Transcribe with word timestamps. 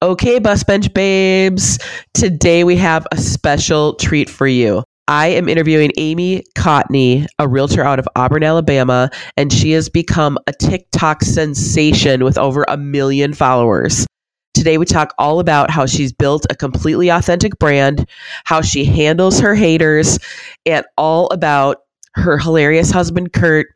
Okay, 0.00 0.38
bus 0.38 0.62
bench 0.62 0.94
babes. 0.94 1.78
Today 2.14 2.62
we 2.62 2.76
have 2.76 3.06
a 3.10 3.16
special 3.16 3.94
treat 3.94 4.30
for 4.30 4.46
you. 4.46 4.84
I 5.08 5.28
am 5.28 5.48
interviewing 5.48 5.90
Amy 5.96 6.44
Cotney, 6.56 7.26
a 7.38 7.48
realtor 7.48 7.82
out 7.82 7.98
of 7.98 8.06
Auburn, 8.14 8.44
Alabama, 8.44 9.10
and 9.36 9.52
she 9.52 9.72
has 9.72 9.88
become 9.88 10.38
a 10.46 10.52
TikTok 10.52 11.22
sensation 11.22 12.22
with 12.22 12.38
over 12.38 12.64
a 12.68 12.76
million 12.76 13.32
followers. 13.32 14.06
Today, 14.54 14.78
we 14.78 14.84
talk 14.84 15.14
all 15.18 15.40
about 15.40 15.70
how 15.70 15.86
she's 15.86 16.12
built 16.12 16.46
a 16.50 16.54
completely 16.54 17.08
authentic 17.08 17.58
brand, 17.58 18.08
how 18.44 18.60
she 18.60 18.84
handles 18.84 19.40
her 19.40 19.54
haters, 19.54 20.18
and 20.64 20.84
all 20.96 21.26
about 21.28 21.78
her 22.14 22.38
hilarious 22.38 22.90
husband, 22.90 23.32
Kurt, 23.32 23.66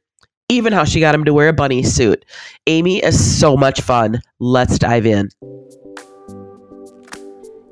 even 0.49 0.73
how 0.73 0.85
she 0.85 1.01
got 1.01 1.15
him 1.15 1.25
to 1.25 1.35
wear 1.35 1.49
a 1.49 1.53
bunny 1.53 1.83
suit. 1.83 2.25
Amy 2.67 3.03
is 3.03 3.41
so 3.41 3.57
much 3.57 3.81
fun. 3.81 4.21
Let's 4.39 4.79
dive 4.79 5.07
in. 5.07 5.31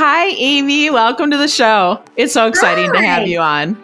Hi, 0.00 0.26
Amy. 0.26 0.90
Welcome 0.90 1.28
to 1.32 1.36
the 1.36 1.48
show. 1.48 2.00
It's 2.14 2.32
so 2.32 2.46
exciting 2.46 2.86
Hi. 2.94 3.00
to 3.00 3.04
have 3.04 3.26
you 3.26 3.40
on. 3.40 3.76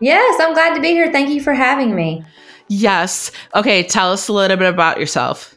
Yes, 0.00 0.40
I'm 0.40 0.52
glad 0.52 0.74
to 0.74 0.80
be 0.80 0.88
here. 0.88 1.12
Thank 1.12 1.28
you 1.28 1.40
for 1.40 1.54
having 1.54 1.94
me. 1.94 2.24
Yes. 2.66 3.30
Okay, 3.54 3.84
tell 3.84 4.10
us 4.10 4.26
a 4.26 4.32
little 4.32 4.56
bit 4.56 4.68
about 4.68 4.98
yourself. 4.98 5.54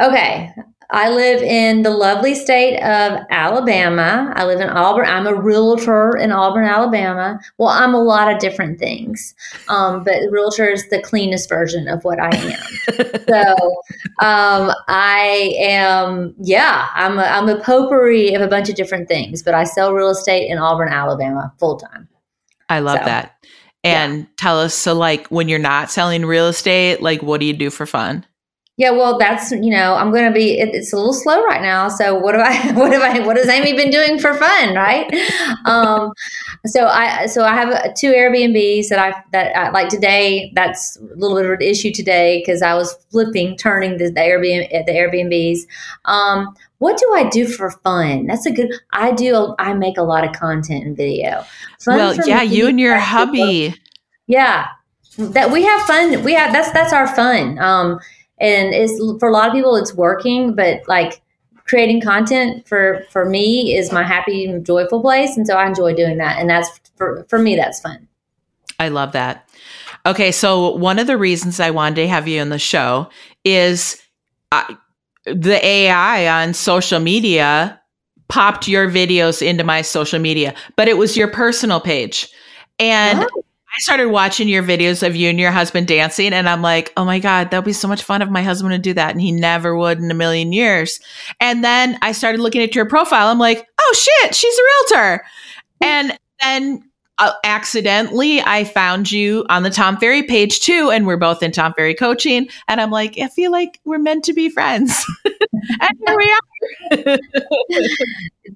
Okay. 0.00 0.50
I 0.90 1.10
live 1.10 1.42
in 1.42 1.82
the 1.82 1.90
lovely 1.90 2.34
state 2.34 2.78
of 2.78 3.20
Alabama. 3.28 4.32
I 4.36 4.46
live 4.46 4.60
in 4.60 4.70
Auburn. 4.70 5.06
I'm 5.06 5.26
a 5.26 5.34
realtor 5.34 6.16
in 6.16 6.32
Auburn, 6.32 6.64
Alabama. 6.64 7.38
Well, 7.58 7.68
I'm 7.68 7.92
a 7.92 8.02
lot 8.02 8.32
of 8.32 8.38
different 8.38 8.78
things, 8.78 9.34
um, 9.68 10.02
but 10.02 10.16
realtor 10.30 10.66
is 10.66 10.88
the 10.88 11.02
cleanest 11.02 11.48
version 11.48 11.88
of 11.88 12.04
what 12.04 12.18
I 12.18 12.34
am. 12.34 12.62
so 13.28 13.54
um, 14.24 14.72
I 14.88 15.54
am, 15.58 16.34
yeah, 16.40 16.88
I'm 16.94 17.18
a, 17.18 17.24
I'm 17.24 17.50
a 17.50 17.60
potpourri 17.60 18.32
of 18.32 18.40
a 18.40 18.48
bunch 18.48 18.70
of 18.70 18.74
different 18.74 19.08
things, 19.08 19.42
but 19.42 19.52
I 19.52 19.64
sell 19.64 19.92
real 19.92 20.08
estate 20.08 20.50
in 20.50 20.56
Auburn, 20.56 20.88
Alabama, 20.88 21.52
full 21.58 21.76
time. 21.76 22.08
I 22.70 22.80
love 22.80 23.00
so, 23.00 23.04
that. 23.04 23.34
And 23.84 24.20
yeah. 24.20 24.24
tell 24.38 24.58
us, 24.58 24.74
so 24.74 24.94
like 24.94 25.26
when 25.28 25.48
you're 25.48 25.58
not 25.58 25.90
selling 25.90 26.24
real 26.24 26.48
estate, 26.48 27.02
like 27.02 27.22
what 27.22 27.40
do 27.40 27.46
you 27.46 27.52
do 27.52 27.68
for 27.68 27.84
fun? 27.84 28.24
Yeah, 28.78 28.90
well, 28.90 29.18
that's 29.18 29.50
you 29.50 29.70
know, 29.70 29.96
I'm 29.96 30.12
going 30.12 30.24
to 30.24 30.32
be. 30.32 30.56
It, 30.60 30.72
it's 30.72 30.92
a 30.92 30.96
little 30.96 31.12
slow 31.12 31.44
right 31.44 31.60
now. 31.60 31.88
So 31.88 32.14
what 32.14 32.36
have 32.36 32.44
I? 32.46 32.72
What 32.78 32.92
have 32.92 33.02
I? 33.02 33.26
What 33.26 33.36
has 33.36 33.48
Amy 33.48 33.72
been 33.72 33.90
doing 33.90 34.20
for 34.20 34.34
fun? 34.34 34.74
Right. 34.76 35.12
um, 35.64 36.12
so 36.64 36.86
I 36.86 37.26
so 37.26 37.42
I 37.42 37.54
have 37.54 37.94
two 37.94 38.12
Airbnbs 38.12 38.88
that 38.90 39.00
I 39.00 39.20
that 39.32 39.56
I, 39.56 39.70
like 39.70 39.88
today. 39.88 40.52
That's 40.54 40.96
a 40.96 41.16
little 41.16 41.36
bit 41.36 41.46
of 41.46 41.50
an 41.50 41.62
issue 41.62 41.92
today 41.92 42.40
because 42.40 42.62
I 42.62 42.74
was 42.74 42.94
flipping, 43.10 43.56
turning 43.56 43.98
the, 43.98 44.10
the 44.10 44.20
Airbnb 44.20 44.86
the 44.86 44.92
Airbnbs. 44.92 45.58
Um, 46.04 46.54
what 46.78 46.98
do 46.98 47.12
I 47.14 47.28
do 47.28 47.48
for 47.48 47.72
fun? 47.72 48.26
That's 48.26 48.46
a 48.46 48.52
good. 48.52 48.72
I 48.92 49.10
do. 49.10 49.56
I 49.58 49.74
make 49.74 49.98
a 49.98 50.02
lot 50.02 50.24
of 50.24 50.32
content 50.36 50.84
and 50.84 50.96
video. 50.96 51.44
Fun 51.80 51.96
well, 51.96 52.16
yeah, 52.28 52.42
you 52.42 52.68
and 52.68 52.78
your 52.78 52.96
hubby. 52.96 53.74
Yeah, 54.28 54.68
that 55.16 55.50
we 55.50 55.64
have 55.64 55.82
fun. 55.82 56.22
We 56.22 56.34
have 56.34 56.52
that's 56.52 56.70
that's 56.70 56.92
our 56.92 57.08
fun. 57.08 57.58
Um, 57.58 57.98
and 58.40 58.74
it's 58.74 58.98
for 59.18 59.28
a 59.28 59.32
lot 59.32 59.48
of 59.48 59.54
people 59.54 59.76
it's 59.76 59.94
working 59.94 60.54
but 60.54 60.80
like 60.88 61.20
creating 61.64 62.00
content 62.00 62.66
for 62.66 63.04
for 63.10 63.28
me 63.28 63.76
is 63.76 63.92
my 63.92 64.02
happy 64.02 64.58
joyful 64.62 65.00
place 65.00 65.36
and 65.36 65.46
so 65.46 65.54
i 65.54 65.66
enjoy 65.66 65.94
doing 65.94 66.16
that 66.16 66.38
and 66.38 66.48
that's 66.48 66.80
for 66.96 67.24
for 67.28 67.38
me 67.38 67.54
that's 67.56 67.80
fun. 67.80 68.08
I 68.80 68.88
love 68.88 69.12
that. 69.12 69.48
Okay 70.06 70.32
so 70.32 70.74
one 70.76 70.98
of 70.98 71.06
the 71.06 71.18
reasons 71.18 71.60
i 71.60 71.70
wanted 71.70 71.96
to 71.96 72.08
have 72.08 72.26
you 72.26 72.40
on 72.40 72.48
the 72.48 72.58
show 72.58 73.08
is 73.44 74.00
uh, 74.52 74.74
the 75.24 75.64
ai 75.64 76.42
on 76.42 76.54
social 76.54 77.00
media 77.00 77.80
popped 78.28 78.68
your 78.68 78.90
videos 78.90 79.42
into 79.42 79.64
my 79.64 79.82
social 79.82 80.18
media 80.18 80.54
but 80.76 80.88
it 80.88 80.96
was 80.96 81.16
your 81.16 81.28
personal 81.28 81.80
page. 81.80 82.28
And 82.80 83.26
oh. 83.30 83.44
I 83.76 83.80
started 83.80 84.08
watching 84.08 84.48
your 84.48 84.62
videos 84.62 85.06
of 85.06 85.14
you 85.14 85.28
and 85.28 85.38
your 85.38 85.50
husband 85.50 85.86
dancing, 85.86 86.32
and 86.32 86.48
I'm 86.48 86.62
like, 86.62 86.92
oh 86.96 87.04
my 87.04 87.18
God, 87.18 87.50
that 87.50 87.58
would 87.58 87.64
be 87.64 87.72
so 87.72 87.86
much 87.86 88.02
fun 88.02 88.22
if 88.22 88.28
my 88.28 88.42
husband 88.42 88.72
would 88.72 88.82
do 88.82 88.94
that. 88.94 89.10
And 89.10 89.20
he 89.20 89.30
never 89.30 89.76
would 89.76 89.98
in 89.98 90.10
a 90.10 90.14
million 90.14 90.52
years. 90.52 91.00
And 91.38 91.62
then 91.62 91.98
I 92.02 92.12
started 92.12 92.40
looking 92.40 92.62
at 92.62 92.74
your 92.74 92.86
profile. 92.86 93.28
I'm 93.28 93.38
like, 93.38 93.66
oh 93.80 93.94
shit, 93.94 94.34
she's 94.34 94.58
a 94.58 94.62
realtor. 94.62 95.24
And 95.80 96.18
then 96.40 96.82
uh, 97.18 97.32
accidentally 97.44 98.40
I 98.40 98.64
found 98.64 99.10
you 99.10 99.44
on 99.48 99.62
the 99.62 99.70
Tom 99.70 99.96
Ferry 99.96 100.22
page 100.22 100.60
too, 100.60 100.90
and 100.90 101.06
we're 101.06 101.16
both 101.16 101.42
in 101.42 101.52
Tom 101.52 101.74
Ferry 101.74 101.94
coaching. 101.94 102.48
And 102.68 102.80
I'm 102.80 102.90
like, 102.90 103.18
I 103.18 103.28
feel 103.28 103.50
like 103.50 103.80
we're 103.84 103.98
meant 103.98 104.24
to 104.24 104.32
be 104.32 104.48
friends, 104.48 105.04
and 105.24 105.98
here 106.06 106.16
we 106.16 106.32
are. 106.32 106.38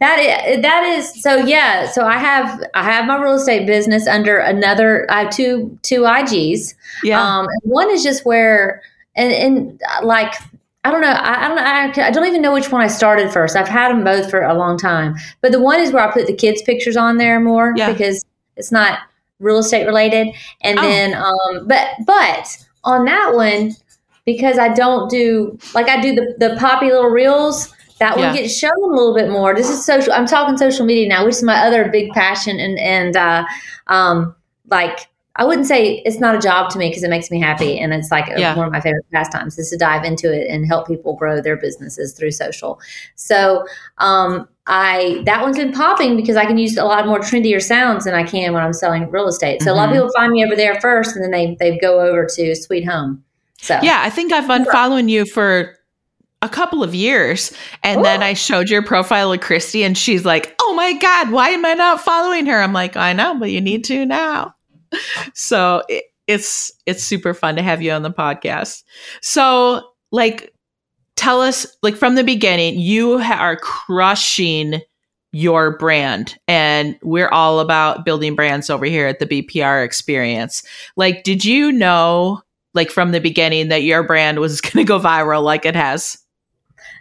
that 0.01 0.19
is 0.19 0.63
that 0.63 0.85
is 0.85 1.23
so 1.23 1.37
yeah. 1.37 1.91
So 1.91 2.07
I 2.07 2.19
have 2.19 2.63
I 2.75 2.85
have 2.85 3.07
my 3.07 3.21
real 3.21 3.35
estate 3.35 3.67
business 3.67 4.07
under 4.07 4.39
another. 4.39 5.11
I 5.11 5.25
have 5.25 5.31
two 5.31 5.79
two 5.83 6.03
IGs. 6.03 6.75
Yeah, 7.03 7.21
um, 7.23 7.47
one 7.63 7.91
is 7.91 8.03
just 8.03 8.25
where 8.25 8.83
and 9.17 9.33
and 9.33 9.83
uh, 9.89 10.07
like 10.07 10.35
I 10.85 10.91
don't 10.91 11.01
know. 11.01 11.11
I, 11.11 11.45
I 11.45 11.49
don't. 11.49 11.59
I, 11.59 12.07
I, 12.09 12.11
don't 12.11 12.27
even 12.27 12.43
know 12.43 12.53
which 12.53 12.73
one 12.73 12.81
I 12.81 12.89
started 12.89 13.33
first. 13.33 13.55
I've 13.55 13.69
had 13.69 13.91
them 13.91 14.03
both 14.03 14.29
for 14.29 14.43
a 14.43 14.55
long 14.55 14.77
time, 14.77 15.15
but 15.41 15.53
the 15.53 15.61
one 15.61 15.81
is 15.81 15.93
where 15.93 16.09
I 16.09 16.13
put 16.13 16.27
the 16.27 16.35
kids' 16.35 16.63
pictures 16.63 16.97
on 16.97 17.19
there 17.19 17.39
more 17.39 17.73
yeah. 17.77 17.93
because 17.93 18.25
it's 18.57 18.73
not 18.73 19.01
real 19.41 19.59
estate 19.59 19.87
related. 19.87 20.29
And 20.61 20.79
oh. 20.79 20.83
then, 20.83 21.15
um, 21.15 21.67
but 21.67 21.89
but 22.07 22.65
on 22.85 23.05
that 23.05 23.33
one, 23.35 23.75
because 24.25 24.59
I 24.59 24.73
don't 24.73 25.11
do 25.11 25.59
like 25.75 25.89
I 25.89 26.01
do 26.01 26.15
the 26.15 26.35
the 26.39 26.57
poppy 26.59 26.87
little 26.87 27.11
reels. 27.11 27.75
That 27.99 28.17
one 28.17 28.35
yeah. 28.35 28.43
gets 28.43 28.57
shown 28.57 28.73
a 28.73 28.87
little 28.87 29.15
bit 29.15 29.31
more. 29.31 29.55
This 29.55 29.71
is 29.71 29.85
social. 29.85 30.13
I'm 30.13 30.27
talking 30.27 30.57
social 30.57 30.85
media 30.85 31.09
now, 31.09 31.25
which 31.25 31.37
is 31.37 31.43
my 31.43 31.59
other 31.59 31.89
big 31.89 32.11
passion. 32.13 32.59
And 32.59 32.79
and 32.79 33.17
uh, 33.17 33.45
um, 33.87 34.35
like 34.71 35.09
I 35.37 35.45
wouldn't 35.45 35.67
say 35.67 36.03
it's 36.05 36.19
not 36.19 36.35
a 36.35 36.39
job 36.39 36.71
to 36.71 36.79
me 36.79 36.89
because 36.89 37.05
it 37.05 37.11
makes 37.11 37.31
me 37.31 37.41
happy 37.41 37.79
and 37.79 37.95
it's 37.95 38.11
like 38.11 38.27
yeah. 38.37 38.55
one 38.55 38.67
of 38.67 38.73
my 38.73 38.81
favorite 38.81 39.07
pastimes 39.13 39.59
is 39.59 39.71
to 39.71 39.79
dive 39.79 40.05
into 40.05 40.31
it 40.31 40.47
and 40.49 40.67
help 40.67 40.87
people 40.87 41.15
grow 41.17 41.41
their 41.41 41.57
businesses 41.57 42.13
through 42.13 42.33
social. 42.33 42.79
So 43.15 43.67
um, 43.99 44.47
I 44.67 45.23
that 45.27 45.43
one's 45.43 45.59
been 45.59 45.73
popping 45.73 46.17
because 46.17 46.37
I 46.37 46.45
can 46.45 46.57
use 46.57 46.77
a 46.77 46.85
lot 46.85 47.07
more 47.07 47.19
trendier 47.19 47.61
sounds 47.61 48.05
than 48.05 48.15
I 48.15 48.23
can 48.23 48.53
when 48.53 48.63
I'm 48.63 48.73
selling 48.73 49.11
real 49.11 49.27
estate. 49.27 49.61
So 49.61 49.67
mm-hmm. 49.67 49.75
a 49.75 49.75
lot 49.75 49.89
of 49.89 49.95
mm-hmm. 49.95 50.03
people 50.03 50.13
find 50.15 50.33
me 50.33 50.45
over 50.45 50.55
there 50.55 50.81
first 50.81 51.17
and 51.17 51.25
then 51.25 51.31
they 51.31 51.57
they 51.59 51.79
go 51.79 52.01
over 52.01 52.27
to 52.27 52.55
Sweet 52.55 52.85
Home. 52.87 53.25
So 53.61 53.79
yeah, 53.83 54.03
I 54.03 54.11
think 54.11 54.33
I've 54.33 54.49
been 54.49 54.65
following 54.67 55.09
you 55.09 55.25
for 55.25 55.77
a 56.43 56.49
couple 56.49 56.83
of 56.83 56.95
years. 56.95 57.53
And 57.85 58.05
then 58.05 58.21
I 58.23 58.35
showed 58.35 58.69
your 58.69 58.83
profile 58.83 59.31
to 59.31 59.39
Christy 59.39 59.85
and 59.85 59.97
she's 59.97 60.25
like, 60.25 60.55
Oh 60.61 60.75
my 60.75 60.93
God, 60.95 61.31
why 61.31 61.51
am 61.51 61.65
I 61.65 61.75
not 61.75 62.01
following 62.01 62.47
her? 62.47 62.61
I'm 62.61 62.73
like, 62.73 62.97
I 62.97 63.13
know, 63.13 63.39
but 63.39 63.51
you 63.51 63.61
need 63.61 63.85
to 63.85 64.05
now 64.05 64.55
so 65.35 65.83
it, 65.89 66.05
it's 66.27 66.73
it's 66.87 67.03
super 67.03 67.35
fun 67.35 67.57
to 67.57 67.63
have 67.63 67.83
you 67.83 67.93
on 67.93 68.03
the 68.03 68.11
podcast. 68.11 68.83
So 69.21 69.83
like 70.11 70.53
tell 71.17 71.41
us 71.41 71.67
like 71.83 71.97
from 71.97 72.15
the 72.15 72.25
beginning 72.25 72.79
you 72.79 73.19
ha- 73.19 73.39
are 73.39 73.57
crushing 73.57 74.81
your 75.33 75.77
brand 75.79 76.39
and 76.47 76.99
we're 77.03 77.29
all 77.29 77.61
about 77.61 78.05
building 78.05 78.35
brands 78.35 78.69
over 78.69 78.85
here 78.85 79.07
at 79.07 79.19
the 79.19 79.27
BPR 79.27 79.85
experience. 79.85 80.63
Like 80.97 81.25
did 81.25 81.45
you 81.45 81.73
know 81.73 82.43
like 82.75 82.91
from 82.91 83.13
the 83.13 83.21
beginning 83.21 83.69
that 83.69 83.83
your 83.83 84.03
brand 84.03 84.39
was 84.41 84.61
going 84.61 84.85
to 84.85 84.89
go 84.89 84.99
viral 84.99 85.43
like 85.43 85.65
it 85.65 85.77
has? 85.77 86.19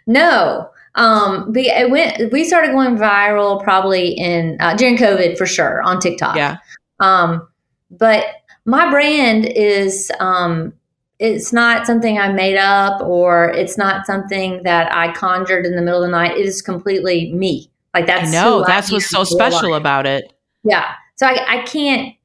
No. 0.07 0.69
Um, 0.95 1.53
but 1.53 1.63
it 1.63 1.89
went. 1.89 2.33
We 2.33 2.43
started 2.43 2.71
going 2.71 2.97
viral 2.97 3.63
probably 3.63 4.09
in 4.09 4.57
uh, 4.59 4.75
during 4.75 4.97
COVID 4.97 5.37
for 5.37 5.45
sure 5.45 5.81
on 5.83 6.01
TikTok. 6.01 6.35
Yeah. 6.35 6.57
Um, 6.99 7.47
but 7.89 8.25
my 8.65 8.89
brand 8.89 9.45
is 9.45 10.11
um, 10.19 10.73
it's 11.21 11.53
not 11.53 11.85
something 11.85 12.17
I 12.17 12.33
made 12.33 12.57
up 12.57 12.99
or 13.01 13.51
it's 13.51 13.77
not 13.77 14.07
something 14.07 14.63
that 14.63 14.93
I 14.93 15.13
conjured 15.13 15.67
in 15.67 15.75
the 15.75 15.81
middle 15.83 16.03
of 16.03 16.07
the 16.07 16.11
night. 16.11 16.35
It 16.35 16.47
is 16.47 16.63
completely 16.63 17.31
me. 17.31 17.69
Like 17.93 18.07
that's 18.07 18.31
no, 18.31 18.63
that's 18.65 18.91
what's 18.91 19.07
so 19.07 19.23
special 19.23 19.75
about 19.75 20.07
it. 20.07 20.33
Yeah. 20.63 20.95
So 21.17 21.27
I, 21.27 21.59
I 21.59 21.63
can't 21.63 22.15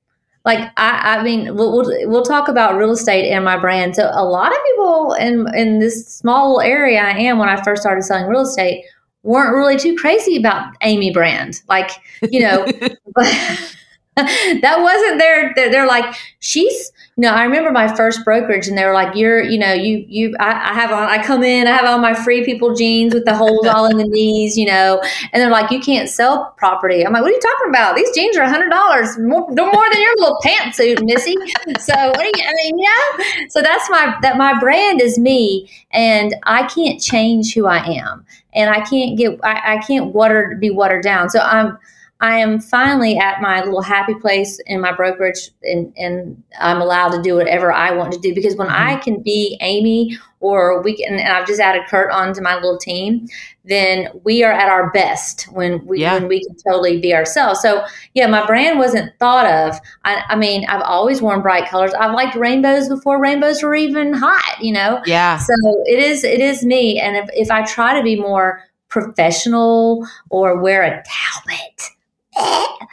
like 0.46 0.70
I, 0.78 1.19
I 1.19 1.22
mean 1.22 1.54
we'll, 1.54 1.72
we'll, 1.72 2.08
we'll 2.08 2.25
talk 2.25 2.48
about 2.48 2.76
real 2.76 2.93
estate 2.93 3.31
and 3.31 3.44
my 3.44 3.58
brand. 3.58 3.96
So 3.96 4.08
a 4.14 4.25
lot 4.25 4.52
of 4.52 4.58
people 4.64 5.12
in 5.12 5.46
in 5.54 5.78
this 5.78 6.06
small 6.08 6.62
area 6.62 7.00
I 7.02 7.19
am 7.19 7.38
when 7.38 7.50
I 7.50 7.62
first 7.62 7.82
started 7.82 8.02
selling 8.02 8.26
real 8.26 8.43
estate 8.43 8.82
weren't 9.25 9.54
really 9.54 9.76
too 9.76 9.94
crazy 9.96 10.38
about 10.38 10.72
Amy 10.81 11.12
brand. 11.12 11.60
Like 11.69 11.90
you 12.31 12.40
know, 12.40 12.64
that 14.62 14.78
wasn't 14.80 15.18
their, 15.18 15.52
their. 15.54 15.70
They're 15.70 15.86
like 15.86 16.14
she's 16.38 16.92
you 17.16 17.22
know, 17.22 17.30
I 17.30 17.44
remember 17.44 17.70
my 17.70 17.88
first 17.96 18.26
brokerage 18.26 18.68
and 18.68 18.76
they 18.76 18.84
were 18.84 18.92
like, 18.92 19.16
you're, 19.16 19.42
you 19.42 19.58
know, 19.58 19.72
you, 19.72 20.04
you, 20.06 20.36
I, 20.38 20.70
I, 20.70 20.74
have 20.74 20.92
on, 20.92 21.08
I 21.08 21.24
come 21.24 21.42
in, 21.42 21.66
I 21.66 21.70
have 21.70 21.86
on 21.86 22.02
my 22.02 22.12
free 22.12 22.44
people 22.44 22.74
jeans 22.74 23.14
with 23.14 23.24
the 23.24 23.34
holes 23.34 23.66
all 23.66 23.86
in 23.86 23.96
the 23.96 24.04
knees, 24.08 24.58
you 24.58 24.66
know, 24.66 25.00
and 25.32 25.40
they're 25.40 25.50
like, 25.50 25.70
you 25.70 25.80
can't 25.80 26.10
sell 26.10 26.52
property. 26.58 27.06
I'm 27.06 27.14
like, 27.14 27.22
what 27.22 27.30
are 27.30 27.34
you 27.34 27.40
talking 27.40 27.70
about? 27.70 27.96
These 27.96 28.14
jeans 28.14 28.36
are 28.36 28.42
a 28.42 28.50
hundred 28.50 28.68
dollars 28.68 29.18
more, 29.18 29.50
no 29.50 29.64
more 29.64 29.84
than 29.90 30.02
your 30.02 30.14
little 30.19 30.38
pantsuit, 30.44 31.02
Missy. 31.06 31.34
So 31.80 31.94
what 31.94 32.20
are 32.20 32.24
you, 32.24 32.44
I 32.46 32.52
mean, 32.52 32.78
yeah. 32.78 33.46
So 33.48 33.62
that's 33.62 33.88
my, 33.88 34.14
that 34.20 34.36
my 34.36 34.58
brand 34.60 35.00
is 35.00 35.19
me 35.19 35.70
and 35.92 36.34
I 36.42 36.64
can't 36.64 37.00
change 37.00 37.54
who 37.54 37.64
I 37.64 37.78
am 37.78 38.26
and 38.52 38.69
I 38.69 38.82
can't 38.82 39.16
get, 39.16 39.40
I, 39.42 39.76
I 39.76 39.78
can't 39.78 40.12
water, 40.12 40.54
be 40.60 40.69
watered 40.69 41.02
down. 41.02 41.30
So 41.30 41.38
I'm, 41.38 41.78
I 42.20 42.38
am 42.38 42.60
finally 42.60 43.18
at 43.18 43.42
my 43.42 43.62
little 43.62 43.82
happy 43.82 44.14
place 44.14 44.58
in 44.64 44.80
my 44.80 44.92
brokerage, 44.92 45.50
and, 45.62 45.92
and 45.98 46.42
I'm 46.58 46.80
allowed 46.80 47.10
to 47.10 47.20
do 47.20 47.34
whatever 47.34 47.70
I 47.70 47.92
want 47.92 48.12
to 48.14 48.18
do 48.18 48.34
because 48.34 48.56
when 48.56 48.68
mm-hmm. 48.68 48.88
I 48.88 48.96
can 48.96 49.22
be 49.22 49.58
Amy 49.60 50.16
or 50.40 50.80
we 50.80 50.96
can, 50.96 51.18
and 51.18 51.28
I've 51.28 51.46
just 51.46 51.60
added 51.60 51.82
Kurt 51.88 52.10
onto 52.10 52.40
my 52.40 52.54
little 52.54 52.78
team, 52.78 53.28
then 53.66 54.08
we 54.24 54.42
are 54.44 54.52
at 54.52 54.70
our 54.70 54.90
best 54.92 55.44
when 55.52 55.84
we 55.84 56.00
yeah. 56.00 56.14
when 56.14 56.26
we 56.26 56.42
can 56.42 56.56
totally 56.56 56.98
be 57.00 57.14
ourselves. 57.14 57.60
So 57.60 57.84
yeah, 58.14 58.26
my 58.28 58.46
brand 58.46 58.78
wasn't 58.78 59.12
thought 59.19 59.46
of. 59.46 59.78
I, 60.04 60.22
I 60.30 60.36
mean, 60.36 60.64
I've 60.70 60.82
always 60.82 61.20
worn 61.20 61.42
bright 61.42 61.69
colors. 61.69 61.92
I've 61.92 62.14
liked 62.14 62.34
rainbows 62.34 62.88
before 62.88 63.20
rainbows 63.20 63.62
were 63.62 63.74
even 63.74 64.14
hot. 64.14 64.56
You 64.62 64.72
know. 64.72 65.02
Yeah. 65.04 65.36
So 65.36 65.54
it 65.84 65.98
is 65.98 66.24
it 66.24 66.40
is 66.40 66.64
me, 66.64 66.98
and 66.98 67.14
if 67.14 67.28
if 67.34 67.50
I 67.50 67.62
try 67.66 67.94
to 67.98 68.02
be 68.02 68.16
more 68.16 68.62
professional 68.88 70.06
or 70.30 70.58
wear 70.58 70.82
a 70.82 71.02
Talbot 71.04 71.95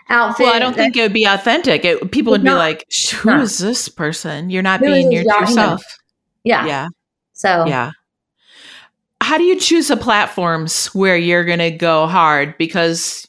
outfit. 0.09 0.45
Well, 0.45 0.55
I 0.55 0.59
don't 0.59 0.75
think 0.75 0.95
it 0.95 1.01
would 1.01 1.13
be 1.13 1.25
authentic. 1.25 1.85
It, 1.85 2.11
people 2.11 2.31
would 2.31 2.43
not, 2.43 2.53
be 2.53 2.57
like, 2.57 2.85
"Who 3.15 3.31
not. 3.31 3.41
is 3.41 3.57
this 3.57 3.89
person?" 3.89 4.49
You're 4.49 4.63
not 4.63 4.79
Who 4.79 4.87
being 4.87 5.11
your 5.11 5.23
true 5.23 5.47
self. 5.47 5.83
Yeah. 6.43 6.65
Yeah. 6.65 6.87
So 7.33 7.65
yeah. 7.65 7.91
How 9.21 9.37
do 9.37 9.43
you 9.43 9.57
choose 9.57 9.87
the 9.87 9.97
platforms 9.97 10.87
where 10.87 11.15
you're 11.15 11.45
going 11.45 11.59
to 11.59 11.71
go 11.71 12.07
hard? 12.07 12.57
Because 12.57 13.25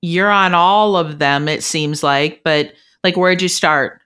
you're 0.00 0.30
on 0.30 0.54
all 0.54 0.96
of 0.96 1.18
them, 1.18 1.48
it 1.48 1.62
seems 1.62 2.02
like. 2.02 2.42
But 2.44 2.72
like, 3.02 3.16
where'd 3.16 3.42
you 3.42 3.48
start? 3.48 4.00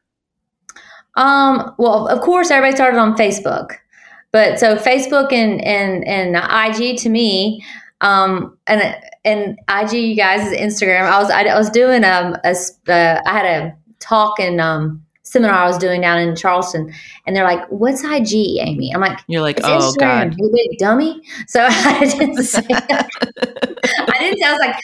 Um. 1.16 1.74
Well, 1.78 2.08
of 2.08 2.20
course, 2.20 2.50
everybody 2.50 2.76
started 2.76 2.98
on 2.98 3.16
Facebook. 3.16 3.76
But 4.30 4.60
so 4.60 4.76
Facebook 4.76 5.32
and 5.32 5.64
and 5.64 6.06
and 6.06 6.36
IG 6.36 6.98
to 6.98 7.08
me, 7.08 7.64
um, 8.00 8.56
and 8.66 8.96
and 9.24 9.58
IG, 9.68 9.92
you 9.92 10.16
guys, 10.16 10.52
is 10.52 10.58
Instagram. 10.58 11.02
I 11.02 11.20
was 11.20 11.30
I, 11.30 11.42
I 11.42 11.58
was 11.58 11.70
doing 11.70 12.04
um 12.04 12.36
a 12.44 12.54
uh, 12.88 13.20
I 13.26 13.32
had 13.32 13.44
a 13.44 13.76
talk 14.00 14.38
and 14.38 14.60
um 14.60 15.04
seminar 15.22 15.54
I 15.54 15.66
was 15.66 15.78
doing 15.78 16.00
down 16.00 16.20
in 16.20 16.34
Charleston, 16.36 16.92
and 17.26 17.34
they're 17.34 17.44
like, 17.44 17.66
"What's 17.68 18.02
IG, 18.04 18.58
Amy?" 18.60 18.92
I'm 18.94 19.00
like, 19.00 19.18
"You're 19.26 19.42
like, 19.42 19.60
oh 19.62 19.78
Instagram, 19.78 20.30
god, 20.30 20.34
you 20.38 20.50
big 20.52 20.78
dummy." 20.78 21.22
So 21.46 21.60
I 21.68 22.04
didn't 22.04 22.42
say. 22.44 22.66
I 22.70 24.18
didn't 24.18 24.38
say. 24.38 24.46
I 24.46 24.52
was 24.52 24.60
like. 24.60 24.76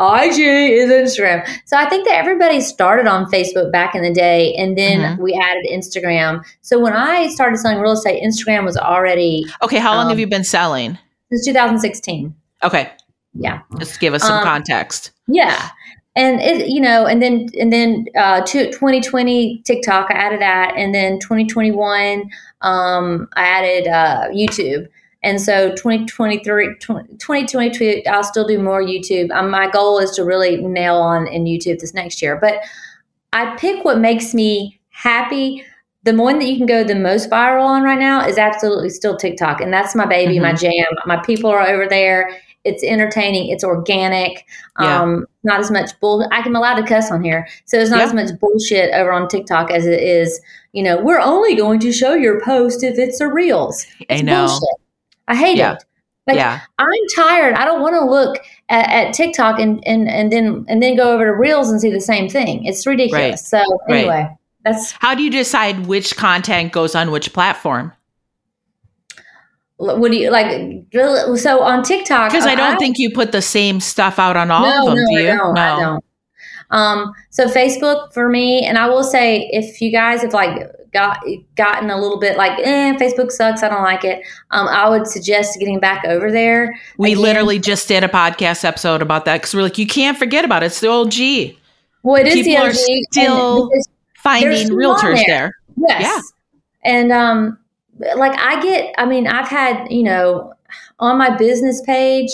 IG 0.00 0.38
is 0.38 0.90
Instagram. 0.92 1.44
So 1.64 1.76
I 1.76 1.88
think 1.88 2.06
that 2.06 2.14
everybody 2.14 2.60
started 2.60 3.08
on 3.08 3.28
Facebook 3.32 3.72
back 3.72 3.96
in 3.96 4.02
the 4.02 4.12
day 4.12 4.54
and 4.54 4.78
then 4.78 5.00
mm-hmm. 5.00 5.20
we 5.20 5.34
added 5.34 5.66
Instagram. 5.68 6.44
So 6.60 6.78
when 6.78 6.92
I 6.92 7.26
started 7.30 7.58
selling 7.58 7.80
real 7.80 7.94
estate, 7.94 8.22
Instagram 8.22 8.64
was 8.64 8.76
already 8.76 9.44
Okay, 9.60 9.78
how 9.78 9.94
long 9.94 10.04
um, 10.04 10.10
have 10.10 10.20
you 10.20 10.28
been 10.28 10.44
selling? 10.44 10.98
Since 11.32 11.46
2016. 11.46 12.32
Okay. 12.62 12.90
Yeah. 13.34 13.60
Just 13.78 14.00
give 14.00 14.14
us 14.14 14.22
some 14.22 14.38
um, 14.38 14.44
context. 14.44 15.12
Yeah. 15.26 15.70
And 16.16 16.40
it, 16.40 16.68
you 16.68 16.80
know, 16.80 17.06
and 17.06 17.22
then 17.22 17.48
and 17.60 17.72
then 17.72 18.06
uh, 18.16 18.40
2020 18.40 19.62
TikTok, 19.64 20.10
I 20.10 20.14
added 20.14 20.40
that, 20.40 20.74
and 20.76 20.92
then 20.92 21.20
2021, 21.20 22.28
um, 22.62 23.28
I 23.36 23.42
added 23.44 23.86
uh, 23.86 24.28
YouTube, 24.30 24.88
and 25.22 25.40
so 25.40 25.70
2023, 25.76 26.76
2022, 26.80 28.02
I'll 28.08 28.24
still 28.24 28.48
do 28.48 28.60
more 28.60 28.82
YouTube. 28.82 29.30
Um, 29.30 29.48
my 29.48 29.70
goal 29.70 30.00
is 30.00 30.10
to 30.12 30.24
really 30.24 30.56
nail 30.56 30.96
on 30.96 31.28
in 31.28 31.44
YouTube 31.44 31.78
this 31.78 31.94
next 31.94 32.20
year, 32.20 32.36
but 32.40 32.64
I 33.32 33.54
pick 33.56 33.84
what 33.84 34.00
makes 34.00 34.34
me 34.34 34.80
happy 34.90 35.64
the 36.04 36.14
one 36.14 36.38
that 36.38 36.46
you 36.46 36.56
can 36.56 36.66
go 36.66 36.84
the 36.84 36.94
most 36.94 37.28
viral 37.28 37.66
on 37.66 37.82
right 37.82 37.98
now 37.98 38.26
is 38.26 38.38
absolutely 38.38 38.88
still 38.88 39.16
TikTok. 39.16 39.60
And 39.60 39.72
that's 39.72 39.94
my 39.94 40.06
baby, 40.06 40.34
mm-hmm. 40.34 40.42
my 40.42 40.52
jam. 40.52 40.86
My 41.06 41.16
people 41.18 41.50
are 41.50 41.66
over 41.66 41.86
there. 41.86 42.40
It's 42.64 42.82
entertaining. 42.82 43.48
It's 43.50 43.64
organic. 43.64 44.46
Yeah. 44.80 45.02
Um, 45.02 45.26
not 45.44 45.60
as 45.60 45.70
much 45.70 45.98
bull. 46.00 46.28
I 46.32 46.40
am 46.40 46.56
allowed 46.56 46.76
to 46.76 46.86
cuss 46.86 47.10
on 47.10 47.22
here, 47.22 47.48
so 47.64 47.78
it's 47.78 47.90
not 47.90 47.98
yeah. 47.98 48.04
as 48.04 48.14
much 48.14 48.40
bullshit 48.40 48.92
over 48.92 49.12
on 49.12 49.28
TikTok 49.28 49.70
as 49.70 49.86
it 49.86 50.02
is. 50.02 50.40
You 50.72 50.82
know, 50.82 51.00
we're 51.00 51.20
only 51.20 51.54
going 51.54 51.80
to 51.80 51.92
show 51.92 52.14
your 52.14 52.40
post 52.42 52.82
if 52.82 52.98
it's 52.98 53.20
a 53.20 53.28
reels. 53.28 53.86
It's 54.00 54.20
I 54.20 54.24
know. 54.24 54.46
Bullshit. 54.46 54.68
I 55.28 55.36
hate 55.36 55.56
yeah. 55.56 55.74
it. 55.74 55.84
Like 56.28 56.36
yeah. 56.36 56.60
I'm 56.78 57.06
tired. 57.16 57.54
I 57.54 57.64
don't 57.64 57.80
want 57.80 57.94
to 57.94 58.04
look 58.04 58.36
at, 58.68 58.88
at, 58.90 59.14
TikTok 59.14 59.58
and, 59.58 59.82
and 59.86 60.10
and 60.10 60.30
then 60.30 60.66
and 60.68 60.82
then 60.82 60.94
go 60.94 61.14
over 61.14 61.24
to 61.24 61.32
Reels 61.32 61.70
and 61.70 61.80
see 61.80 61.90
the 61.90 62.02
same 62.02 62.28
thing. 62.28 62.66
It's 62.66 62.86
ridiculous. 62.86 63.12
Right. 63.20 63.38
So 63.38 63.78
anyway, 63.88 64.08
right. 64.08 64.36
that's 64.62 64.92
how 64.92 65.14
do 65.14 65.22
you 65.22 65.30
decide 65.30 65.86
which 65.86 66.16
content 66.16 66.72
goes 66.72 66.94
on 66.94 67.10
which 67.10 67.32
platform? 67.32 67.92
What 69.78 70.10
do 70.10 70.16
you 70.16 70.30
like 70.30 70.84
so 71.36 71.62
on 71.62 71.84
tiktok 71.84 72.30
because 72.30 72.46
i 72.46 72.54
don't 72.54 72.74
I, 72.74 72.78
think 72.78 72.98
you 72.98 73.12
put 73.12 73.30
the 73.30 73.42
same 73.42 73.78
stuff 73.78 74.18
out 74.18 74.36
on 74.36 74.50
all 74.50 74.62
no, 74.62 74.78
of 74.90 74.96
them 74.96 75.04
no, 75.04 75.16
do 75.16 75.22
you 75.22 75.28
no, 75.28 75.52
no. 75.52 75.60
I 75.60 75.80
don't. 75.80 76.04
um 76.70 77.12
so 77.30 77.46
facebook 77.46 78.12
for 78.12 78.28
me 78.28 78.64
and 78.64 78.76
i 78.76 78.88
will 78.88 79.04
say 79.04 79.48
if 79.52 79.80
you 79.80 79.92
guys 79.92 80.22
have 80.22 80.32
like 80.32 80.68
got 80.92 81.22
gotten 81.54 81.90
a 81.90 82.00
little 82.00 82.18
bit 82.18 82.36
like 82.36 82.58
eh, 82.58 82.94
facebook 82.94 83.30
sucks 83.30 83.62
i 83.62 83.68
don't 83.68 83.84
like 83.84 84.04
it 84.04 84.24
um 84.50 84.66
i 84.66 84.88
would 84.88 85.06
suggest 85.06 85.58
getting 85.60 85.78
back 85.78 86.04
over 86.06 86.32
there 86.32 86.74
we 86.96 87.12
Again, 87.12 87.22
literally 87.22 87.58
just 87.60 87.86
did 87.86 88.02
a 88.02 88.08
podcast 88.08 88.64
episode 88.64 89.00
about 89.00 89.26
that 89.26 89.36
because 89.36 89.54
we're 89.54 89.62
like 89.62 89.78
you 89.78 89.86
can't 89.86 90.18
forget 90.18 90.44
about 90.44 90.64
it 90.64 90.66
it's 90.66 90.80
the 90.80 90.88
old 90.88 91.12
g 91.12 91.56
well 92.02 92.16
it 92.16 92.26
is 92.26 92.34
People 92.34 92.64
the 92.64 92.68
OG, 92.68 92.74
still 93.12 93.70
finding 94.16 94.68
realtors 94.70 95.24
there. 95.26 95.52
there 95.76 95.88
yes 95.88 96.02
yeah 96.02 96.20
and 96.82 97.12
um 97.12 97.58
like 98.16 98.38
I 98.38 98.60
get, 98.62 98.94
I 98.98 99.06
mean, 99.06 99.26
I've 99.26 99.48
had, 99.48 99.90
you 99.90 100.02
know, 100.02 100.54
on 100.98 101.18
my 101.18 101.36
business 101.36 101.80
page, 101.82 102.30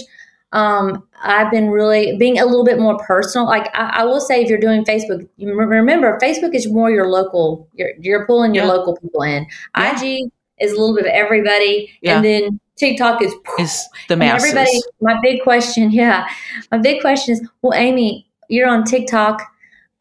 um, 0.53 1.03
I've 1.23 1.51
been 1.51 1.71
really 1.71 2.17
being 2.17 2.39
a 2.39 2.47
little 2.47 2.65
bit 2.65 2.79
more 2.79 2.97
personal. 2.99 3.47
Like 3.47 3.69
I, 3.75 4.03
I, 4.03 4.05
will 4.05 4.21
say, 4.21 4.43
if 4.43 4.49
you're 4.49 4.61
doing 4.61 4.85
Facebook, 4.85 5.29
remember 5.39 6.19
Facebook 6.23 6.55
is 6.55 6.71
more 6.71 6.91
your 6.91 7.09
local. 7.09 7.69
You're 7.75 7.91
you're 7.99 8.25
pulling 8.25 8.55
your 8.55 8.65
yeah. 8.65 8.73
local 8.73 8.97
people 8.97 9.23
in. 9.23 9.47
Yeah. 9.77 10.01
IG 10.01 10.31
is 10.61 10.73
a 10.73 10.77
little 10.79 10.95
bit 10.95 11.07
of 11.07 11.13
everybody, 11.13 11.91
yeah. 12.03 12.17
and 12.17 12.25
then 12.25 12.61
TikTok 12.77 13.21
is 13.21 13.35
is 13.59 13.89
the 14.09 14.17
masses. 14.17 14.51
Everybody. 14.51 14.81
My 15.01 15.19
big 15.23 15.43
question, 15.43 15.91
yeah, 15.91 16.29
my 16.71 16.79
big 16.79 17.01
question 17.01 17.33
is, 17.33 17.49
well, 17.63 17.75
Amy, 17.75 18.29
you're 18.49 18.69
on 18.69 18.85
TikTok 18.85 19.43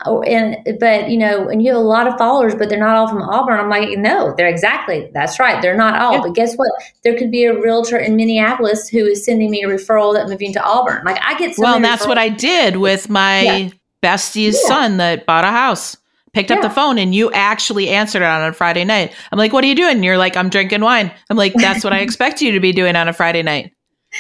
Oh, 0.05 0.21
and 0.23 0.57
but 0.79 1.09
you 1.09 1.17
know, 1.17 1.47
and 1.47 1.62
you 1.62 1.71
have 1.71 1.79
a 1.79 1.85
lot 1.85 2.07
of 2.07 2.17
followers, 2.17 2.55
but 2.55 2.67
they're 2.67 2.79
not 2.79 2.95
all 2.95 3.07
from 3.07 3.21
Auburn. 3.21 3.59
I'm 3.59 3.69
like, 3.69 3.97
no, 3.97 4.33
they're 4.35 4.50
exactly 4.50 5.09
that's 5.13 5.39
right. 5.39 5.62
They're 5.62 5.77
not 5.77 6.00
all. 6.00 6.13
Yeah. 6.13 6.21
But 6.21 6.35
guess 6.35 6.55
what? 6.55 6.69
There 7.03 7.17
could 7.17 7.31
be 7.31 7.45
a 7.45 7.57
realtor 7.57 7.97
in 7.97 8.15
Minneapolis 8.15 8.89
who 8.89 9.05
is 9.05 9.23
sending 9.23 9.50
me 9.50 9.63
a 9.63 9.67
referral 9.67 10.13
that 10.15 10.27
moving 10.27 10.51
to 10.53 10.63
Auburn. 10.63 11.03
Like 11.05 11.19
I 11.21 11.38
get 11.38 11.55
so 11.55 11.63
well, 11.63 11.75
and 11.75 11.85
that's 11.85 12.05
what 12.05 12.17
I 12.17 12.29
did 12.29 12.77
with 12.77 13.09
my 13.09 13.41
yeah. 13.41 13.69
bestie's 14.01 14.59
yeah. 14.63 14.67
son 14.67 14.97
that 14.97 15.25
bought 15.25 15.45
a 15.45 15.51
house. 15.51 15.95
Picked 16.33 16.50
up 16.50 16.63
the 16.63 16.69
phone 16.69 16.97
and 16.97 17.13
you 17.13 17.31
actually 17.31 17.89
answered 17.89 18.23
it 18.23 18.25
on 18.25 18.50
a 18.50 18.53
Friday 18.53 18.83
night. 18.83 19.13
I'm 19.31 19.38
like, 19.38 19.53
what 19.53 19.63
are 19.63 19.67
you 19.67 19.75
doing? 19.75 19.97
And 19.97 20.03
you're 20.03 20.17
like, 20.17 20.35
I'm 20.35 20.50
drinking 20.50 20.81
wine. 20.81 21.12
I'm 21.29 21.38
like, 21.38 21.53
that's 21.53 21.83
what 21.83 21.93
I 21.93 22.00
expect 22.00 22.41
you 22.41 22.51
to 22.53 22.59
be 22.59 22.71
doing 22.71 22.95
on 22.95 23.07
a 23.07 23.13
Friday 23.13 23.43
night. 23.43 23.71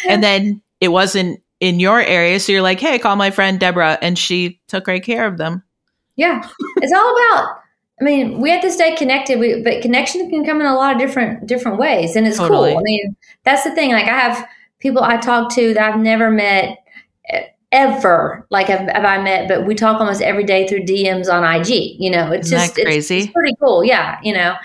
And 0.07 0.23
then 0.23 0.61
it 0.79 0.89
wasn't 0.89 1.41
in 1.63 1.79
your 1.79 2.01
area. 2.01 2.41
So 2.41 2.51
you're 2.51 2.61
like, 2.61 2.81
hey, 2.81 2.99
call 2.99 3.15
my 3.15 3.31
friend 3.31 3.57
Deborah. 3.57 3.97
And 4.01 4.19
she 4.19 4.59
took 4.67 4.83
great 4.83 5.03
care 5.03 5.25
of 5.25 5.37
them. 5.37 5.63
Yeah, 6.17 6.47
it's 6.77 6.91
all 6.91 7.15
about. 7.15 7.59
I 8.01 8.03
mean, 8.03 8.41
we 8.41 8.49
have 8.49 8.61
to 8.63 8.71
stay 8.71 8.95
connected, 8.97 9.39
we, 9.39 9.61
but 9.61 9.81
connection 9.81 10.29
can 10.29 10.43
come 10.43 10.59
in 10.59 10.67
a 10.67 10.75
lot 10.75 10.93
of 10.93 10.99
different 10.99 11.47
different 11.47 11.79
ways, 11.79 12.15
and 12.15 12.27
it's 12.27 12.37
totally. 12.37 12.71
cool. 12.71 12.79
I 12.79 12.83
mean, 12.83 13.15
that's 13.43 13.63
the 13.63 13.73
thing. 13.73 13.91
Like 13.91 14.07
I 14.07 14.19
have 14.19 14.45
people 14.79 15.01
I 15.01 15.17
talk 15.17 15.53
to 15.55 15.73
that 15.73 15.93
I've 15.93 15.99
never 15.99 16.29
met 16.29 16.79
ever 17.71 18.45
like 18.51 18.67
have, 18.67 18.87
have, 18.89 19.05
I 19.05 19.21
met, 19.21 19.47
but 19.47 19.65
we 19.65 19.73
talk 19.73 19.99
almost 19.99 20.21
every 20.21 20.43
day 20.43 20.67
through 20.67 20.81
DMs 20.81 21.31
on 21.31 21.43
IG. 21.43 21.95
You 21.99 22.11
know, 22.11 22.31
it's 22.31 22.47
Isn't 22.47 22.59
just 22.59 22.75
crazy. 22.75 23.17
It's, 23.17 23.25
it's, 23.25 23.33
pretty 23.33 23.55
cool. 23.59 23.83
Yeah, 23.83 24.19
you 24.21 24.33
know, 24.33 24.55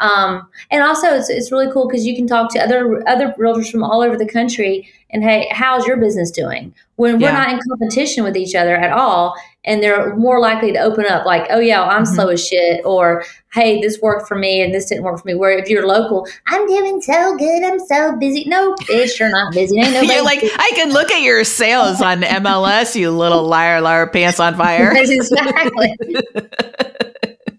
um, 0.00 0.46
and 0.70 0.82
also 0.82 1.08
it's, 1.14 1.30
it's 1.30 1.50
really 1.50 1.70
cool 1.72 1.88
because 1.88 2.06
you 2.06 2.14
can 2.14 2.26
talk 2.26 2.52
to 2.52 2.60
other 2.60 3.02
other 3.08 3.34
realtors 3.38 3.70
from 3.70 3.82
all 3.82 4.02
over 4.02 4.16
the 4.16 4.28
country 4.28 4.88
and 5.10 5.22
hey, 5.22 5.48
how's 5.50 5.86
your 5.86 5.96
business 5.96 6.30
doing? 6.30 6.74
When 6.96 7.20
we're 7.20 7.32
not 7.32 7.50
in 7.50 7.60
competition 7.68 8.24
with 8.24 8.36
each 8.36 8.54
other 8.54 8.76
at 8.76 8.92
all, 8.92 9.34
and 9.64 9.82
they're 9.82 10.16
more 10.16 10.40
likely 10.40 10.72
to 10.72 10.78
open 10.78 11.06
up 11.06 11.26
like, 11.26 11.46
oh 11.50 11.60
yeah, 11.60 11.80
well, 11.80 11.90
I'm 11.90 12.04
mm-hmm. 12.04 12.14
slow 12.14 12.28
as 12.28 12.46
shit, 12.46 12.84
or 12.84 13.24
hey, 13.52 13.80
this 13.80 14.00
worked 14.00 14.26
for 14.26 14.36
me 14.36 14.62
and 14.62 14.74
this 14.74 14.86
didn't 14.86 15.04
work 15.04 15.20
for 15.20 15.26
me. 15.26 15.34
Where 15.34 15.56
if 15.56 15.68
you're 15.68 15.86
local, 15.86 16.26
I'm 16.46 16.66
doing 16.66 17.00
so 17.00 17.36
good, 17.36 17.62
I'm 17.62 17.78
so 17.78 18.16
busy. 18.16 18.44
No, 18.46 18.74
bitch, 18.74 19.18
you're 19.18 19.30
not 19.30 19.52
busy. 19.52 19.78
Ain't 19.78 19.92
you're 20.06 20.24
like, 20.24 20.40
busy. 20.40 20.54
I 20.56 20.70
can 20.74 20.92
look 20.92 21.10
at 21.10 21.22
your 21.22 21.44
sales 21.44 22.00
on 22.00 22.22
MLS, 22.22 22.94
you 22.94 23.10
little 23.10 23.44
liar, 23.44 23.80
liar, 23.80 24.06
pants 24.06 24.40
on 24.40 24.56
fire. 24.56 24.92
exactly. 24.96 25.94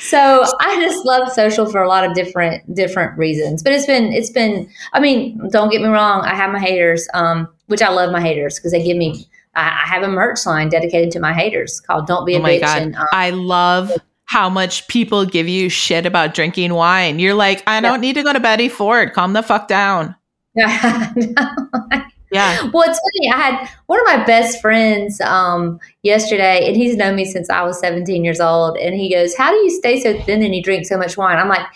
so 0.00 0.44
I 0.60 0.80
just 0.80 1.04
love 1.04 1.30
social 1.32 1.70
for 1.70 1.82
a 1.82 1.88
lot 1.88 2.04
of 2.04 2.14
different 2.14 2.74
different 2.74 3.16
reasons. 3.18 3.62
But 3.62 3.72
it's 3.72 3.86
been 3.86 4.12
it's 4.12 4.30
been. 4.30 4.68
I 4.92 5.00
mean, 5.00 5.40
don't 5.50 5.70
get 5.70 5.80
me 5.80 5.88
wrong. 5.88 6.22
I 6.22 6.34
have 6.34 6.50
my 6.50 6.58
haters, 6.58 7.08
um, 7.14 7.48
which 7.66 7.82
I 7.82 7.88
love 7.90 8.12
my 8.12 8.20
haters 8.20 8.58
because 8.58 8.72
they 8.72 8.82
give 8.82 8.96
me. 8.96 9.26
I, 9.56 9.68
I, 9.68 9.86
have 9.86 10.02
a 10.02 10.08
merch 10.08 10.44
line 10.46 10.68
dedicated 10.68 11.12
to 11.12 11.20
my 11.20 11.32
haters 11.32 11.80
called 11.80 12.06
"Don't 12.06 12.24
Be 12.24 12.34
a 12.34 12.40
oh 12.40 12.42
Bitch." 12.42 12.60
God. 12.60 12.82
And, 12.82 12.96
um, 12.96 13.06
I 13.12 13.30
love 13.30 13.92
how 14.24 14.48
much 14.48 14.88
people 14.88 15.24
give 15.24 15.48
you 15.48 15.68
shit 15.68 16.06
about 16.06 16.34
drinking 16.34 16.74
wine. 16.74 17.18
You're 17.18 17.34
like, 17.34 17.62
I 17.66 17.80
don't 17.80 17.94
yeah. 17.94 18.08
need 18.08 18.14
to 18.14 18.22
go 18.22 18.32
to 18.32 18.40
Betty 18.40 18.68
Ford. 18.68 19.12
Calm 19.12 19.32
the 19.32 19.42
fuck 19.42 19.68
down. 19.68 20.16
Yeah. 20.56 21.12
Yeah. 22.34 22.68
Well, 22.72 22.88
it's 22.90 22.98
funny. 23.00 23.32
I 23.32 23.36
had 23.36 23.70
one 23.86 24.00
of 24.00 24.06
my 24.06 24.24
best 24.24 24.60
friends 24.60 25.20
um, 25.20 25.78
yesterday, 26.02 26.66
and 26.66 26.76
he's 26.76 26.96
known 26.96 27.14
me 27.14 27.24
since 27.24 27.48
I 27.48 27.62
was 27.62 27.78
17 27.78 28.24
years 28.24 28.40
old. 28.40 28.76
And 28.76 28.94
he 28.94 29.12
goes, 29.12 29.36
How 29.36 29.50
do 29.50 29.56
you 29.58 29.70
stay 29.70 30.00
so 30.00 30.20
thin 30.22 30.42
and 30.42 30.54
you 30.54 30.62
drink 30.62 30.86
so 30.86 30.98
much 30.98 31.16
wine? 31.16 31.38
I'm 31.38 31.48
like, 31.48 31.66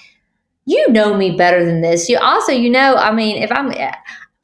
You 0.67 0.91
know 0.91 1.15
me 1.17 1.37
better 1.37 1.65
than 1.65 1.81
this. 1.81 2.09
You 2.09 2.19
also, 2.19 2.53
you 2.53 2.71
know, 2.71 2.97
I 2.97 3.12
mean, 3.12 3.43
if 3.43 3.53
I'm, 3.53 3.73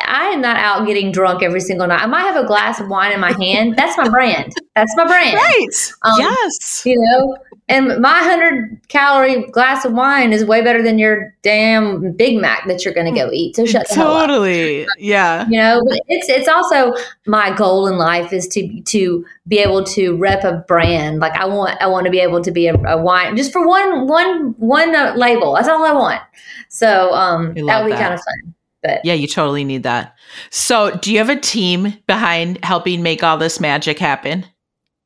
I 0.06 0.26
am 0.26 0.40
not 0.40 0.56
out 0.56 0.86
getting 0.86 1.12
drunk 1.12 1.42
every 1.42 1.60
single 1.60 1.86
night. 1.86 2.00
I 2.00 2.06
might 2.06 2.22
have 2.22 2.42
a 2.42 2.46
glass 2.46 2.80
of 2.80 2.88
wine 2.88 3.12
in 3.12 3.20
my 3.20 3.32
hand. 3.32 3.76
That's 3.76 3.96
my 3.96 4.08
brand. 4.08 4.52
That's 4.74 4.94
my 4.96 5.06
brand. 5.06 5.34
Right. 5.34 5.92
Um, 6.02 6.18
yes. 6.18 6.82
You 6.84 6.96
know, 6.98 7.36
and 7.68 7.86
my 8.00 8.20
100 8.20 8.80
calorie 8.88 9.46
glass 9.46 9.86
of 9.86 9.92
wine 9.92 10.32
is 10.34 10.44
way 10.44 10.62
better 10.62 10.82
than 10.82 10.98
your 10.98 11.34
damn 11.42 12.12
Big 12.12 12.38
Mac 12.38 12.66
that 12.68 12.84
you're 12.84 12.92
going 12.92 13.12
to 13.12 13.18
go 13.18 13.30
eat. 13.32 13.56
So 13.56 13.64
shut 13.64 13.88
totally. 13.88 14.86
Yeah. 14.98 15.46
You 15.48 15.58
know, 15.58 15.82
but 15.88 15.98
it's 16.08 16.28
it's 16.28 16.48
also 16.48 16.92
my 17.26 17.54
goal 17.56 17.86
in 17.86 17.96
life 17.96 18.34
is 18.34 18.46
to 18.48 18.82
to 18.82 19.24
be 19.48 19.58
able 19.58 19.82
to 19.84 20.16
rep 20.16 20.44
a 20.44 20.64
brand. 20.68 21.20
Like 21.20 21.32
I 21.34 21.46
want 21.46 21.80
I 21.80 21.86
want 21.86 22.04
to 22.04 22.10
be 22.10 22.20
able 22.20 22.42
to 22.42 22.50
be 22.50 22.66
a, 22.66 22.74
a 22.74 23.00
wine 23.00 23.34
just 23.34 23.50
for 23.52 23.66
one 23.66 24.06
one 24.06 24.54
one 24.58 24.94
uh, 24.94 25.14
label. 25.16 25.54
That's 25.54 25.68
all 25.68 25.84
I 25.86 25.92
want. 25.92 26.20
So 26.68 27.12
um 27.14 27.54
that 27.54 27.82
would 27.82 27.90
be 27.90 27.96
kind 27.96 28.12
of 28.12 28.20
fun. 28.20 28.54
But 28.84 29.00
yeah, 29.04 29.14
you 29.14 29.26
totally 29.26 29.64
need 29.64 29.82
that. 29.82 30.14
So, 30.50 30.94
do 30.98 31.10
you 31.10 31.18
have 31.18 31.30
a 31.30 31.40
team 31.40 31.94
behind 32.06 32.62
helping 32.64 33.02
make 33.02 33.24
all 33.24 33.38
this 33.38 33.58
magic 33.58 33.98
happen? 33.98 34.46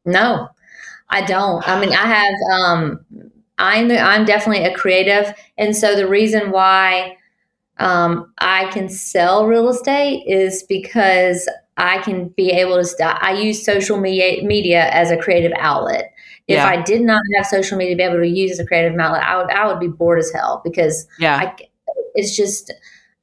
No. 0.04 0.48
I 1.10 1.22
don't. 1.22 1.66
I 1.66 1.80
mean, 1.80 1.92
I 1.92 2.06
have. 2.06 2.34
Um, 2.52 3.00
I'm 3.58 3.88
the, 3.88 3.98
I'm 3.98 4.24
definitely 4.24 4.64
a 4.64 4.74
creative, 4.74 5.34
and 5.56 5.74
so 5.74 5.96
the 5.96 6.06
reason 6.06 6.50
why 6.50 7.16
um, 7.78 8.32
I 8.38 8.66
can 8.66 8.88
sell 8.88 9.46
real 9.46 9.68
estate 9.68 10.24
is 10.26 10.62
because 10.62 11.48
I 11.76 11.98
can 11.98 12.28
be 12.28 12.50
able 12.50 12.76
to. 12.76 12.84
St- 12.84 13.22
I 13.22 13.32
use 13.32 13.64
social 13.64 13.98
media 13.98 14.44
media 14.44 14.88
as 14.90 15.10
a 15.10 15.16
creative 15.16 15.52
outlet. 15.58 16.12
If 16.46 16.56
yeah. 16.56 16.66
I 16.66 16.82
did 16.82 17.02
not 17.02 17.20
have 17.36 17.46
social 17.46 17.76
media 17.76 17.94
to 17.94 17.98
be 17.98 18.02
able 18.04 18.20
to 18.20 18.28
use 18.28 18.52
as 18.52 18.58
a 18.58 18.66
creative 18.66 18.98
outlet, 18.98 19.22
I 19.22 19.36
would 19.36 19.50
I 19.50 19.66
would 19.66 19.80
be 19.80 19.88
bored 19.88 20.18
as 20.18 20.30
hell 20.30 20.60
because 20.62 21.06
yeah, 21.18 21.36
I, 21.36 21.56
it's 22.14 22.36
just 22.36 22.72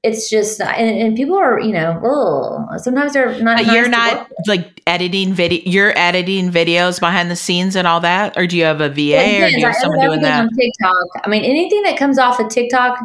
it's 0.06 0.30
just 0.30 0.62
and, 0.62 0.98
and 1.00 1.16
people 1.16 1.36
are 1.36 1.60
you 1.60 1.74
know 1.74 2.00
oh 2.04 2.78
sometimes 2.78 3.14
they're 3.14 3.42
not 3.42 3.58
nice 3.58 3.74
you're 3.74 3.90
not 3.90 4.30
like 4.46 4.82
editing 4.86 5.34
video 5.34 5.62
you're 5.66 5.98
editing 5.98 6.52
videos 6.52 7.00
behind 7.00 7.32
the 7.32 7.36
scenes 7.36 7.76
and 7.76 7.88
all 7.88 8.00
that? 8.00 8.38
Or 8.38 8.46
do 8.46 8.56
you 8.56 8.64
have 8.66 8.82
a 8.82 8.90
va 8.90 9.02
yeah, 9.02 9.46
or 9.46 9.50
do 9.50 9.60
you 9.60 9.66
have 9.66 9.76
someone 9.76 10.00
doing 10.00 10.22
that? 10.22 10.42
on 10.42 10.50
tiktok. 10.50 11.24
I 11.24 11.28
mean 11.28 11.44
anything 11.44 11.82
that 11.84 11.98
comes 11.98 12.20
off 12.20 12.40
of 12.40 12.50
tiktok 12.50 13.00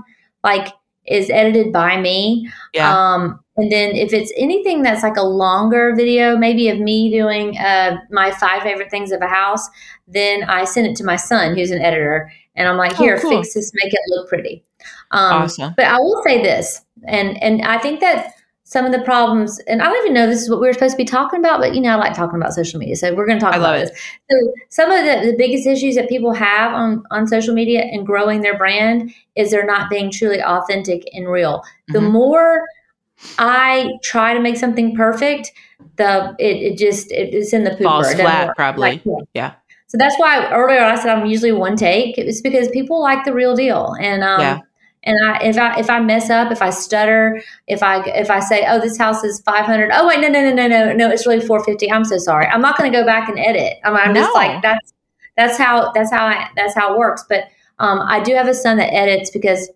like 0.44 0.74
is 1.06 1.30
edited 1.30 1.72
by 1.72 1.98
me. 1.98 2.50
Yeah. 2.74 3.14
um 3.14 3.40
and 3.56 3.72
then 3.72 3.94
if 3.94 4.12
it's 4.12 4.32
anything 4.36 4.82
that's 4.82 5.02
like 5.02 5.16
a 5.16 5.22
longer 5.22 5.94
video 5.94 6.36
maybe 6.36 6.68
of 6.68 6.78
me 6.78 7.10
doing 7.10 7.56
uh 7.58 7.96
my 8.10 8.30
five 8.32 8.62
favorite 8.62 8.90
things 8.90 9.10
of 9.10 9.20
a 9.20 9.26
house 9.26 9.68
then 10.06 10.44
i 10.44 10.64
send 10.64 10.86
it 10.86 10.96
to 10.96 11.04
my 11.04 11.16
son 11.16 11.54
who's 11.54 11.70
an 11.70 11.80
editor 11.80 12.32
and 12.54 12.68
i'm 12.68 12.76
like 12.76 12.92
oh, 12.92 13.02
here 13.02 13.16
oh, 13.16 13.20
cool. 13.20 13.30
fix 13.30 13.54
this 13.54 13.72
make 13.74 13.92
it 13.92 14.00
look 14.08 14.28
pretty 14.28 14.64
um, 15.10 15.42
awesome. 15.42 15.74
But 15.76 15.86
I 15.86 15.98
will 15.98 16.22
say 16.24 16.42
this, 16.42 16.80
and 17.06 17.42
and 17.42 17.62
I 17.62 17.78
think 17.78 18.00
that 18.00 18.34
some 18.70 18.86
of 18.86 18.92
the 18.92 19.00
problems, 19.00 19.58
and 19.66 19.82
I 19.82 19.86
don't 19.86 19.98
even 20.04 20.14
know 20.14 20.28
this 20.28 20.42
is 20.42 20.48
what 20.48 20.60
we 20.60 20.68
were 20.68 20.72
supposed 20.72 20.92
to 20.92 20.96
be 20.96 21.04
talking 21.04 21.40
about, 21.40 21.58
but 21.58 21.74
you 21.74 21.80
know, 21.80 21.90
I 21.90 21.94
like 21.96 22.14
talking 22.14 22.36
about 22.36 22.54
social 22.54 22.78
media, 22.78 22.94
so 22.94 23.12
we're 23.14 23.26
going 23.26 23.38
to 23.40 23.44
talk 23.44 23.54
I 23.54 23.58
about 23.58 23.72
this. 23.80 23.90
So 24.30 24.52
some 24.68 24.92
of 24.92 25.04
the, 25.04 25.32
the 25.32 25.36
biggest 25.36 25.66
issues 25.66 25.96
that 25.96 26.08
people 26.08 26.32
have 26.32 26.72
on 26.72 27.02
on 27.10 27.26
social 27.26 27.52
media 27.52 27.80
and 27.80 28.06
growing 28.06 28.42
their 28.42 28.56
brand 28.56 29.12
is 29.34 29.50
they're 29.50 29.66
not 29.66 29.90
being 29.90 30.10
truly 30.10 30.40
authentic 30.40 31.02
and 31.12 31.28
real. 31.28 31.58
Mm-hmm. 31.58 31.94
The 31.94 32.00
more 32.00 32.64
I 33.38 33.90
try 34.04 34.34
to 34.34 34.40
make 34.40 34.56
something 34.56 34.94
perfect, 34.94 35.52
the 35.96 36.36
it, 36.38 36.72
it 36.72 36.78
just 36.78 37.10
it, 37.10 37.34
it's 37.34 37.52
in 37.52 37.64
the 37.64 37.70
pooper. 37.70 37.82
Falls 37.82 38.14
flat, 38.14 38.54
probably. 38.54 38.82
Like, 38.82 39.02
yeah. 39.04 39.18
yeah. 39.34 39.52
So 39.88 39.98
that's 39.98 40.16
why 40.18 40.48
earlier 40.52 40.84
I 40.84 40.94
said 40.94 41.08
I'm 41.08 41.26
usually 41.26 41.50
one 41.50 41.74
take. 41.74 42.16
It's 42.18 42.40
because 42.40 42.68
people 42.68 43.02
like 43.02 43.24
the 43.24 43.32
real 43.32 43.56
deal, 43.56 43.96
and 44.00 44.22
um, 44.22 44.40
yeah. 44.40 44.58
And 45.02 45.16
I, 45.24 45.38
if 45.42 45.56
I 45.56 45.78
if 45.78 45.88
I 45.88 45.98
mess 46.00 46.28
up, 46.28 46.52
if 46.52 46.60
I 46.60 46.68
stutter, 46.70 47.42
if 47.66 47.82
I 47.82 48.02
if 48.08 48.30
I 48.30 48.40
say, 48.40 48.66
"Oh, 48.68 48.78
this 48.78 48.98
house 48.98 49.24
is 49.24 49.40
500," 49.40 49.90
oh 49.94 50.06
wait, 50.06 50.20
no, 50.20 50.28
no, 50.28 50.42
no, 50.42 50.52
no, 50.52 50.68
no, 50.68 50.92
no, 50.92 51.10
it's 51.10 51.26
really 51.26 51.40
450. 51.40 51.90
I'm 51.90 52.04
so 52.04 52.18
sorry. 52.18 52.46
I'm 52.46 52.60
not 52.60 52.76
going 52.76 52.92
to 52.92 52.98
go 52.98 53.04
back 53.06 53.28
and 53.28 53.38
edit. 53.38 53.78
I'm, 53.82 53.96
I'm 53.96 54.12
no. 54.12 54.20
just 54.20 54.34
like 54.34 54.60
that's 54.60 54.92
that's 55.36 55.56
how 55.56 55.90
that's 55.92 56.12
how 56.12 56.26
I 56.26 56.50
that's 56.54 56.74
how 56.74 56.92
it 56.92 56.98
works. 56.98 57.24
But 57.28 57.44
um, 57.78 58.00
I 58.00 58.22
do 58.22 58.34
have 58.34 58.46
a 58.46 58.52
son 58.52 58.76
that 58.76 58.92
edits 58.92 59.30
because 59.30 59.70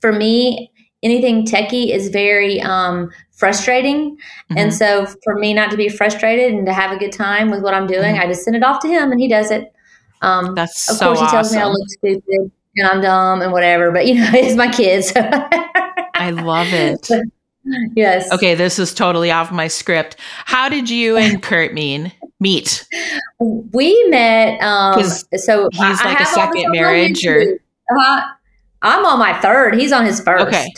for 0.00 0.12
me, 0.12 0.70
anything 1.02 1.44
techie 1.44 1.92
is 1.92 2.08
very 2.08 2.60
um, 2.60 3.10
frustrating. 3.32 4.12
Mm-hmm. 4.12 4.58
And 4.58 4.74
so 4.74 5.06
for 5.24 5.34
me 5.34 5.54
not 5.54 5.72
to 5.72 5.76
be 5.76 5.88
frustrated 5.88 6.54
and 6.54 6.66
to 6.66 6.72
have 6.72 6.92
a 6.92 6.96
good 6.96 7.12
time 7.12 7.50
with 7.50 7.62
what 7.62 7.74
I'm 7.74 7.88
doing, 7.88 8.14
mm-hmm. 8.14 8.22
I 8.22 8.28
just 8.28 8.44
send 8.44 8.54
it 8.54 8.62
off 8.62 8.80
to 8.82 8.88
him 8.88 9.10
and 9.10 9.20
he 9.20 9.26
does 9.26 9.50
it. 9.50 9.72
Um, 10.22 10.54
That's 10.54 10.88
of 10.88 10.96
so 10.96 11.06
course 11.06 11.20
he 11.20 11.26
tells 11.26 11.48
awesome. 11.48 11.56
me 11.56 11.62
I 11.62 11.66
look 11.66 11.88
stupid 11.88 12.52
I'm 12.84 13.00
dumb 13.00 13.42
and 13.42 13.52
whatever, 13.52 13.90
but 13.90 14.06
you 14.06 14.14
know, 14.14 14.30
it's 14.34 14.56
my 14.56 14.70
kids. 14.70 15.12
I 15.16 16.30
love 16.30 16.68
it. 16.72 17.08
yes. 17.94 18.30
Okay, 18.32 18.54
this 18.54 18.78
is 18.78 18.94
totally 18.94 19.30
off 19.30 19.50
my 19.50 19.68
script. 19.68 20.16
How 20.44 20.68
did 20.68 20.90
you 20.90 21.16
and 21.16 21.42
Kurt 21.42 21.74
mean 21.74 22.12
meet? 22.40 22.86
We 23.40 24.08
met. 24.08 24.60
Um, 24.62 25.02
so 25.02 25.68
he's 25.72 26.04
like 26.04 26.20
a 26.20 26.26
second 26.26 26.70
marriage, 26.70 27.26
or 27.26 27.58
uh, 27.90 28.20
I'm 28.82 29.04
on 29.04 29.18
my 29.18 29.38
third. 29.40 29.74
He's 29.74 29.92
on 29.92 30.04
his 30.04 30.20
first. 30.20 30.46
Okay. 30.46 30.68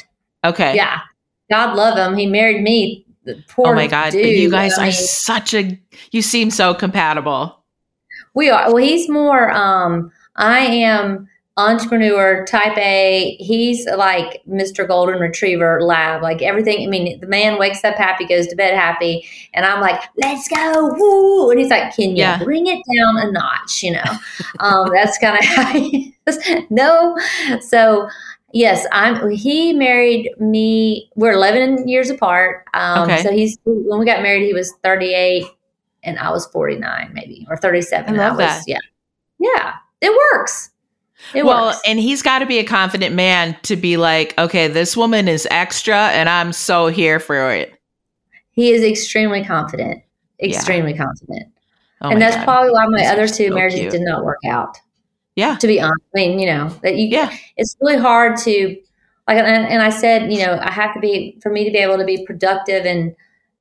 Okay. 0.44 0.76
Yeah. 0.76 1.00
God 1.50 1.76
love 1.76 1.96
him. 1.96 2.16
He 2.16 2.26
married 2.26 2.62
me. 2.62 3.04
Poor 3.48 3.68
oh 3.68 3.74
my 3.74 3.86
God. 3.86 4.12
Dude. 4.12 4.38
You 4.38 4.50
guys 4.50 4.78
I 4.78 4.82
mean, 4.82 4.88
are 4.88 4.92
such 4.92 5.54
a. 5.54 5.78
You 6.12 6.22
seem 6.22 6.50
so 6.50 6.74
compatible. 6.74 7.62
We 8.34 8.50
are. 8.50 8.72
Well, 8.72 8.82
he's 8.82 9.08
more. 9.08 9.50
Um, 9.50 10.12
I 10.36 10.60
am 10.60 11.28
entrepreneur 11.58 12.46
type 12.46 12.78
A. 12.78 13.36
He's 13.40 13.84
like 13.86 14.42
Mr. 14.48 14.86
Golden 14.86 15.20
Retriever 15.20 15.82
lab. 15.82 16.22
Like 16.22 16.40
everything. 16.40 16.86
I 16.86 16.86
mean, 16.86 17.20
the 17.20 17.26
man 17.26 17.58
wakes 17.58 17.84
up 17.84 17.96
happy, 17.96 18.24
goes 18.24 18.46
to 18.46 18.56
bed 18.56 18.74
happy, 18.74 19.26
and 19.52 19.66
I'm 19.66 19.80
like, 19.80 20.00
let's 20.16 20.48
go, 20.48 20.94
woo! 20.96 21.50
And 21.50 21.58
he's 21.58 21.68
like, 21.68 21.94
can 21.94 22.10
you 22.10 22.18
yeah. 22.18 22.42
bring 22.42 22.66
it 22.66 22.80
down 22.96 23.18
a 23.18 23.32
notch? 23.32 23.82
You 23.82 23.92
know, 23.92 24.04
um, 24.60 24.88
that's 24.94 25.18
kind 25.18 25.36
of 25.36 25.44
how 25.44 25.72
he 25.72 26.16
is. 26.26 26.38
No, 26.70 27.18
so. 27.60 28.08
Yes, 28.54 28.86
I'm. 28.92 29.28
He 29.28 29.74
married 29.74 30.30
me. 30.40 31.10
We're 31.16 31.32
11 31.32 31.86
years 31.86 32.08
apart. 32.08 32.64
Um, 32.72 33.02
okay. 33.02 33.22
So 33.22 33.30
he's 33.30 33.58
when 33.66 34.00
we 34.00 34.06
got 34.06 34.22
married, 34.22 34.46
he 34.46 34.54
was 34.54 34.72
38, 34.82 35.44
and 36.02 36.18
I 36.18 36.30
was 36.30 36.46
49, 36.46 37.10
maybe 37.12 37.46
or 37.50 37.58
37. 37.58 38.08
I 38.08 38.16
love 38.16 38.32
I 38.32 38.36
was, 38.36 38.38
that. 38.38 38.62
Yeah, 38.66 38.78
yeah, 39.38 39.74
it 40.00 40.18
works. 40.32 40.70
It 41.34 41.44
well, 41.44 41.66
works. 41.66 41.80
and 41.86 41.98
he's 41.98 42.22
got 42.22 42.38
to 42.40 42.46
be 42.46 42.58
a 42.58 42.64
confident 42.64 43.14
man 43.14 43.56
to 43.62 43.76
be 43.76 43.96
like, 43.96 44.34
okay, 44.38 44.68
this 44.68 44.96
woman 44.96 45.28
is 45.28 45.46
extra, 45.50 46.08
and 46.08 46.28
I'm 46.28 46.52
so 46.52 46.86
here 46.86 47.20
for 47.20 47.52
it. 47.52 47.74
He 48.52 48.72
is 48.72 48.82
extremely 48.82 49.44
confident, 49.44 50.02
extremely 50.40 50.92
yeah. 50.92 51.04
confident, 51.04 51.52
oh 52.00 52.10
and 52.10 52.20
that's 52.20 52.36
God. 52.36 52.44
probably 52.44 52.70
why 52.72 52.86
my 52.86 53.06
other 53.06 53.28
two 53.28 53.48
so 53.48 53.54
marriages 53.54 53.80
cute. 53.80 53.92
did 53.92 54.02
not 54.02 54.24
work 54.24 54.38
out. 54.48 54.78
Yeah, 55.36 55.56
to 55.56 55.66
be 55.66 55.80
honest, 55.80 56.00
I 56.14 56.18
mean, 56.18 56.38
you 56.38 56.46
know 56.46 56.68
that 56.82 56.96
you. 56.96 57.08
Yeah, 57.08 57.36
it's 57.56 57.76
really 57.80 57.98
hard 57.98 58.36
to. 58.38 58.76
like, 59.26 59.38
and, 59.38 59.66
and 59.66 59.82
I 59.82 59.90
said, 59.90 60.32
you 60.32 60.44
know, 60.44 60.58
I 60.60 60.70
have 60.70 60.94
to 60.94 61.00
be 61.00 61.38
for 61.42 61.50
me 61.50 61.64
to 61.64 61.70
be 61.70 61.78
able 61.78 61.98
to 61.98 62.04
be 62.04 62.24
productive 62.24 62.86
and 62.86 63.14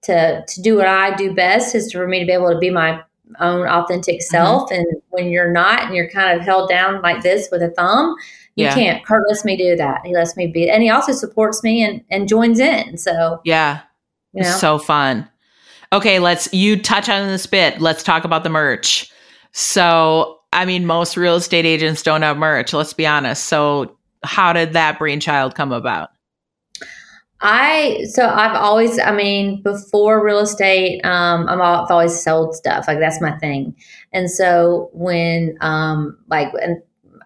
to 0.03 0.43
to 0.45 0.61
do 0.61 0.77
what 0.77 0.87
I 0.87 1.15
do 1.15 1.33
best 1.33 1.75
is 1.75 1.91
for 1.91 2.07
me 2.07 2.19
to 2.19 2.25
be 2.25 2.31
able 2.31 2.51
to 2.51 2.57
be 2.57 2.69
my 2.69 3.01
own 3.39 3.67
authentic 3.67 4.15
mm-hmm. 4.15 4.31
self. 4.31 4.69
Mm-hmm. 4.69 4.81
And 4.81 5.01
when 5.17 5.29
you're 5.29 5.51
not, 5.51 5.83
and 5.83 5.95
you're 5.95 6.09
kind 6.09 6.37
of 6.37 6.45
held 6.45 6.69
down 6.69 7.01
like 7.01 7.23
this 7.23 7.49
with 7.51 7.61
a 7.61 7.69
thumb, 7.71 8.15
you 8.55 8.65
yeah. 8.65 8.73
can't. 8.73 9.05
Kurt 9.05 9.27
lets 9.27 9.43
me 9.43 9.57
do 9.57 9.75
that. 9.75 10.05
He 10.05 10.13
lets 10.13 10.37
me 10.37 10.47
be, 10.47 10.69
and 10.69 10.83
he 10.83 10.89
also 10.89 11.11
supports 11.11 11.63
me 11.63 11.83
and 11.83 12.03
and 12.09 12.27
joins 12.27 12.59
in. 12.59 12.97
So 12.97 13.41
yeah, 13.43 13.81
you 14.33 14.43
know? 14.43 14.51
so 14.51 14.77
fun. 14.77 15.27
Okay, 15.93 16.19
let's 16.19 16.53
you 16.53 16.81
touch 16.81 17.09
on 17.09 17.27
this 17.27 17.45
bit. 17.45 17.81
Let's 17.81 18.03
talk 18.03 18.23
about 18.23 18.43
the 18.43 18.49
merch. 18.49 19.11
So, 19.53 20.39
I 20.53 20.65
mean, 20.65 20.85
most 20.85 21.17
real 21.17 21.35
estate 21.35 21.65
agents 21.65 22.03
don't 22.03 22.21
have 22.21 22.37
merch. 22.37 22.73
Let's 22.73 22.93
be 22.93 23.07
honest. 23.07 23.45
So, 23.45 23.97
how 24.23 24.53
did 24.53 24.73
that 24.73 24.99
brainchild 24.99 25.55
come 25.55 25.71
about? 25.71 26.09
I 27.41 28.05
so 28.09 28.27
I've 28.27 28.55
always 28.55 28.97
I 28.97 29.11
mean 29.11 29.61
before 29.61 30.25
real 30.25 30.39
estate 30.39 31.05
um 31.05 31.47
I'm 31.47 31.61
all, 31.61 31.85
I've 31.85 31.91
always 31.91 32.19
sold 32.19 32.55
stuff 32.55 32.87
like 32.87 32.97
that's 32.97 33.21
my 33.21 33.37
thing 33.37 33.75
and 34.17 34.31
so 34.31 34.89
when 34.93 35.57
um 35.61 36.17
like 36.27 36.51
and 36.61 36.81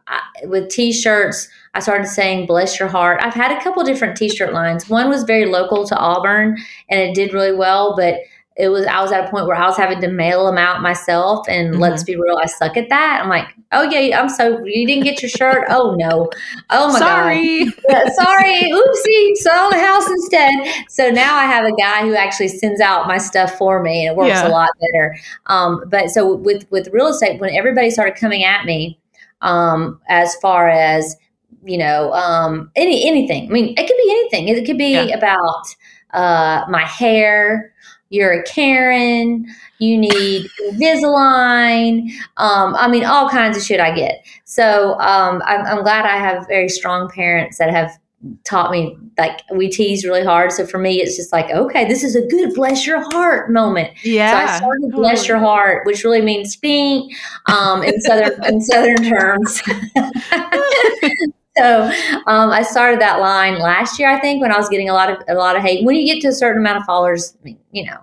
I, 0.08 0.20
with 0.44 0.70
t-shirts 0.70 1.48
I 1.74 1.80
started 1.80 2.08
saying 2.08 2.48
bless 2.48 2.78
your 2.80 2.90
heart. 2.90 3.22
I've 3.24 3.34
had 3.34 3.58
a 3.58 3.64
couple 3.64 3.82
different 3.84 4.18
t-shirt 4.18 4.52
lines. 4.52 4.90
One 4.90 5.08
was 5.08 5.24
very 5.24 5.46
local 5.46 5.88
to 5.88 5.96
Auburn 5.96 6.58
and 6.90 7.00
it 7.00 7.16
did 7.16 7.34
really 7.34 7.56
well 7.56 7.96
but 7.96 8.16
it 8.58 8.68
was 8.68 8.86
I 8.86 9.02
was 9.02 9.12
at 9.12 9.26
a 9.26 9.32
point 9.32 9.48
where 9.48 9.56
I 9.56 9.66
was 9.66 9.78
having 9.78 10.02
to 10.02 10.10
mail 10.10 10.46
them 10.46 10.58
out 10.58 10.82
myself. 10.82 11.48
And 11.48 11.72
mm-hmm. 11.72 11.82
let's 11.82 12.04
be 12.04 12.16
real, 12.16 12.38
I 12.38 12.48
suck 12.48 12.76
at 12.76 12.90
that. 12.90 13.22
I'm 13.22 13.30
like, 13.30 13.48
oh 13.72 13.84
yeah, 13.84 14.20
I'm 14.20 14.28
so 14.28 14.64
you 14.66 14.86
didn't 14.86 15.06
get 15.06 15.22
your 15.22 15.30
shirt. 15.30 15.66
Oh 15.70 15.96
no, 15.98 16.30
oh 16.70 16.92
my 16.92 17.00
sorry. 17.00 17.66
god, 17.66 17.74
yeah, 17.90 18.10
sorry, 18.10 18.62
oopsie, 18.72 19.36
sold 19.38 19.74
the 19.74 19.80
house 19.80 20.10
instead. 20.10 20.86
So 20.90 21.10
now 21.10 21.36
I 21.36 21.46
have 21.46 21.66
a 21.66 21.76
guy 21.76 22.02
who 22.02 22.14
actually 22.16 22.50
sends 22.50 22.82
out 22.82 23.08
my 23.08 23.18
stuff 23.18 23.58
for 23.58 23.82
me, 23.82 24.06
and 24.06 24.14
it 24.14 24.18
works 24.18 24.30
yeah. 24.30 24.48
a 24.48 24.50
lot 24.50 24.70
better. 24.80 25.18
Um, 25.46 25.84
but 25.88 26.10
so 26.10 26.36
with 26.36 26.70
with 26.72 26.90
real 26.92 27.08
estate, 27.08 27.40
when 27.40 27.56
everybody 27.56 27.90
started 27.90 28.16
coming 28.16 28.44
at 28.44 28.66
me, 28.66 29.00
um, 29.42 30.02
as 30.10 30.36
far 30.36 30.68
as 30.68 31.16
you 31.64 31.78
know, 31.78 32.12
um, 32.14 32.70
any 32.76 33.08
anything. 33.08 33.48
I 33.48 33.52
mean, 33.54 33.74
it 33.78 33.88
could 33.88 33.98
be 33.98 34.12
anything. 34.12 34.48
It 34.50 34.66
could 34.66 34.78
be 34.78 34.94
yeah. 34.94 35.16
about 35.16 35.68
uh, 36.14 36.66
my 36.70 36.84
hair 36.84 37.71
you're 38.12 38.32
a 38.32 38.44
Karen, 38.44 39.48
you 39.80 39.98
need 39.98 40.48
Invisalign. 40.70 42.12
Um, 42.38 42.76
I 42.76 42.88
mean, 42.88 43.04
all 43.04 43.30
kinds 43.30 43.58
of 43.58 43.64
shit 43.64 43.80
I 43.80 43.96
get. 43.96 44.24
So 44.44 45.00
um, 45.00 45.42
I'm, 45.46 45.66
I'm, 45.66 45.82
glad 45.82 46.06
I 46.06 46.18
have 46.18 46.46
very 46.48 46.70
strong 46.70 47.10
parents 47.10 47.58
that 47.58 47.72
have 47.72 47.98
taught 48.44 48.70
me, 48.70 48.98
like, 49.18 49.42
we 49.56 49.70
tease 49.70 50.04
really 50.06 50.26
hard. 50.26 50.52
So 50.52 50.68
for 50.68 50.78
me, 50.78 51.02
it's 51.02 51.16
just 51.16 51.32
like, 51.32 51.50
okay, 51.50 51.88
this 51.88 52.04
is 52.04 52.16
a 52.16 52.28
good 52.28 52.54
bless 52.54 52.86
your 52.86 53.02
heart 53.12 53.50
moment. 53.50 53.92
Yeah. 54.04 54.32
So 54.32 54.38
I 54.38 54.58
started 54.58 54.82
totally. 54.82 55.02
bless 55.02 55.28
your 55.28 55.40
heart, 55.40 55.86
which 55.86 56.04
really 56.04 56.22
means 56.22 56.54
stink 56.54 57.14
um, 57.48 57.82
in 57.82 58.00
southern 58.02 58.46
in 58.46 58.62
southern 58.62 58.98
terms. 58.98 59.62
so 61.58 61.84
um, 62.28 62.50
I 62.50 62.64
started 62.64 63.02
that 63.02 63.20
line 63.20 63.60
last 63.60 64.00
year, 64.00 64.10
I 64.10 64.20
think, 64.20 64.42
when 64.42 64.52
I 64.52 64.58
was 64.58 64.70
getting 64.70 64.90
a 64.90 64.94
lot 64.94 65.10
of 65.10 65.18
a 65.28 65.36
lot 65.36 65.56
of 65.56 65.62
hate. 65.62 65.86
When 65.86 65.96
you 65.96 66.06
get 66.06 66.22
to 66.22 66.30
a 66.30 66.34
certain 66.34 66.62
amount 66.62 66.78
of 66.78 66.84
followers, 66.86 67.38
you 67.72 67.86
know, 67.86 67.98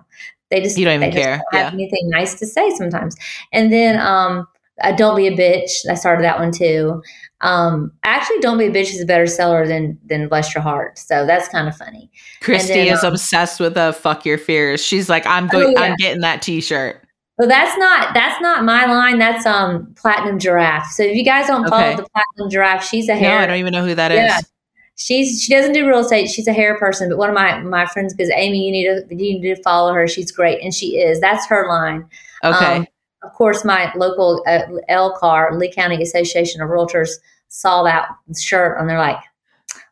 they 0.49 0.61
just 0.61 0.77
you 0.77 0.85
don't 0.85 0.95
even 0.95 1.11
care. 1.11 1.41
Don't 1.51 1.63
have 1.63 1.73
yeah. 1.73 1.79
anything 1.79 2.09
nice 2.09 2.37
to 2.39 2.45
say 2.45 2.69
sometimes. 2.71 3.15
And 3.51 3.71
then 3.71 3.99
um, 3.99 4.47
uh, 4.81 4.91
don't 4.93 5.15
be 5.15 5.27
a 5.27 5.31
bitch. 5.31 5.71
I 5.89 5.95
started 5.95 6.23
that 6.23 6.39
one 6.39 6.51
too. 6.51 7.01
Um, 7.41 7.91
actually, 8.03 8.39
don't 8.39 8.57
be 8.57 8.65
a 8.65 8.71
bitch 8.71 8.93
is 8.93 9.01
a 9.01 9.05
better 9.05 9.27
seller 9.27 9.65
than 9.65 9.97
than 10.05 10.27
bless 10.27 10.53
your 10.53 10.61
heart. 10.61 10.97
So 10.99 11.25
that's 11.25 11.47
kind 11.49 11.67
of 11.67 11.75
funny. 11.75 12.11
Christy 12.41 12.73
then, 12.73 12.93
is 12.93 13.03
um, 13.03 13.13
obsessed 13.13 13.59
with 13.59 13.77
a 13.77 13.93
fuck 13.93 14.25
your 14.25 14.37
fears. 14.37 14.83
She's 14.83 15.09
like, 15.09 15.25
I'm 15.25 15.47
going. 15.47 15.67
Oh, 15.67 15.71
yeah. 15.71 15.81
I'm 15.81 15.95
getting 15.95 16.21
that 16.21 16.41
T-shirt. 16.41 17.05
Well, 17.39 17.47
that's 17.47 17.77
not 17.77 18.13
that's 18.13 18.41
not 18.41 18.65
my 18.65 18.85
line. 18.85 19.17
That's 19.17 19.45
um 19.45 19.93
platinum 19.95 20.39
giraffe. 20.39 20.91
So 20.91 21.03
if 21.03 21.15
you 21.15 21.23
guys 21.23 21.47
don't 21.47 21.67
follow 21.69 21.87
okay. 21.87 21.95
the 21.95 22.07
platinum 22.09 22.51
giraffe, 22.51 22.83
she's 22.83 23.07
a 23.07 23.15
hair. 23.15 23.37
No, 23.37 23.43
I 23.43 23.47
don't 23.47 23.57
even 23.57 23.71
know 23.71 23.85
who 23.85 23.95
that 23.95 24.11
yeah. 24.11 24.39
is. 24.39 24.51
She's 24.97 25.41
she 25.41 25.53
doesn't 25.53 25.71
do 25.71 25.87
real 25.87 25.99
estate. 25.99 26.29
She's 26.29 26.47
a 26.47 26.53
hair 26.53 26.77
person. 26.77 27.07
But 27.07 27.17
one 27.17 27.29
of 27.29 27.35
my 27.35 27.59
my 27.61 27.85
friends 27.85 28.13
goes, 28.13 28.29
Amy, 28.35 28.65
you 28.65 28.71
need 28.73 29.07
to 29.07 29.15
you 29.15 29.39
need 29.39 29.55
to 29.55 29.63
follow 29.63 29.93
her. 29.93 30.05
She's 30.05 30.33
great, 30.33 30.61
and 30.61 30.73
she 30.73 30.97
is. 30.97 31.21
That's 31.21 31.47
her 31.47 31.65
line. 31.69 32.05
Okay. 32.43 32.75
Um, 32.75 32.87
of 33.23 33.31
course, 33.33 33.63
my 33.63 33.89
local 33.95 34.43
uh, 34.45 34.63
LCAR, 34.89 35.57
Lee 35.57 35.71
County 35.71 36.01
Association 36.01 36.61
of 36.61 36.69
Realtors, 36.69 37.09
saw 37.47 37.83
that 37.83 38.09
shirt 38.37 38.77
and 38.79 38.89
they're 38.89 38.99
like, 38.99 39.19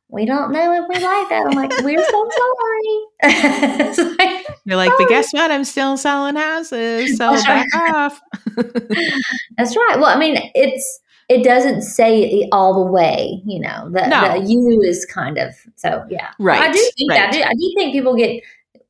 we 0.10 0.26
don't 0.26 0.52
know 0.52 0.74
if 0.74 0.88
we 0.88 0.96
like 0.96 1.30
that. 1.30 1.48
I'm 1.48 1.56
like, 1.56 1.72
we're 1.84 2.04
so 2.04 2.30
sorry. 3.22 4.16
like, 4.18 4.48
You're 4.66 4.78
like, 4.78 4.92
but 4.98 5.10
guess 5.10 5.34
what? 5.34 5.52
I'm 5.52 5.66
still 5.66 5.98
selling 5.98 6.36
houses. 6.36 7.18
So 7.18 7.34
back 7.44 7.68
off. 7.76 8.22
That's 9.58 9.76
right. 9.76 9.96
Well, 9.98 10.06
I 10.06 10.18
mean, 10.18 10.40
it's 10.56 11.02
it 11.28 11.44
doesn't 11.44 11.82
say 11.82 12.24
it 12.24 12.50
all 12.54 12.86
the 12.86 12.90
way, 12.90 13.42
you 13.46 13.60
know. 13.60 13.90
The, 13.92 14.08
no. 14.08 14.40
the 14.40 14.48
you 14.48 14.82
is 14.82 15.06
kind 15.06 15.38
of 15.38 15.54
so 15.76 16.06
yeah. 16.10 16.30
Right. 16.40 16.62
I 16.62 16.72
do 16.72 16.92
think 16.98 17.12
right. 17.12 17.28
I 17.28 17.32
do, 17.32 17.42
I 17.44 17.54
do 17.54 17.74
think 17.76 17.92
people 17.92 18.16
get 18.16 18.42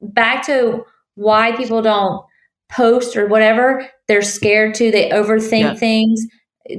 back 0.01 0.45
to 0.45 0.85
why 1.15 1.55
people 1.57 1.81
don't 1.81 2.23
post 2.69 3.17
or 3.17 3.25
whatever. 3.25 3.89
They're 4.07 4.21
scared 4.21 4.75
to. 4.75 4.91
They 4.91 5.09
overthink 5.09 5.61
yeah. 5.61 5.75
things 5.75 6.27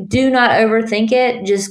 do 0.07 0.31
not 0.31 0.51
overthink 0.51 1.13
it. 1.13 1.45
Just 1.45 1.71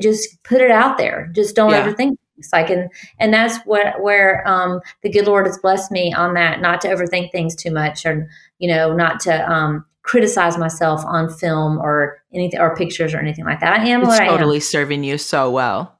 just 0.00 0.42
put 0.44 0.60
it 0.60 0.70
out 0.70 0.98
there. 0.98 1.30
Just 1.34 1.56
don't 1.56 1.70
yeah. 1.70 1.86
overthink. 1.86 2.16
It's 2.38 2.52
like 2.52 2.70
and 2.70 2.90
and 3.18 3.32
that's 3.32 3.58
what 3.66 4.00
where 4.02 4.46
um, 4.48 4.80
the 5.02 5.10
good 5.10 5.26
Lord 5.26 5.46
has 5.46 5.58
blessed 5.58 5.90
me 5.90 6.12
on 6.12 6.34
that. 6.34 6.60
Not 6.60 6.80
to 6.82 6.88
overthink 6.88 7.32
things 7.32 7.54
too 7.54 7.70
much, 7.70 8.06
or 8.06 8.28
you 8.58 8.68
know, 8.68 8.94
not 8.94 9.20
to 9.20 9.50
um, 9.50 9.84
criticize 10.02 10.56
myself 10.56 11.04
on 11.04 11.28
film 11.28 11.78
or 11.78 12.22
anything 12.32 12.60
or 12.60 12.74
pictures 12.74 13.14
or 13.14 13.18
anything 13.18 13.44
like 13.44 13.60
that. 13.60 13.80
I 13.80 13.88
am 13.88 14.02
it's 14.02 14.18
totally 14.18 14.60
serving 14.60 15.04
you 15.04 15.18
so 15.18 15.50
well. 15.50 15.98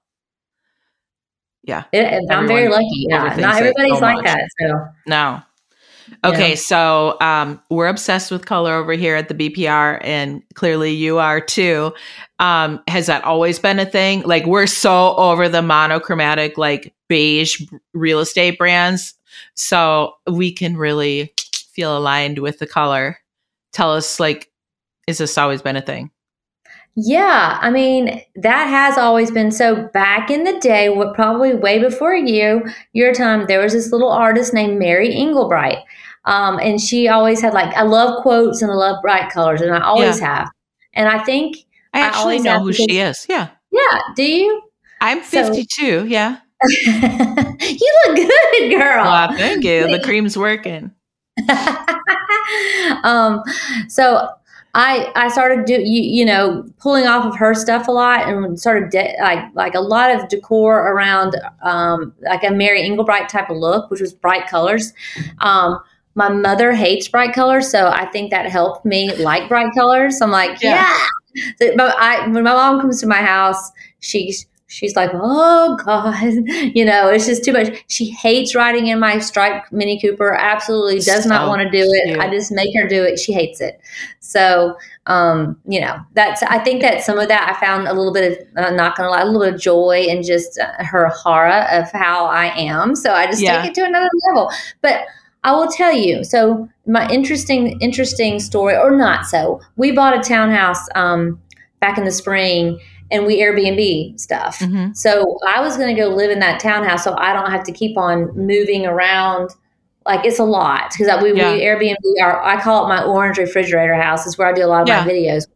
Yeah, 1.62 1.85
it, 1.92 2.25
I'm 2.31 2.49
very 2.49 2.68
lucky. 2.68 3.07
Yeah, 3.09 3.37
not 3.37 3.57
everybody's 3.57 3.99
so 3.99 4.01
like 4.01 4.25
that. 4.25 4.42
So 4.59 4.88
no, 5.07 5.42
Okay, 6.25 6.51
yeah. 6.51 6.55
so 6.55 7.16
um, 7.20 7.61
we're 7.70 7.88
obsessed 7.88 8.31
with 8.31 8.46
color 8.46 8.75
over 8.75 8.92
here 8.92 9.16
at 9.16 9.29
the 9.29 9.35
BPR, 9.35 10.01
and 10.03 10.42
clearly 10.55 10.92
you 10.92 11.18
are 11.18 11.40
too. 11.40 11.92
Um, 12.38 12.83
has 12.88 13.07
that 13.07 13.25
always 13.25 13.59
been 13.59 13.79
a 13.79 13.87
thing? 13.87 14.23
Like 14.23 14.46
we're 14.46 14.66
so 14.66 15.14
over 15.16 15.49
the 15.49 15.62
monochromatic, 15.62 16.59
like 16.59 16.94
beige 17.09 17.62
real 17.94 18.20
estate 18.20 18.59
brands, 18.59 19.14
so 19.55 20.14
we 20.27 20.53
can 20.53 20.77
really 20.77 21.33
feel 21.73 21.96
aligned 21.96 22.38
with 22.38 22.59
the 22.59 22.66
color. 22.66 23.18
Tell 23.73 23.92
us, 23.92 24.18
like, 24.18 24.51
is 25.07 25.18
this 25.18 25.38
always 25.38 25.62
been 25.62 25.77
a 25.77 25.83
thing? 25.83 26.11
Yeah, 26.96 27.59
I 27.61 27.70
mean 27.70 28.22
that 28.37 28.66
has 28.66 28.98
always 28.98 29.31
been 29.31 29.50
so. 29.50 29.88
Back 29.92 30.31
in 30.31 30.44
the 30.44 30.59
day, 30.59 30.88
what 30.88 31.14
probably 31.14 31.55
way 31.55 31.79
before 31.79 32.14
you, 32.14 32.62
your 32.92 33.14
time, 33.14 33.46
there 33.46 33.61
was 33.61 33.72
this 33.72 33.92
little 33.92 34.11
artist 34.11 34.53
named 34.53 34.79
Mary 34.79 35.14
Engelbreit, 35.14 35.83
um, 36.24 36.59
and 36.59 36.81
she 36.81 37.09
always 37.09 37.40
had 37.40 37.55
like 37.55 37.74
I 37.76 37.83
love 37.83 38.22
quotes 38.22 38.61
and 38.61 38.70
I 38.70 38.74
love 38.74 39.00
bright 39.03 39.31
colors, 39.31 39.61
and 39.61 39.72
I 39.72 39.81
always 39.81 40.20
yeah. 40.20 40.26
have. 40.37 40.50
And 40.92 41.09
I 41.09 41.22
think 41.22 41.57
I 41.94 42.00
actually 42.00 42.37
I 42.37 42.38
know 42.38 42.61
who 42.61 42.72
because, 42.72 42.85
she 42.85 42.98
is. 42.98 43.26
Yeah, 43.29 43.48
yeah. 43.70 44.00
Do 44.16 44.24
you? 44.24 44.62
I'm 45.00 45.20
52. 45.20 45.66
So, 45.68 46.05
yeah. 46.05 46.38
you 46.62 48.00
look 48.07 48.16
good, 48.16 48.70
girl. 48.70 49.05
Well, 49.05 49.33
thank 49.33 49.64
you. 49.64 49.88
The 49.88 50.00
cream's 50.05 50.37
working. 50.37 50.90
um, 53.03 53.42
so 53.88 54.29
I 54.74 55.11
I 55.16 55.28
started 55.28 55.64
do 55.64 55.74
you, 55.74 56.02
you 56.02 56.24
know 56.24 56.64
pulling 56.78 57.06
off 57.06 57.24
of 57.24 57.37
her 57.37 57.54
stuff 57.54 57.88
a 57.88 57.92
lot 57.92 58.28
and 58.28 58.59
started 58.59 58.90
de- 58.90 59.16
like 59.20 59.44
like 59.54 59.74
a 59.74 59.80
lot 59.80 60.11
of 60.11 60.28
decor 60.28 60.92
around 60.92 61.37
um, 61.62 62.14
like 62.22 62.44
a 62.44 62.50
Mary 62.50 62.83
Engelbreit 62.83 63.28
type 63.28 63.50
of 63.50 63.56
look, 63.56 63.90
which 63.90 64.00
was 64.00 64.12
bright 64.12 64.46
colors. 64.46 64.92
Um, 65.38 65.80
my 66.14 66.28
mother 66.28 66.72
hates 66.72 67.09
bright 67.09 67.35
colors, 67.35 67.70
so 67.70 67.88
I 67.88 68.06
think 68.06 68.30
that 68.30 68.46
helped 68.46 68.85
me 68.85 69.14
like 69.16 69.48
bright 69.48 69.72
colors. 69.74 70.20
I'm 70.20 70.30
like, 70.30 70.61
yeah. 70.61 70.87
yeah. 71.35 71.52
So, 71.61 71.76
but 71.76 71.96
I, 71.98 72.26
when 72.28 72.42
my 72.42 72.52
mom 72.52 72.80
comes 72.80 73.00
to 73.00 73.06
my 73.06 73.22
house, 73.22 73.70
she's 74.00 74.46
she's 74.70 74.94
like, 74.94 75.11
oh 75.12 75.76
God, 75.85 76.22
you 76.74 76.85
know, 76.85 77.09
it's 77.09 77.26
just 77.26 77.44
too 77.44 77.52
much. 77.52 77.85
She 77.88 78.11
hates 78.11 78.54
riding 78.54 78.87
in 78.87 79.00
my 79.00 79.18
striped 79.18 79.72
Mini 79.72 80.00
Cooper. 80.00 80.33
Absolutely 80.33 81.00
does 81.00 81.26
not 81.26 81.48
want 81.48 81.61
to 81.61 81.70
do 81.70 81.83
it. 81.83 82.06
Cute. 82.06 82.20
I 82.20 82.30
just 82.30 82.52
make 82.52 82.74
her 82.76 82.88
do 82.88 83.02
it. 83.02 83.18
She 83.18 83.33
hates 83.33 83.61
it. 83.61 83.80
So, 84.20 84.76
um, 85.06 85.59
you 85.66 85.80
know, 85.80 85.98
that's, 86.14 86.42
I 86.44 86.59
think 86.59 86.83
that 86.83 87.02
some 87.02 87.18
of 87.18 87.28
that 87.28 87.52
I 87.52 87.61
found 87.64 87.88
a 87.88 87.92
little 87.92 88.12
bit 88.12 88.33
of, 88.33 88.64
I'm 88.64 88.76
not 88.76 88.96
going 88.96 89.09
to 89.09 89.11
lie, 89.11 89.22
a 89.22 89.26
little 89.26 89.40
bit 89.40 89.54
of 89.54 89.61
joy 89.61 90.04
in 90.09 90.22
just 90.22 90.59
uh, 90.59 90.85
her 90.85 91.09
horror 91.09 91.66
of 91.72 91.90
how 91.90 92.26
I 92.26 92.46
am. 92.56 92.94
So 92.94 93.12
I 93.12 93.26
just 93.26 93.42
yeah. 93.42 93.61
take 93.61 93.72
it 93.72 93.74
to 93.74 93.85
another 93.85 94.09
level. 94.28 94.50
But 94.83 95.06
I 95.42 95.52
will 95.52 95.68
tell 95.68 95.92
you. 95.92 96.22
So 96.22 96.68
my 96.87 97.09
interesting, 97.09 97.80
interesting 97.80 98.38
story, 98.38 98.76
or 98.76 98.96
not 98.96 99.26
so. 99.26 99.61
We 99.76 99.90
bought 99.90 100.16
a 100.16 100.22
townhouse 100.22 100.87
um, 100.94 101.40
back 101.80 101.98
in 101.98 102.04
the 102.04 102.12
spring 102.12 102.78
and 103.11 103.27
we 103.27 103.40
Airbnb 103.40 104.18
stuff. 104.18 104.59
Mm-hmm. 104.59 104.92
So 104.92 105.38
I 105.46 105.61
was 105.61 105.77
going 105.77 105.94
to 105.94 106.01
go 106.01 106.09
live 106.09 106.31
in 106.31 106.38
that 106.40 106.61
townhouse 106.61 107.05
so 107.05 107.16
I 107.16 107.33
don't 107.33 107.51
have 107.51 107.64
to 107.64 107.73
keep 107.73 107.96
on 107.96 108.37
moving 108.37 108.87
around. 108.87 109.51
Like 110.07 110.25
it's 110.25 110.38
a 110.38 110.44
lot 110.44 110.92
because 110.96 111.23
we, 111.23 111.35
yeah. 111.35 111.53
we 111.53 111.61
Airbnb 111.61 112.23
our 112.23 112.42
I 112.42 112.61
call 112.61 112.87
it 112.87 112.88
my 112.88 113.03
orange 113.03 113.38
refrigerator 113.38 113.94
house. 113.94 114.27
Is 114.27 114.38
where 114.38 114.49
I 114.49 114.53
do 114.53 114.64
a 114.64 114.66
lot 114.66 114.83
of 114.83 114.88
yeah. 114.88 115.05
my 115.05 115.11
videos. 115.11 115.46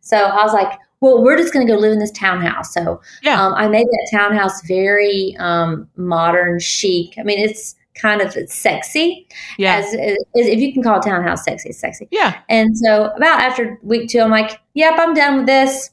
So 0.00 0.16
I 0.16 0.42
was 0.42 0.52
like, 0.52 0.78
well, 1.00 1.22
we're 1.22 1.36
just 1.36 1.52
going 1.52 1.66
to 1.66 1.72
go 1.72 1.78
live 1.78 1.92
in 1.92 1.98
this 1.98 2.10
townhouse. 2.12 2.72
So 2.72 3.00
yeah. 3.22 3.40
Um, 3.40 3.54
I 3.54 3.68
made 3.68 3.86
that 3.86 4.08
townhouse 4.10 4.66
very 4.66 5.36
um, 5.38 5.88
modern, 5.96 6.58
chic. 6.58 7.14
I 7.18 7.22
mean, 7.22 7.38
it's 7.38 7.76
kind 7.94 8.20
of 8.20 8.32
sexy. 8.48 9.26
Yeah. 9.58 9.76
As, 9.76 9.94
as, 9.94 10.16
if 10.34 10.58
you 10.58 10.72
can 10.72 10.82
call 10.82 10.98
a 10.98 11.02
townhouse 11.02 11.44
sexy, 11.44 11.70
it's 11.70 11.78
sexy. 11.78 12.08
Yeah. 12.10 12.40
And 12.48 12.76
so 12.76 13.10
about 13.16 13.40
after 13.40 13.78
week 13.82 14.08
two, 14.08 14.20
I'm 14.20 14.30
like, 14.30 14.60
yep, 14.74 14.94
I'm 14.98 15.14
done 15.14 15.38
with 15.38 15.46
this. 15.46 15.90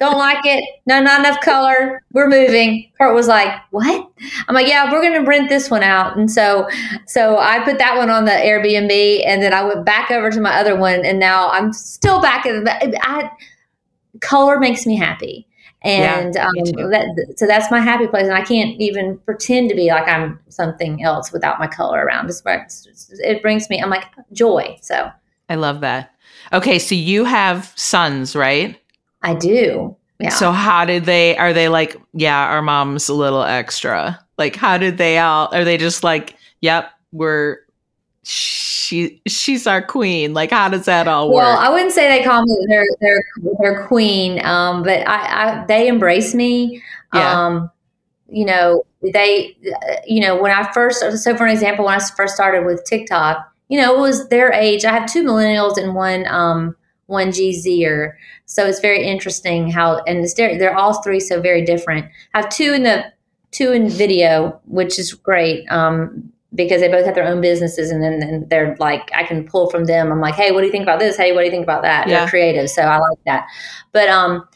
Don't 0.00 0.18
like 0.18 0.44
it. 0.44 0.62
No, 0.86 1.00
not 1.00 1.20
enough 1.20 1.40
color. 1.40 2.00
We're 2.12 2.28
moving. 2.28 2.90
Kurt 2.98 3.14
was 3.14 3.26
like, 3.26 3.52
what? 3.70 4.08
I'm 4.46 4.54
like, 4.54 4.68
yeah, 4.68 4.90
we're 4.90 5.02
going 5.02 5.20
to 5.20 5.28
rent 5.28 5.48
this 5.48 5.70
one 5.70 5.82
out. 5.82 6.16
And 6.16 6.30
so, 6.30 6.68
so 7.06 7.38
I 7.38 7.64
put 7.64 7.78
that 7.78 7.96
one 7.96 8.08
on 8.08 8.24
the 8.24 8.30
Airbnb 8.30 9.26
and 9.26 9.42
then 9.42 9.52
I 9.52 9.64
went 9.64 9.84
back 9.84 10.10
over 10.10 10.30
to 10.30 10.40
my 10.40 10.58
other 10.58 10.76
one. 10.76 11.04
And 11.04 11.18
now 11.18 11.50
I'm 11.50 11.72
still 11.72 12.20
back 12.20 12.46
in 12.46 12.64
the, 12.64 12.98
I, 13.02 13.30
color 14.20 14.58
makes 14.58 14.86
me 14.86 14.96
happy 14.96 15.48
and 15.82 16.34
yeah, 16.34 16.46
um, 16.46 16.90
that, 16.90 17.34
so 17.36 17.46
that's 17.46 17.70
my 17.70 17.78
happy 17.78 18.06
place 18.08 18.24
and 18.24 18.34
i 18.34 18.42
can't 18.42 18.80
even 18.80 19.16
pretend 19.18 19.68
to 19.68 19.76
be 19.76 19.88
like 19.88 20.08
i'm 20.08 20.38
something 20.48 21.02
else 21.04 21.32
without 21.32 21.60
my 21.60 21.68
color 21.68 22.04
around 22.04 22.28
it 22.28 23.42
brings 23.42 23.70
me 23.70 23.80
i'm 23.80 23.90
like 23.90 24.04
joy 24.32 24.76
so 24.80 25.10
i 25.48 25.54
love 25.54 25.80
that 25.80 26.12
okay 26.52 26.78
so 26.78 26.94
you 26.94 27.24
have 27.24 27.72
sons 27.76 28.34
right 28.34 28.80
i 29.22 29.34
do 29.34 29.96
yeah 30.20 30.30
so 30.30 30.50
how 30.52 30.84
did 30.84 31.04
they 31.04 31.36
are 31.36 31.52
they 31.52 31.68
like 31.68 32.00
yeah 32.12 32.46
our 32.46 32.62
mom's 32.62 33.08
a 33.08 33.14
little 33.14 33.42
extra 33.42 34.18
like 34.36 34.56
how 34.56 34.78
did 34.78 34.98
they 34.98 35.18
all 35.18 35.48
are 35.54 35.64
they 35.64 35.76
just 35.76 36.02
like 36.02 36.36
yep 36.60 36.90
we're 37.12 37.58
she 38.88 39.20
she's 39.26 39.66
our 39.66 39.80
queen. 39.82 40.34
Like, 40.34 40.50
how 40.50 40.68
does 40.68 40.84
that 40.84 41.08
all 41.08 41.28
work? 41.28 41.44
Well, 41.44 41.58
I 41.58 41.70
wouldn't 41.70 41.92
say 41.92 42.08
they 42.08 42.24
call 42.24 42.42
me 42.42 42.66
their 42.68 42.84
their 43.00 43.24
their 43.60 43.86
queen, 43.86 44.44
um, 44.44 44.82
but 44.82 45.06
I, 45.08 45.62
I 45.62 45.64
they 45.66 45.88
embrace 45.88 46.34
me. 46.34 46.82
Yeah. 47.14 47.46
Um, 47.46 47.70
you 48.28 48.44
know, 48.44 48.84
they, 49.02 49.56
you 50.06 50.20
know, 50.20 50.40
when 50.40 50.52
I 50.52 50.70
first, 50.72 51.00
so 51.22 51.36
for 51.36 51.46
an 51.46 51.52
example, 51.52 51.86
when 51.86 51.98
I 51.98 52.04
first 52.14 52.34
started 52.34 52.66
with 52.66 52.84
TikTok, 52.84 53.50
you 53.68 53.80
know, 53.80 53.96
it 53.96 54.00
was 54.00 54.28
their 54.28 54.52
age. 54.52 54.84
I 54.84 54.92
have 54.92 55.10
two 55.10 55.24
millennials 55.24 55.78
and 55.78 55.94
one, 55.94 56.26
um, 56.28 56.76
one 57.08 57.28
GZer. 57.28 58.12
So 58.46 58.64
it's 58.66 58.80
very 58.80 59.04
interesting 59.04 59.70
how, 59.70 60.02
and 60.04 60.24
they're, 60.36 60.56
they're 60.58 60.76
all 60.76 61.02
three 61.02 61.20
so 61.20 61.40
very 61.40 61.64
different. 61.64 62.06
I 62.34 62.42
have 62.42 62.48
two 62.48 62.72
in 62.72 62.84
the, 62.84 63.04
two 63.50 63.72
in 63.72 63.88
video, 63.88 64.60
which 64.66 64.98
is 64.98 65.12
great. 65.14 65.66
Um, 65.70 66.32
because 66.54 66.80
they 66.80 66.88
both 66.88 67.04
have 67.04 67.14
their 67.14 67.26
own 67.26 67.42
businesses 67.42 67.90
and 67.90 68.02
then 68.02 68.22
and 68.22 68.48
they're 68.48 68.74
like 68.78 69.10
I 69.14 69.22
can 69.22 69.46
pull 69.46 69.68
from 69.68 69.84
them. 69.84 70.10
I'm 70.10 70.20
like, 70.20 70.34
hey, 70.34 70.50
what 70.50 70.60
do 70.60 70.66
you 70.66 70.72
think 70.72 70.82
about 70.82 70.98
this? 70.98 71.16
Hey, 71.16 71.32
what 71.32 71.40
do 71.40 71.44
you 71.44 71.50
think 71.50 71.62
about 71.62 71.82
that? 71.82 72.08
Yeah. 72.08 72.20
They're 72.20 72.28
creative, 72.28 72.70
so 72.70 72.82
I 72.82 72.96
like 72.96 73.18
that. 73.26 73.46
But 73.92 74.08
um 74.08 74.48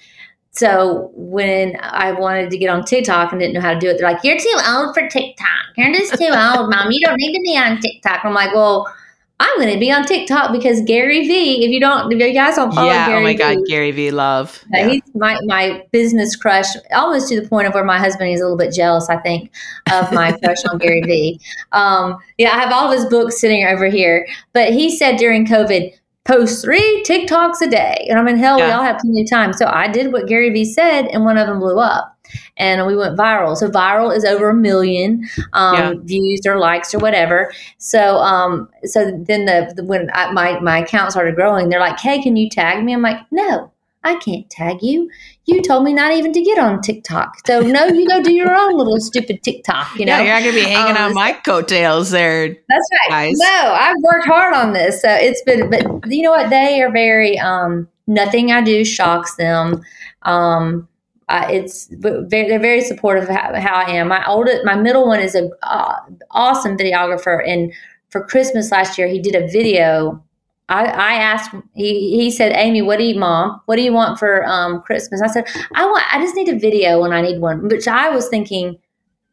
so 0.53 1.11
when 1.15 1.77
I 1.81 2.13
wanted 2.13 2.51
to 2.51 2.59
get 2.59 2.69
on 2.69 2.85
TikTok 2.85 3.33
and 3.33 3.41
didn't 3.41 3.55
know 3.55 3.61
how 3.61 3.73
to 3.75 3.79
do 3.79 3.89
it, 3.89 3.99
they're 3.99 4.11
like, 4.11 4.25
You're 4.25 4.39
too 4.39 4.59
old 4.67 4.95
for 4.95 5.07
TikTok. 5.09 5.49
You're 5.77 5.93
just 5.93 6.15
too 6.15 6.25
old, 6.25 6.71
mom. 6.71 6.91
You 6.91 7.01
don't 7.05 7.17
need 7.17 7.35
to 7.35 7.43
be 7.43 7.57
on 7.57 7.79
TikTok. 7.79 8.25
I'm 8.25 8.35
like, 8.35 8.55
Well, 8.55 8.93
I'm 9.43 9.59
going 9.59 9.73
to 9.73 9.81
be 9.81 9.91
on 9.91 10.05
TikTok 10.05 10.53
because 10.53 10.83
Gary 10.83 11.27
Vee. 11.27 11.65
If 11.65 11.73
you 11.73 11.81
don't, 11.81 12.13
if 12.13 12.21
you 12.21 12.33
guys 12.33 12.55
don't 12.55 12.73
follow 12.73 12.87
yeah, 12.87 13.09
Gary 13.09 13.19
oh 13.19 13.23
my 13.25 13.35
God, 13.35 13.59
Gary 13.67 13.91
Vee, 13.91 14.13
love. 14.13 14.63
Yeah. 14.73 14.89
He's 14.89 15.03
my 15.17 15.37
my 15.47 15.85
business 15.91 16.37
crush, 16.37 16.67
almost 16.93 17.29
to 17.31 17.41
the 17.41 17.49
point 17.49 17.67
of 17.67 17.75
where 17.75 17.83
my 17.83 17.99
husband 17.99 18.31
is 18.31 18.41
a 18.41 18.45
little 18.45 18.57
bit 18.57 18.73
jealous. 18.73 19.09
I 19.11 19.17
think 19.17 19.51
of 19.91 20.13
my 20.13 20.31
crush 20.45 20.65
on 20.71 20.79
Gary 20.79 21.01
Vee. 21.01 21.41
Um, 21.73 22.19
yeah, 22.39 22.51
I 22.51 22.61
have 22.61 22.73
all 22.73 22.93
of 22.93 22.97
his 22.97 23.07
books 23.07 23.41
sitting 23.41 23.65
over 23.65 23.87
here. 23.87 24.29
But 24.53 24.73
he 24.73 24.97
said 24.97 25.17
during 25.17 25.45
COVID, 25.45 25.93
post 26.25 26.65
three 26.65 27.03
TikToks 27.05 27.63
a 27.63 27.69
day, 27.69 28.07
and 28.09 28.21
I'm 28.21 28.29
in 28.29 28.37
hell. 28.37 28.61
Yeah. 28.61 28.67
We 28.67 28.73
all 28.73 28.85
have 28.85 29.01
plenty 29.01 29.23
of 29.23 29.29
time, 29.29 29.53
so 29.53 29.67
I 29.67 29.89
did 29.89 30.13
what 30.13 30.29
Gary 30.29 30.51
Vee 30.51 30.65
said, 30.65 31.07
and 31.07 31.25
one 31.25 31.37
of 31.37 31.49
them 31.49 31.59
blew 31.59 31.81
up 31.81 32.12
and 32.57 32.87
we 32.87 32.97
went 32.97 33.19
viral. 33.19 33.57
So 33.57 33.69
viral 33.69 34.15
is 34.15 34.25
over 34.25 34.51
a 34.51 34.55
million 34.55 35.29
um, 35.53 35.75
yeah. 35.75 35.93
views 36.03 36.41
or 36.47 36.59
likes 36.59 36.95
or 36.95 36.99
whatever. 36.99 37.53
So 37.79 38.17
um, 38.19 38.69
so 38.85 39.05
then 39.27 39.47
the, 39.47 39.73
the 39.77 39.85
when 39.85 40.11
I, 40.13 40.31
my 40.33 40.61
my 40.61 40.79
account 40.79 41.13
started 41.13 41.35
growing, 41.35 41.69
they're 41.69 41.81
like, 41.81 41.99
"Hey, 41.99 42.23
can 42.23 42.37
you 42.37 42.49
tag 42.49 42.85
me?" 42.85 42.93
I'm 42.93 43.03
like, 43.03 43.19
"No." 43.31 43.71
I 44.05 44.17
can't 44.17 44.51
tag 44.51 44.83
you. 44.83 45.09
You 45.47 45.63
told 45.63 45.85
me 45.85 45.93
not 45.93 46.13
even 46.13 46.33
to 46.33 46.43
get 46.43 46.59
on 46.59 46.81
TikTok. 46.81 47.47
So 47.47 47.61
no, 47.61 47.87
you 47.87 48.09
go 48.09 48.21
do 48.21 48.33
your 48.33 48.53
own 48.53 48.73
little 48.77 48.99
stupid 48.99 49.45
TikTok. 49.45 49.97
You 49.97 50.07
know, 50.07 50.19
yeah, 50.19 50.23
you're 50.23 50.35
not 50.35 50.41
gonna 50.41 50.55
be 50.55 50.69
hanging 50.69 50.97
um, 50.97 51.11
on 51.11 51.15
my 51.15 51.35
coattails 51.35 52.11
there. 52.11 52.49
That's 52.49 52.89
right. 52.93 53.11
Guys. 53.11 53.37
No, 53.39 53.77
I've 53.79 53.95
worked 54.01 54.27
hard 54.27 54.55
on 54.55 54.73
this, 54.73 55.01
so 55.01 55.09
it's 55.09 55.41
been. 55.43 55.71
But 55.71 56.11
you 56.13 56.23
know 56.23 56.33
what? 56.33 56.51
They 56.51 56.83
are 56.83 56.91
very. 56.91 57.39
Um, 57.39 57.89
nothing 58.07 58.53
I 58.53 58.63
do 58.63 58.85
shocks 58.85 59.37
them. 59.37 59.83
Um, 60.23 60.89
uh, 61.33 61.47
it's 61.49 61.87
very, 61.93 62.47
they're 62.47 62.61
very 62.61 62.83
supportive 62.83 63.25
of 63.25 63.31
how, 63.31 63.59
how, 63.59 63.75
I 63.75 63.91
am. 63.93 64.09
My 64.09 64.23
oldest, 64.27 64.67
my 64.67 64.77
middle 64.77 65.07
one 65.09 65.19
is 65.19 65.35
a 65.35 65.49
uh, 65.63 65.97
awesome 66.31 66.77
videographer, 66.77 67.43
and 67.49 67.73
for 68.11 68.23
Christmas 68.23 68.71
last 68.71 68.99
year, 68.99 69.09
he 69.09 69.19
did 69.19 69.35
a 69.35 69.49
video. 69.49 70.23
I, 70.69 70.85
I 70.85 71.15
asked 71.15 71.55
he 71.75 72.19
he 72.19 72.31
said, 72.31 72.53
Amy, 72.53 72.83
what 72.83 72.99
do 72.99 73.05
you, 73.05 73.19
mom? 73.19 73.63
What 73.65 73.77
do 73.77 73.83
you 73.83 73.95
want 73.95 74.19
for 74.19 74.45
um, 74.45 74.83
Christmas? 74.83 75.23
I 75.23 75.29
said, 75.29 75.47
I 75.75 75.87
want. 75.87 76.05
I 76.15 76.21
just 76.21 76.37
need 76.37 76.51
a 76.51 76.59
video 76.59 77.01
when 77.01 77.15
I 77.15 77.23
need 77.23 77.41
one. 77.41 77.67
Which 77.67 77.89
I 77.89 78.11
was 78.11 78.29
thinking, 78.29 78.79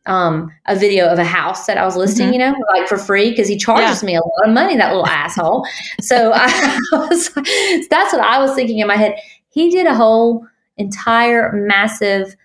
um, 0.05 0.53
a 0.67 0.77
video 0.77 1.05
of 1.05 1.19
a 1.19 1.25
house 1.25 1.65
that 1.65 1.77
I 1.77 1.83
was 1.83 1.97
listing, 1.97 2.27
mm-hmm. 2.27 2.33
you 2.33 2.39
know, 2.39 2.55
like 2.69 2.87
for 2.87 2.97
free 2.97 3.29
because 3.31 3.49
he 3.49 3.57
charges 3.57 4.01
yeah. 4.01 4.07
me 4.07 4.15
a 4.15 4.21
lot 4.21 4.47
of 4.47 4.53
money, 4.53 4.77
that 4.77 4.89
little 4.89 5.07
asshole. 5.21 5.67
So 5.99 6.31
I 6.35 6.79
was, 6.93 7.29
that's 7.89 8.13
what 8.13 8.21
I 8.21 8.39
was 8.39 8.55
thinking 8.55 8.79
in 8.79 8.87
my 8.87 8.95
head. 8.95 9.15
He 9.49 9.69
did 9.69 9.85
a 9.85 9.93
whole 9.93 10.47
entire 10.79 11.51
massive 11.51 12.35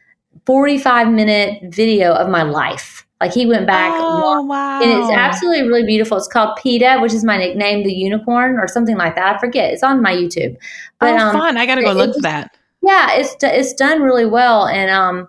45 0.46 1.08
minute 1.08 1.62
video 1.74 2.12
of 2.12 2.28
my 2.28 2.42
life. 2.42 3.06
Like 3.20 3.32
he 3.32 3.46
went 3.46 3.66
back. 3.66 3.92
Oh, 3.94 4.42
wow. 4.42 4.82
And 4.82 4.90
it's 4.90 5.10
absolutely 5.10 5.62
really 5.62 5.86
beautiful. 5.86 6.18
It's 6.18 6.28
called 6.28 6.56
PETA, 6.56 6.98
which 7.00 7.14
is 7.14 7.24
my 7.24 7.38
nickname, 7.38 7.84
the 7.84 7.92
unicorn 7.92 8.58
or 8.58 8.68
something 8.68 8.96
like 8.96 9.14
that. 9.14 9.36
I 9.36 9.38
forget. 9.38 9.72
It's 9.72 9.82
on 9.82 10.02
my 10.02 10.12
YouTube. 10.12 10.56
But, 10.98 11.14
oh, 11.14 11.28
um, 11.28 11.32
fun. 11.32 11.56
I 11.56 11.64
got 11.64 11.76
to 11.76 11.82
go 11.82 11.92
look 11.92 12.14
at 12.16 12.22
that. 12.22 12.56
Yeah, 12.82 13.12
it's, 13.12 13.34
it's 13.40 13.72
done 13.72 14.02
really 14.02 14.26
well. 14.26 14.66
And, 14.66 14.90
um, 14.90 15.28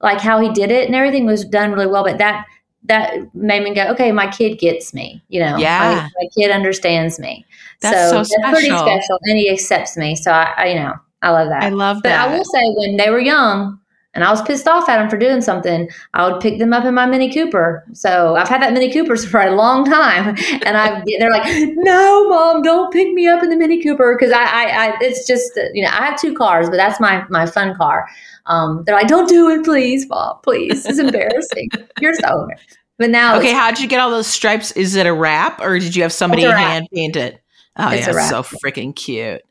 like 0.00 0.20
how 0.20 0.40
he 0.40 0.50
did 0.50 0.70
it 0.70 0.86
and 0.86 0.96
everything 0.96 1.24
was 1.24 1.44
done 1.44 1.72
really 1.72 1.86
well. 1.86 2.04
But 2.04 2.18
that, 2.18 2.44
that 2.84 3.34
made 3.34 3.62
me 3.62 3.72
go, 3.72 3.86
okay, 3.92 4.10
my 4.12 4.30
kid 4.30 4.58
gets 4.58 4.92
me, 4.92 5.22
you 5.28 5.40
know, 5.40 5.56
yeah. 5.56 6.08
my, 6.18 6.24
my 6.24 6.28
kid 6.36 6.50
understands 6.50 7.18
me. 7.18 7.46
That's 7.80 8.10
so, 8.10 8.22
so 8.24 8.34
that's 8.42 8.52
pretty 8.52 8.76
special. 8.76 9.18
And 9.22 9.38
he 9.38 9.48
accepts 9.48 9.96
me. 9.96 10.16
So 10.16 10.32
I, 10.32 10.52
I 10.56 10.66
you 10.66 10.74
know, 10.74 10.94
I 11.22 11.30
love 11.30 11.48
that. 11.48 11.62
I 11.62 11.68
love 11.68 11.98
but 11.98 12.08
that. 12.08 12.26
But 12.26 12.34
I 12.34 12.36
will 12.36 12.44
say, 12.44 12.60
when 12.76 12.96
they 12.96 13.10
were 13.10 13.20
young 13.20 13.78
and 14.14 14.24
I 14.24 14.30
was 14.30 14.42
pissed 14.42 14.68
off 14.68 14.88
at 14.88 14.98
them 14.98 15.08
for 15.08 15.16
doing 15.16 15.40
something, 15.40 15.88
I 16.12 16.28
would 16.28 16.40
pick 16.40 16.58
them 16.58 16.72
up 16.72 16.84
in 16.84 16.94
my 16.94 17.06
Mini 17.06 17.32
Cooper. 17.32 17.84
So 17.92 18.36
I've 18.36 18.48
had 18.48 18.60
that 18.60 18.72
Mini 18.72 18.92
Cooper 18.92 19.16
for 19.28 19.40
a 19.40 19.54
long 19.54 19.84
time, 19.84 20.36
and 20.66 20.76
I 20.76 21.02
they're 21.18 21.30
like, 21.30 21.44
"No, 21.76 22.28
mom, 22.28 22.62
don't 22.62 22.92
pick 22.92 23.12
me 23.12 23.26
up 23.26 23.42
in 23.42 23.50
the 23.50 23.56
Mini 23.56 23.82
Cooper," 23.82 24.16
because 24.18 24.32
I, 24.32 24.42
I, 24.42 24.64
I, 24.64 24.96
it's 25.00 25.26
just 25.26 25.52
you 25.72 25.82
know 25.82 25.90
I 25.90 26.04
have 26.04 26.20
two 26.20 26.34
cars, 26.34 26.68
but 26.68 26.76
that's 26.76 27.00
my 27.00 27.24
my 27.30 27.46
fun 27.46 27.74
car. 27.76 28.08
Um, 28.46 28.82
they're 28.84 28.96
like, 28.96 29.08
"Don't 29.08 29.28
do 29.28 29.48
it, 29.50 29.64
please, 29.64 30.08
mom, 30.08 30.38
please. 30.42 30.84
It's 30.86 30.98
embarrassing. 30.98 31.70
You're 32.00 32.14
so." 32.14 32.42
Embarrassed. 32.42 32.78
But 32.98 33.10
now, 33.10 33.36
okay, 33.38 33.52
how 33.52 33.70
did 33.70 33.80
you 33.80 33.88
get 33.88 33.98
all 33.98 34.10
those 34.10 34.28
stripes? 34.28 34.70
Is 34.72 34.94
it 34.94 35.06
a 35.06 35.12
wrap, 35.12 35.60
or 35.60 35.78
did 35.78 35.96
you 35.96 36.02
have 36.02 36.12
somebody 36.12 36.42
hand 36.42 36.86
paint 36.94 37.16
it? 37.16 37.42
Oh 37.76 37.90
it's 37.90 38.06
yeah, 38.06 38.28
so 38.28 38.42
freaking 38.42 38.94
cute. 38.94 39.42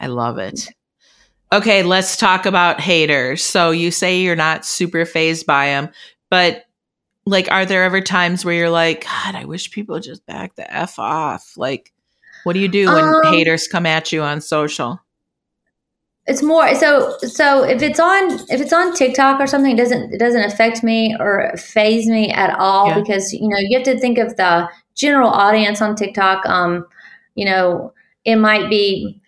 I 0.00 0.08
love 0.08 0.38
it. 0.38 0.68
Okay, 1.54 1.84
let's 1.84 2.16
talk 2.16 2.46
about 2.46 2.80
haters. 2.80 3.40
So 3.40 3.70
you 3.70 3.92
say 3.92 4.20
you're 4.20 4.34
not 4.34 4.66
super 4.66 5.06
phased 5.06 5.46
by 5.46 5.66
them, 5.66 5.88
but 6.28 6.64
like, 7.26 7.48
are 7.52 7.64
there 7.64 7.84
ever 7.84 8.00
times 8.00 8.44
where 8.44 8.54
you're 8.54 8.70
like, 8.70 9.04
God, 9.04 9.36
I 9.36 9.44
wish 9.44 9.70
people 9.70 10.00
just 10.00 10.26
back 10.26 10.56
the 10.56 10.74
F 10.74 10.98
off? 10.98 11.56
Like, 11.56 11.92
what 12.42 12.54
do 12.54 12.58
you 12.58 12.66
do 12.66 12.86
when 12.86 13.04
um, 13.04 13.32
haters 13.32 13.68
come 13.68 13.86
at 13.86 14.10
you 14.10 14.20
on 14.20 14.40
social? 14.40 15.00
It's 16.26 16.42
more 16.42 16.74
so 16.74 17.16
so 17.20 17.62
if 17.62 17.82
it's 17.82 18.00
on 18.00 18.32
if 18.50 18.60
it's 18.60 18.72
on 18.72 18.92
TikTok 18.92 19.38
or 19.38 19.46
something, 19.46 19.74
it 19.74 19.80
doesn't 19.80 20.12
it 20.12 20.18
doesn't 20.18 20.42
affect 20.42 20.82
me 20.82 21.14
or 21.20 21.56
phase 21.56 22.08
me 22.08 22.30
at 22.30 22.58
all 22.58 22.88
yeah. 22.88 22.98
because 22.98 23.32
you 23.32 23.46
know 23.48 23.58
you 23.58 23.78
have 23.78 23.84
to 23.84 24.00
think 24.00 24.18
of 24.18 24.36
the 24.36 24.68
general 24.96 25.30
audience 25.30 25.80
on 25.80 25.94
TikTok. 25.94 26.44
Um, 26.46 26.84
you 27.36 27.44
know, 27.44 27.92
it 28.24 28.36
might 28.36 28.68
be 28.68 29.20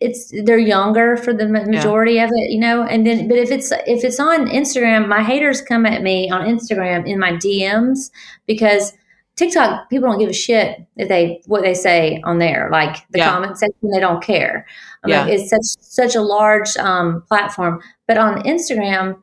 it's 0.00 0.32
they're 0.44 0.58
younger 0.58 1.16
for 1.16 1.32
the 1.32 1.46
majority 1.48 2.14
yeah. 2.14 2.24
of 2.24 2.30
it, 2.34 2.50
you 2.50 2.58
know. 2.60 2.82
And 2.82 3.06
then, 3.06 3.28
but 3.28 3.36
if 3.38 3.50
it's 3.50 3.72
if 3.86 4.04
it's 4.04 4.20
on 4.20 4.48
Instagram, 4.48 5.08
my 5.08 5.22
haters 5.22 5.62
come 5.62 5.86
at 5.86 6.02
me 6.02 6.30
on 6.30 6.46
Instagram 6.46 7.06
in 7.06 7.18
my 7.18 7.32
DMs 7.32 8.10
because 8.46 8.92
TikTok, 9.36 9.90
people 9.90 10.08
don't 10.08 10.18
give 10.18 10.30
a 10.30 10.34
shit 10.34 10.80
if 10.96 11.08
they 11.08 11.42
what 11.46 11.62
they 11.62 11.74
say 11.74 12.20
on 12.24 12.38
there. 12.38 12.68
Like 12.72 12.96
the 13.10 13.18
Yeah. 13.18 13.30
comment 13.30 13.58
section, 13.58 13.90
they 13.90 14.00
don't 14.00 14.22
care. 14.22 14.66
I 15.04 15.08
Yeah. 15.08 15.24
mean, 15.26 15.34
it's 15.34 15.50
such 15.50 15.84
such 15.84 16.14
a 16.14 16.22
large 16.22 16.76
um, 16.78 17.22
platform. 17.28 17.82
But 18.08 18.16
on 18.18 18.42
Instagram, 18.44 19.16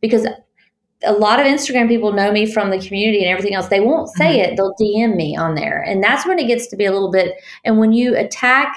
because 0.00 0.26
a 1.02 1.12
lot 1.12 1.40
of 1.40 1.46
Instagram 1.46 1.88
people 1.88 2.12
know 2.12 2.30
me 2.30 2.44
from 2.44 2.70
the 2.70 2.78
community 2.78 3.20
and 3.24 3.30
everything 3.30 3.54
else, 3.54 3.68
they 3.68 3.80
won't 3.80 4.08
say 4.10 4.38
Mm-hmm. 4.38 4.52
it. 4.52 4.56
They'll 4.56 4.74
DM 4.80 5.14
me 5.16 5.36
on 5.36 5.54
there, 5.54 5.82
and 5.86 6.02
that's 6.02 6.26
when 6.26 6.38
it 6.38 6.46
gets 6.46 6.66
to 6.68 6.76
be 6.76 6.84
a 6.86 6.92
little 6.92 7.10
bit. 7.10 7.34
And 7.64 7.78
when 7.78 7.92
you 7.92 8.16
attack 8.16 8.76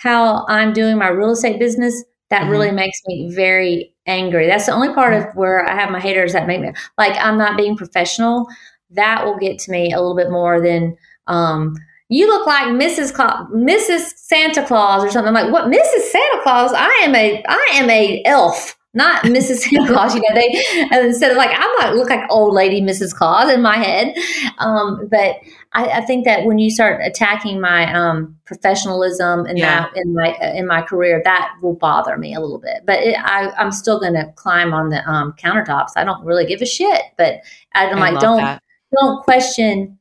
how 0.00 0.44
I'm 0.48 0.72
doing 0.72 0.98
my 0.98 1.08
real 1.08 1.30
estate 1.30 1.58
business, 1.58 2.04
that 2.30 2.42
Mhm. 2.44 2.50
really 2.50 2.70
makes 2.70 2.98
me 3.06 3.30
very 3.34 3.92
angry. 4.06 4.46
That's 4.46 4.66
the 4.66 4.72
only 4.72 4.92
part 4.94 5.12
of 5.14 5.24
where 5.34 5.68
I 5.68 5.74
have 5.74 5.90
my 5.90 6.00
haters 6.00 6.32
that 6.32 6.46
make 6.46 6.60
me 6.60 6.72
like 6.98 7.14
I'm 7.18 7.36
not 7.38 7.56
being 7.56 7.76
professional. 7.76 8.46
That 8.90 9.24
will 9.24 9.36
get 9.36 9.58
to 9.60 9.70
me 9.70 9.92
a 9.92 9.98
little 10.00 10.16
bit 10.16 10.30
more 10.30 10.60
than 10.60 10.96
um, 11.26 11.74
you 12.08 12.26
look 12.26 12.46
like 12.46 12.66
Mrs. 12.68 13.14
Cla- 13.14 13.46
Mrs. 13.54 14.12
Santa 14.16 14.64
Claus 14.66 15.04
or 15.04 15.10
something. 15.10 15.28
I'm 15.28 15.34
like, 15.44 15.52
what 15.52 15.66
Mrs. 15.70 16.10
Santa 16.10 16.40
Claus? 16.42 16.72
I 16.74 16.90
am 17.04 17.14
a 17.14 17.44
I 17.48 17.70
am 17.74 17.88
a 17.90 18.22
elf, 18.24 18.76
not 18.92 19.22
Mrs. 19.24 19.64
Claus. 19.86 20.14
You 20.14 20.20
know, 20.22 20.34
they 20.34 20.62
instead 21.06 21.30
of 21.30 21.36
like 21.36 21.50
I 21.52 21.76
might 21.78 21.94
look 21.94 22.10
like 22.10 22.28
old 22.30 22.54
lady 22.54 22.80
Mrs. 22.80 23.14
Claus 23.14 23.52
in 23.52 23.62
my 23.62 23.76
head. 23.76 24.14
Um, 24.58 25.06
but 25.10 25.36
I, 25.72 25.84
I 25.86 26.00
think 26.00 26.24
that 26.24 26.44
when 26.44 26.58
you 26.58 26.70
start 26.70 27.00
attacking 27.04 27.60
my 27.60 27.92
um, 27.94 28.36
professionalism 28.44 29.46
and 29.46 29.56
Yeah. 29.58 29.82
that 29.82 29.92
in 29.96 30.12
my 30.14 30.36
in 30.54 30.66
my 30.66 30.82
career, 30.82 31.20
that 31.24 31.52
will 31.62 31.74
bother 31.76 32.16
me 32.18 32.34
a 32.34 32.40
little 32.40 32.58
bit. 32.58 32.82
But 32.84 33.00
it, 33.00 33.16
I, 33.18 33.50
I'm 33.52 33.70
still 33.70 34.00
going 34.00 34.14
to 34.14 34.32
climb 34.34 34.72
on 34.74 34.88
the 34.88 35.08
um, 35.08 35.34
countertops. 35.38 35.90
I 35.96 36.02
don't 36.04 36.24
really 36.24 36.46
give 36.46 36.60
a 36.62 36.66
shit. 36.66 37.02
But 37.16 37.40
I'm 37.74 37.96
I 37.98 38.10
like, 38.10 38.20
don't 38.20 38.38
that. 38.38 38.62
don't 39.00 39.22
question 39.22 39.96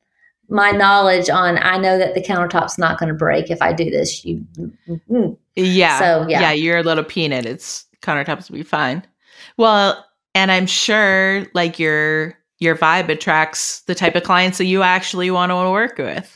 my 0.52 0.72
knowledge 0.72 1.30
on. 1.30 1.60
I 1.60 1.78
know 1.78 2.00
that 2.00 2.16
the 2.16 2.24
countertop's 2.24 2.80
not 2.80 2.98
going 2.98 3.10
to 3.10 3.14
break 3.16 3.52
if 3.52 3.62
I 3.62 3.72
do 3.72 3.86
this. 3.92 4.26
You, 4.26 4.44
mm, 5.08 5.38
Yeah. 5.56 6.00
So, 6.00 6.26
yeah. 6.28 6.42
Yeah, 6.42 6.52
you're 6.54 6.78
a 6.80 6.84
little 6.84 7.04
peanut. 7.04 7.46
It's 7.46 7.86
countertops 8.02 8.50
will 8.50 8.58
be 8.58 8.64
fine. 8.64 9.04
Well, 9.58 10.06
and 10.36 10.52
I'm 10.52 10.68
sure 10.68 11.46
like 11.54 11.80
your 11.80 12.38
your 12.60 12.76
vibe 12.76 13.10
attracts 13.10 13.82
the 13.82 13.96
type 13.96 14.16
of 14.16 14.24
clients 14.24 14.58
that 14.58 14.66
you 14.66 14.84
actually 14.84 15.32
want 15.32 15.52
to 15.52 15.56
work 15.56 15.98
with. 15.98 16.36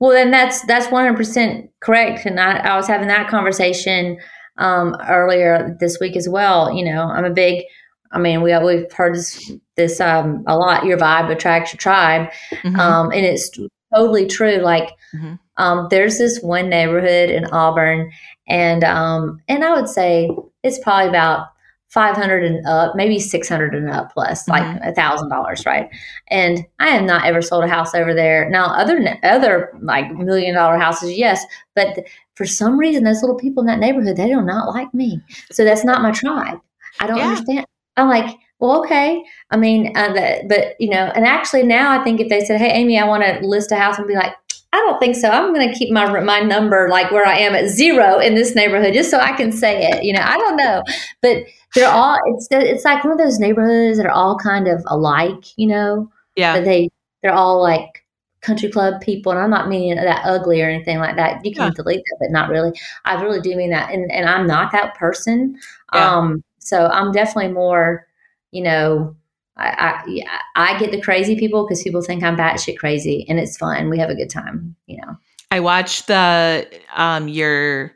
Well, 0.00 0.10
then 0.12 0.30
that's 0.30 0.64
that's 0.66 0.90
one 0.90 1.04
hundred 1.04 1.16
percent 1.16 1.70
correct. 1.80 2.26
And 2.26 2.38
I, 2.40 2.58
I 2.58 2.76
was 2.76 2.86
having 2.86 3.08
that 3.08 3.28
conversation 3.28 4.18
um, 4.58 4.96
earlier 5.08 5.76
this 5.80 5.98
week 6.00 6.16
as 6.16 6.28
well. 6.28 6.72
You 6.72 6.84
know, 6.84 7.04
I'm 7.04 7.24
a 7.24 7.30
big. 7.30 7.64
I 8.12 8.18
mean, 8.18 8.42
we 8.42 8.56
we've 8.58 8.92
heard 8.92 9.14
this 9.14 9.52
this 9.76 10.00
um, 10.00 10.44
a 10.46 10.56
lot. 10.56 10.84
Your 10.84 10.98
vibe 10.98 11.30
attracts 11.30 11.72
your 11.72 11.78
tribe, 11.78 12.30
Mhm. 12.62 12.78
um, 12.78 13.10
and 13.10 13.24
it's 13.24 13.50
totally 13.94 14.26
true. 14.26 14.56
Like, 14.56 14.90
Mhm. 15.14 15.38
um, 15.56 15.86
there's 15.90 16.18
this 16.18 16.40
one 16.42 16.68
neighborhood 16.68 17.30
in 17.30 17.46
Auburn, 17.46 18.10
and 18.48 18.84
um, 18.84 19.40
and 19.48 19.64
I 19.64 19.74
would 19.74 19.88
say 19.88 20.30
it's 20.62 20.78
probably 20.80 21.08
about 21.08 21.48
500 21.88 22.42
and 22.44 22.66
up, 22.66 22.94
maybe 22.96 23.18
600 23.18 23.74
and 23.74 23.90
up 23.90 24.12
plus, 24.14 24.48
like 24.48 24.80
a 24.82 24.94
thousand 24.94 25.28
dollars, 25.28 25.66
right? 25.66 25.88
And 26.28 26.64
I 26.78 26.88
have 26.88 27.04
not 27.04 27.24
ever 27.26 27.42
sold 27.42 27.64
a 27.64 27.68
house 27.68 27.94
over 27.94 28.14
there. 28.14 28.48
Now, 28.48 28.66
other 28.66 29.18
other 29.22 29.72
like 29.82 30.10
million 30.12 30.54
dollar 30.54 30.78
houses, 30.78 31.12
yes, 31.12 31.44
but 31.74 31.94
th- 31.94 32.06
for 32.34 32.46
some 32.46 32.78
reason, 32.78 33.04
those 33.04 33.20
little 33.20 33.36
people 33.36 33.60
in 33.62 33.66
that 33.66 33.78
neighborhood, 33.78 34.16
they 34.16 34.26
do 34.28 34.40
not 34.40 34.68
like 34.74 34.92
me. 34.94 35.20
So 35.50 35.64
that's 35.64 35.84
not 35.84 36.02
my 36.02 36.12
tribe. 36.12 36.58
I 37.00 37.06
don't 37.06 37.18
Yeah. 37.18 37.28
understand. 37.28 37.66
I'm 37.98 38.08
like, 38.08 38.36
well, 38.58 38.78
okay. 38.84 39.22
I 39.50 39.56
mean, 39.56 39.92
uh, 39.96 40.12
the, 40.12 40.44
but 40.48 40.80
you 40.80 40.88
know, 40.88 41.12
and 41.14 41.26
actually 41.26 41.64
now 41.64 41.98
I 41.98 42.02
think 42.04 42.20
if 42.20 42.28
they 42.28 42.40
said, 42.44 42.58
"Hey, 42.60 42.70
Amy, 42.70 42.98
I 42.98 43.06
want 43.06 43.22
to 43.24 43.46
list 43.46 43.72
a 43.72 43.76
house," 43.76 43.98
and 43.98 44.06
be 44.06 44.14
like, 44.14 44.32
I 44.74 44.78
don't 44.78 44.98
think 44.98 45.16
so. 45.16 45.28
I'm 45.28 45.52
going 45.52 45.70
to 45.70 45.74
keep 45.78 45.90
my 45.92 46.20
my 46.20 46.40
number 46.40 46.88
like 46.88 47.10
where 47.10 47.26
I 47.26 47.36
am 47.38 47.54
at 47.54 47.68
zero 47.68 48.18
in 48.18 48.34
this 48.34 48.54
neighborhood, 48.54 48.94
just 48.94 49.10
so 49.10 49.18
I 49.18 49.32
can 49.32 49.52
say 49.52 49.86
it. 49.86 50.02
You 50.02 50.14
know, 50.14 50.22
I 50.22 50.36
don't 50.38 50.56
know, 50.56 50.82
but 51.20 51.44
they're 51.74 51.90
all. 51.90 52.18
It's 52.26 52.48
it's 52.50 52.84
like 52.84 53.04
one 53.04 53.12
of 53.12 53.18
those 53.18 53.38
neighborhoods 53.38 53.98
that 53.98 54.06
are 54.06 54.10
all 54.12 54.38
kind 54.38 54.68
of 54.68 54.82
alike. 54.86 55.56
You 55.58 55.68
know, 55.68 56.10
Yeah. 56.36 56.56
but 56.56 56.64
they 56.64 56.88
they're 57.22 57.32
all 57.34 57.60
like 57.62 58.04
country 58.40 58.70
club 58.70 59.00
people, 59.02 59.30
and 59.30 59.40
I'm 59.40 59.50
not 59.50 59.68
meaning 59.68 59.94
that 59.94 60.22
ugly 60.24 60.62
or 60.62 60.68
anything 60.68 60.98
like 60.98 61.16
that. 61.16 61.44
You 61.44 61.54
can 61.54 61.64
Yeah. 61.66 61.70
delete 61.76 61.98
that, 62.04 62.16
but 62.20 62.30
not 62.30 62.48
really. 62.48 62.72
I 63.04 63.22
really 63.22 63.40
do 63.40 63.54
mean 63.54 63.70
that, 63.70 63.90
and 63.92 64.10
and 64.10 64.28
I'm 64.28 64.46
not 64.46 64.72
that 64.72 64.94
person. 64.96 65.56
Yeah. 65.94 66.16
Um, 66.16 66.42
so 66.60 66.86
I'm 66.86 67.12
definitely 67.12 67.52
more, 67.52 68.06
you 68.52 68.62
know. 68.62 69.14
I, 69.56 69.68
I, 69.68 70.02
yeah, 70.06 70.38
I 70.56 70.78
get 70.78 70.90
the 70.90 71.00
crazy 71.00 71.36
people 71.36 71.64
because 71.64 71.82
people 71.82 72.02
think 72.02 72.22
I'm 72.22 72.36
batshit 72.36 72.78
crazy, 72.78 73.26
and 73.28 73.38
it's 73.38 73.56
fun. 73.56 73.90
We 73.90 73.98
have 73.98 74.10
a 74.10 74.14
good 74.14 74.30
time, 74.30 74.76
you 74.86 74.98
know. 74.98 75.16
I 75.50 75.60
watched 75.60 76.06
the 76.06 76.66
um 76.94 77.28
your 77.28 77.92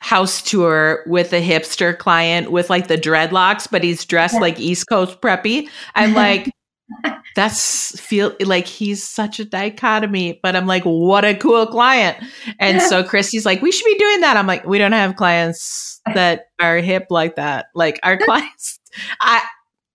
house 0.00 0.42
tour 0.42 1.02
with 1.06 1.32
a 1.32 1.40
hipster 1.40 1.96
client 1.96 2.50
with 2.52 2.68
like 2.70 2.88
the 2.88 2.98
dreadlocks, 2.98 3.68
but 3.70 3.82
he's 3.82 4.04
dressed 4.04 4.34
Yeah. 4.34 4.40
like 4.40 4.60
East 4.60 4.88
Coast 4.88 5.20
preppy. 5.20 5.68
I'm 5.94 6.14
like, 6.14 6.50
that's 7.36 7.98
feel 8.00 8.34
like 8.40 8.66
he's 8.66 9.02
such 9.02 9.40
a 9.40 9.44
dichotomy, 9.44 10.38
but 10.42 10.54
I'm 10.54 10.66
like, 10.66 10.84
what 10.84 11.24
a 11.24 11.34
cool 11.34 11.66
client. 11.66 12.16
And 12.60 12.80
so 12.82 13.02
Christy's 13.08 13.46
like, 13.46 13.62
we 13.62 13.72
should 13.72 13.86
be 13.86 13.98
doing 13.98 14.20
that. 14.20 14.36
I'm 14.36 14.46
like, 14.46 14.64
we 14.66 14.78
don't 14.78 14.92
have 14.92 15.16
clients 15.16 16.00
that 16.14 16.46
are 16.60 16.78
hip 16.78 17.06
like 17.10 17.36
that. 17.36 17.66
Like 17.74 17.98
our 18.02 18.16
clients, 18.24 18.78
I 19.20 19.42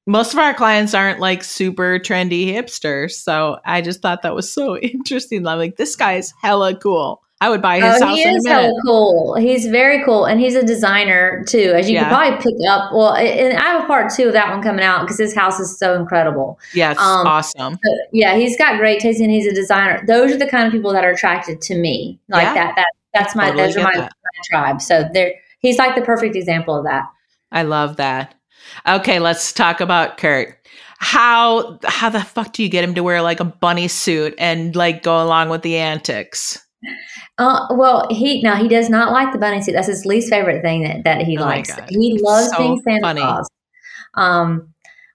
most 0.08 0.34
of 0.34 0.40
our 0.40 0.54
clients 0.54 0.94
aren't 0.94 1.20
like 1.20 1.44
super 1.44 2.00
trendy 2.00 2.48
hipsters. 2.48 3.12
So 3.12 3.60
I 3.66 3.82
just 3.82 4.02
thought 4.02 4.22
that 4.24 4.36
was 4.36 4.52
so 4.52 4.78
interesting. 4.80 5.46
I'm 5.48 5.60
like, 5.60 5.78
this 5.78 5.96
guy's 5.96 6.34
hella 6.42 6.76
cool. 6.76 7.22
I 7.44 7.50
would 7.50 7.62
buy 7.62 7.80
his 7.82 8.00
Oh, 8.00 8.06
house 8.06 8.16
he 8.18 8.22
is 8.24 8.44
so 8.46 8.72
cool. 8.86 9.36
He's 9.36 9.66
very 9.66 10.04
cool, 10.06 10.26
and 10.26 10.40
he's 10.40 10.54
a 10.54 10.64
designer 10.64 11.44
too, 11.48 11.74
as 11.76 11.90
you 11.90 11.96
Yeah. 11.96 12.04
can 12.04 12.10
probably 12.38 12.38
pick 12.38 12.70
up. 12.70 12.92
Well, 12.94 13.16
and 13.16 13.58
I 13.58 13.64
have 13.64 13.84
a 13.84 13.88
part 13.88 14.14
two 14.14 14.28
of 14.28 14.34
that 14.34 14.52
one 14.52 14.62
coming 14.62 14.86
out 14.86 15.02
because 15.02 15.18
his 15.18 15.34
house 15.34 15.60
is 15.60 15.76
so 15.80 15.96
incredible. 15.96 16.60
Yeah, 16.76 16.92
it's 16.92 17.00
Um, 17.02 17.26
awesome. 17.26 17.80
Yeah, 18.12 18.36
he's 18.36 18.56
got 18.60 18.78
great 18.78 19.00
taste, 19.00 19.20
and 19.22 19.32
he's 19.32 19.48
a 19.48 19.56
designer. 19.56 20.04
Those 20.06 20.32
are 20.34 20.38
the 20.38 20.46
kind 20.46 20.68
of 20.68 20.72
people 20.72 20.94
that 20.94 21.04
are 21.04 21.10
attracted 21.10 21.62
to 21.62 21.76
me, 21.76 22.20
like 22.30 22.44
Yeah. 22.44 22.54
that. 22.54 22.76
That 22.76 22.86
that's 23.16 23.36
my 23.36 23.46
Totally 23.48 23.64
those 23.64 23.78
are 23.78 23.84
my, 23.86 23.92
that. 23.96 24.14
my 24.24 24.42
tribe. 24.62 24.80
So 24.80 25.10
they're 25.12 25.34
he's 25.62 25.80
like 25.80 25.96
the 25.96 26.02
perfect 26.02 26.36
example 26.36 26.76
of 26.78 26.84
that. 26.86 27.06
I 27.52 27.64
love 27.64 27.98
that. 27.98 28.36
Okay, 28.88 29.20
let's 29.20 29.54
talk 29.54 29.82
about 29.82 30.18
Kurt. 30.18 30.58
How 31.00 31.80
how 31.84 32.10
the 32.10 32.22
fuck 32.22 32.54
do 32.54 32.64
you 32.64 32.70
get 32.70 32.84
him 32.84 32.94
to 32.94 33.04
wear 33.04 33.22
like 33.22 33.40
a 33.40 33.46
bunny 33.46 33.88
suit 33.88 34.36
and 34.38 34.76
like 34.76 35.04
go 35.04 35.24
along 35.24 35.50
with 35.50 35.64
the 35.64 35.78
antics? 35.78 36.60
Uh, 37.38 37.68
well, 37.72 38.08
he 38.10 38.42
now 38.42 38.56
he 38.56 38.68
does 38.68 38.90
not 38.90 39.12
like 39.12 39.34
the 39.34 39.40
bunny 39.40 39.62
suit. 39.62 39.74
That's 39.74 39.88
his 39.88 40.06
least 40.06 40.30
favorite 40.30 40.62
thing 40.62 40.84
that, 40.84 41.04
that 41.04 41.22
he 41.26 41.38
Oh 41.38 41.42
likes. 41.42 41.72
He 41.90 42.20
loves 42.22 42.52
so 42.52 42.58
being 42.58 42.82
Santa 42.82 43.02
funny. 43.02 43.22
Claus. 43.22 43.50
Um, 44.14 44.71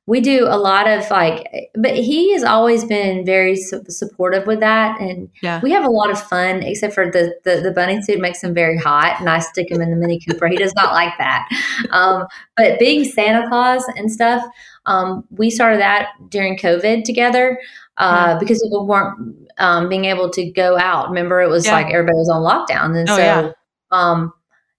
we 0.08 0.20
do 0.20 0.44
a 0.46 0.56
lot 0.56 0.86
of 0.88 1.10
like, 1.10 1.70
but 1.74 1.96
he 1.96 2.32
has 2.32 2.44
always 2.44 2.84
been 2.84 3.24
very 3.26 3.56
su- 3.56 3.82
supportive 3.88 4.46
with 4.46 4.60
that, 4.60 5.00
and 5.00 5.28
Yeah. 5.42 5.60
we 5.62 5.72
have 5.72 5.84
a 5.84 5.90
lot 5.90 6.10
of 6.10 6.22
fun. 6.22 6.62
Except 6.62 6.94
for 6.94 7.10
the, 7.10 7.34
the 7.44 7.60
the 7.60 7.72
bunny 7.72 8.00
suit 8.02 8.20
makes 8.20 8.42
him 8.42 8.54
very 8.54 8.78
hot, 8.78 9.16
and 9.18 9.28
I 9.28 9.40
stick 9.40 9.70
him 9.70 9.80
in 9.80 9.90
the 9.90 9.96
Mini 9.96 10.20
Cooper. 10.20 10.46
He 10.46 10.56
does 10.56 10.74
not 10.76 10.92
like 10.92 11.12
that. 11.18 11.48
Um, 11.90 12.26
but 12.56 12.78
being 12.78 13.04
Santa 13.04 13.48
Claus 13.48 13.84
and 13.96 14.10
stuff, 14.10 14.44
um, 14.86 15.24
we 15.30 15.50
started 15.50 15.80
that 15.80 16.10
during 16.30 16.56
COVID 16.56 17.02
together 17.02 17.58
uh, 17.96 18.38
because 18.38 18.62
people 18.62 18.86
weren't 18.86 19.34
um, 19.58 19.88
being 19.88 20.04
able 20.04 20.30
to 20.30 20.50
go 20.52 20.78
out. 20.78 21.08
Remember, 21.08 21.40
it 21.40 21.48
was 21.48 21.66
Yeah. 21.66 21.72
like 21.72 21.86
everybody 21.92 22.16
was 22.16 22.28
on 22.28 22.42
lockdown, 22.42 22.96
and 22.96 23.10
Oh, 23.10 23.16
so 23.16 23.22
yeah. 23.22 23.50
um, 23.90 24.32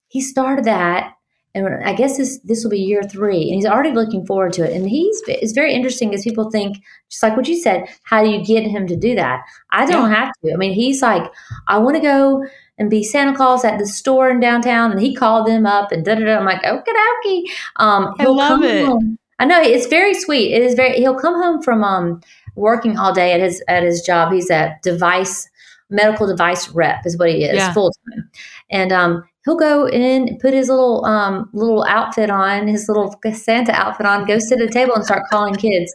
he 0.06 0.22
started 0.22 0.64
that. 0.64 1.12
And 1.54 1.66
I 1.84 1.92
guess 1.94 2.18
this 2.18 2.38
this 2.40 2.62
will 2.62 2.70
be 2.70 2.78
year 2.78 3.02
three, 3.02 3.42
and 3.42 3.54
he's 3.54 3.66
already 3.66 3.90
looking 3.92 4.24
forward 4.26 4.52
to 4.54 4.64
it. 4.64 4.76
And 4.76 4.88
he's 4.88 5.22
it's 5.26 5.52
very 5.52 5.72
interesting 5.74 6.10
because 6.10 6.22
people 6.22 6.50
think 6.50 6.76
just 7.08 7.22
like 7.22 7.36
what 7.36 7.48
you 7.48 7.56
said. 7.60 7.88
How 8.04 8.22
do 8.22 8.30
you 8.30 8.44
get 8.44 8.64
him 8.64 8.86
to 8.86 8.96
do 8.96 9.14
that? 9.14 9.40
I 9.70 9.86
don't 9.86 10.10
have 10.10 10.30
to. 10.44 10.52
I 10.52 10.56
mean, 10.56 10.72
he's 10.74 11.02
like, 11.02 11.30
I 11.66 11.78
want 11.78 11.96
to 11.96 12.02
go 12.02 12.44
and 12.76 12.90
be 12.90 13.02
Santa 13.02 13.34
Claus 13.34 13.64
at 13.64 13.78
the 13.78 13.86
store 13.86 14.30
in 14.30 14.40
downtown, 14.40 14.92
and 14.92 15.00
he 15.00 15.14
called 15.14 15.46
them 15.46 15.66
up 15.66 15.90
and 15.90 16.04
da 16.04 16.14
da 16.14 16.24
da. 16.24 16.36
I'm 16.38 16.44
like, 16.44 16.62
okay, 16.64 16.92
okay. 17.24 17.44
Um, 17.76 18.14
I 18.18 18.24
love 18.26 18.62
it. 18.62 18.86
Home. 18.86 19.18
I 19.40 19.44
know 19.46 19.60
it's 19.60 19.86
very 19.86 20.14
sweet. 20.14 20.52
It 20.52 20.62
is 20.62 20.74
very. 20.74 20.98
He'll 20.98 21.18
come 21.18 21.34
home 21.34 21.62
from 21.62 21.82
um 21.82 22.20
working 22.56 22.98
all 22.98 23.14
day 23.14 23.32
at 23.32 23.40
his 23.40 23.62
at 23.68 23.82
his 23.82 24.02
job. 24.02 24.32
He's 24.32 24.50
a 24.50 24.76
device 24.82 25.48
medical 25.90 26.26
device 26.26 26.68
rep 26.70 27.06
is 27.06 27.16
what 27.16 27.30
he 27.30 27.44
is 27.44 27.56
Yeah. 27.56 27.72
full 27.72 27.92
time, 27.92 28.30
and 28.70 28.92
um 28.92 29.24
he'll 29.48 29.56
go 29.56 29.88
in 29.88 30.38
put 30.40 30.52
his 30.52 30.68
little 30.68 31.04
um 31.06 31.48
little 31.54 31.84
outfit 31.84 32.28
on 32.28 32.68
his 32.68 32.86
little 32.86 33.18
Santa 33.32 33.72
outfit 33.72 34.04
on, 34.04 34.26
go 34.26 34.38
sit 34.38 34.60
at 34.60 34.68
a 34.68 34.70
table 34.70 34.94
and 34.94 35.04
start 35.04 35.22
calling 35.30 35.54
kids. 35.54 35.94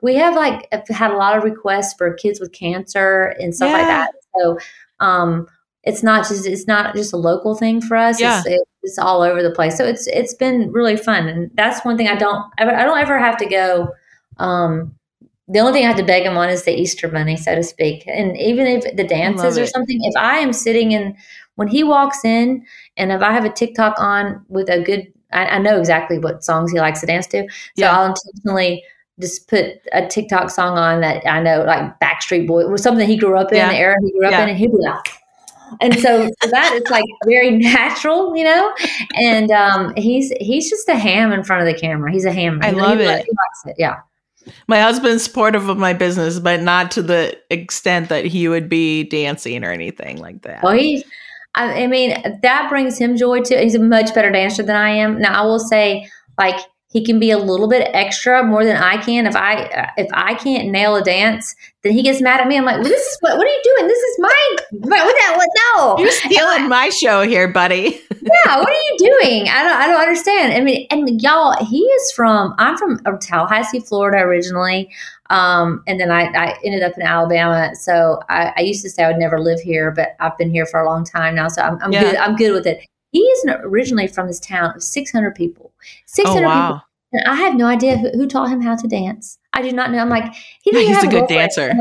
We 0.00 0.14
have 0.14 0.34
like 0.36 0.68
had 0.88 1.10
a 1.10 1.16
lot 1.16 1.36
of 1.36 1.42
requests 1.42 1.94
for 1.94 2.14
kids 2.14 2.38
with 2.38 2.52
cancer 2.52 3.34
and 3.40 3.54
stuff 3.54 3.72
like 3.72 3.86
that. 3.86 4.12
So 4.36 4.58
um 5.00 5.48
it's 5.82 6.02
not 6.02 6.28
just 6.28 6.46
it's 6.46 6.68
not 6.68 6.94
just 6.94 7.12
a 7.12 7.16
local 7.16 7.56
thing 7.56 7.80
for 7.80 7.96
us. 7.96 8.20
Yeah. 8.20 8.42
It's, 8.46 8.64
it's 8.82 8.98
all 8.98 9.22
over 9.22 9.42
the 9.42 9.50
place. 9.50 9.76
So 9.76 9.84
it's 9.84 10.06
it's 10.06 10.34
been 10.34 10.70
really 10.70 10.96
fun, 10.96 11.26
and 11.26 11.50
that's 11.54 11.84
one 11.84 11.96
thing 11.96 12.06
I 12.06 12.14
don't 12.14 12.44
ever 12.58 12.72
I 12.72 12.84
don't 12.84 12.98
ever 12.98 13.18
have 13.18 13.36
to 13.38 13.46
go 13.46 13.88
um 14.36 14.94
the 15.48 15.58
only 15.58 15.72
thing 15.72 15.84
I 15.84 15.88
have 15.88 15.98
to 15.98 16.04
beg 16.04 16.24
him 16.24 16.38
on 16.38 16.48
is 16.48 16.64
the 16.64 16.74
Easter 16.74 17.10
money, 17.10 17.36
so 17.36 17.54
to 17.54 17.62
speak. 17.62 18.04
And 18.06 18.34
even 18.38 18.66
if 18.66 18.96
the 18.96 19.04
dances 19.04 19.58
or 19.58 19.66
something, 19.66 19.98
if 20.02 20.14
I 20.16 20.38
am 20.38 20.54
sitting 20.54 20.92
in 20.92 21.14
when 21.56 21.68
he 21.68 21.84
walks 21.84 22.24
in, 22.24 22.64
and 22.96 23.12
if 23.12 23.22
I 23.22 23.32
have 23.32 23.44
a 23.44 23.50
TikTok 23.50 23.94
on 23.98 24.44
with 24.48 24.68
a 24.68 24.82
good, 24.82 25.12
I, 25.32 25.46
I 25.46 25.58
know 25.58 25.78
exactly 25.78 26.18
what 26.18 26.44
songs 26.44 26.72
he 26.72 26.78
likes 26.78 27.00
to 27.00 27.06
dance 27.06 27.26
to, 27.28 27.42
so 27.48 27.48
yeah. 27.76 27.96
I'll 27.96 28.06
intentionally 28.06 28.82
just 29.20 29.48
put 29.48 29.66
a 29.92 30.06
TikTok 30.06 30.50
song 30.50 30.76
on 30.76 31.00
that 31.00 31.24
I 31.26 31.40
know, 31.40 31.62
like 31.62 32.00
Backstreet 32.00 32.46
Boy, 32.46 32.66
was 32.66 32.82
something 32.82 33.06
he 33.06 33.16
grew 33.16 33.36
up 33.36 33.52
in, 33.52 33.58
yeah. 33.58 33.68
the 33.68 33.76
era 33.76 33.96
he 34.02 34.12
grew 34.12 34.26
up 34.26 34.32
yeah. 34.32 34.42
in, 34.42 34.48
and 34.48 34.58
he'll 34.58 34.70
be 34.70 34.78
like. 34.78 35.08
And 35.80 35.98
so 35.98 36.28
for 36.40 36.48
that, 36.50 36.72
it's 36.74 36.90
like 36.90 37.04
very 37.24 37.50
natural, 37.50 38.36
you 38.36 38.44
know. 38.44 38.74
And 39.16 39.50
um, 39.50 39.92
he's 39.96 40.30
he's 40.38 40.68
just 40.70 40.88
a 40.88 40.94
ham 40.94 41.32
in 41.32 41.42
front 41.42 41.66
of 41.66 41.74
the 41.74 41.80
camera. 41.80 42.12
He's 42.12 42.26
a 42.26 42.32
ham. 42.32 42.60
I 42.62 42.70
love 42.70 42.98
he, 42.98 43.04
it. 43.04 43.24
He 43.24 43.30
likes 43.30 43.66
it. 43.66 43.76
Yeah. 43.78 44.00
My 44.68 44.80
husband's 44.80 45.24
supportive 45.24 45.68
of 45.68 45.78
my 45.78 45.94
business, 45.94 46.38
but 46.38 46.60
not 46.60 46.90
to 46.92 47.02
the 47.02 47.36
extent 47.50 48.10
that 48.10 48.26
he 48.26 48.46
would 48.46 48.68
be 48.68 49.04
dancing 49.04 49.64
or 49.64 49.72
anything 49.72 50.18
like 50.18 50.42
that. 50.42 50.62
Well, 50.62 50.74
he, 50.74 51.04
I, 51.54 51.84
I 51.84 51.86
mean, 51.86 52.40
that 52.42 52.68
brings 52.68 52.98
him 52.98 53.16
joy 53.16 53.42
too. 53.42 53.56
He's 53.56 53.74
a 53.74 53.78
much 53.78 54.14
better 54.14 54.30
dancer 54.30 54.62
than 54.62 54.76
I 54.76 54.90
am. 54.90 55.20
Now, 55.20 55.42
I 55.42 55.44
will 55.44 55.60
say, 55.60 56.08
like, 56.38 56.56
he 56.94 57.04
can 57.04 57.18
be 57.18 57.32
a 57.32 57.38
little 57.38 57.66
bit 57.66 57.90
extra 57.92 58.44
more 58.44 58.64
than 58.64 58.76
I 58.76 58.98
can. 58.98 59.26
If 59.26 59.34
I 59.34 59.64
uh, 59.64 59.90
if 59.96 60.06
I 60.14 60.34
can't 60.34 60.68
nail 60.68 60.94
a 60.94 61.02
dance, 61.02 61.56
then 61.82 61.92
he 61.92 62.04
gets 62.04 62.20
mad 62.20 62.40
at 62.40 62.46
me. 62.46 62.56
I'm 62.56 62.64
like, 62.64 62.76
well, 62.76 62.84
this 62.84 63.04
is 63.04 63.18
what 63.20 63.36
what 63.36 63.44
are 63.44 63.50
you 63.50 63.60
doing? 63.64 63.88
This 63.88 63.98
is 63.98 64.16
my 64.20 64.56
what, 64.70 65.36
what 65.36 65.48
no. 65.76 65.98
You're 65.98 66.12
stealing 66.12 66.68
my 66.68 66.90
show 66.90 67.22
here, 67.22 67.48
buddy. 67.48 68.00
yeah, 68.10 68.58
what 68.58 68.68
are 68.68 68.72
you 68.72 68.96
doing? 68.98 69.48
I 69.48 69.64
don't 69.64 69.76
I 69.76 69.86
don't 69.88 70.00
understand. 70.00 70.52
I 70.52 70.60
mean, 70.60 70.86
and 70.88 71.20
y'all, 71.20 71.56
he 71.64 71.80
is 71.80 72.12
from 72.12 72.54
I'm 72.58 72.76
from 72.76 73.00
Tallahassee, 73.18 73.80
Florida 73.80 74.18
originally. 74.18 74.88
Um, 75.30 75.82
and 75.86 75.98
then 75.98 76.10
I, 76.10 76.24
I, 76.24 76.58
ended 76.64 76.82
up 76.82 76.92
in 76.96 77.02
Alabama. 77.02 77.70
So 77.74 78.20
I, 78.28 78.52
I, 78.56 78.60
used 78.60 78.82
to 78.82 78.90
say 78.90 79.04
I 79.04 79.08
would 79.08 79.16
never 79.16 79.40
live 79.40 79.58
here, 79.58 79.90
but 79.90 80.16
I've 80.20 80.36
been 80.36 80.50
here 80.50 80.66
for 80.66 80.80
a 80.80 80.86
long 80.86 81.02
time 81.02 81.34
now. 81.34 81.48
So 81.48 81.62
I'm, 81.62 81.78
I'm 81.82 81.92
yeah. 81.92 82.02
good. 82.02 82.16
I'm 82.16 82.36
good 82.36 82.52
with 82.52 82.66
it. 82.66 82.86
He 83.12 83.20
is 83.20 83.44
originally 83.62 84.06
from 84.06 84.26
this 84.26 84.38
town 84.38 84.74
of 84.76 84.82
600 84.82 85.34
people. 85.34 85.72
600 86.06 86.44
oh, 86.44 86.46
wow. 86.46 86.72
people. 86.72 86.82
And 87.12 87.28
I 87.28 87.36
have 87.36 87.54
no 87.54 87.66
idea 87.66 87.96
who, 87.96 88.10
who, 88.10 88.26
taught 88.26 88.50
him 88.50 88.60
how 88.60 88.76
to 88.76 88.88
dance. 88.88 89.38
I 89.52 89.62
do 89.62 89.72
not 89.72 89.92
know. 89.92 89.98
I'm 89.98 90.08
like, 90.08 90.34
he 90.62 90.72
didn't 90.72 90.94
He's 90.94 91.04
a, 91.04 91.06
good 91.06 91.28
dancer. 91.28 91.72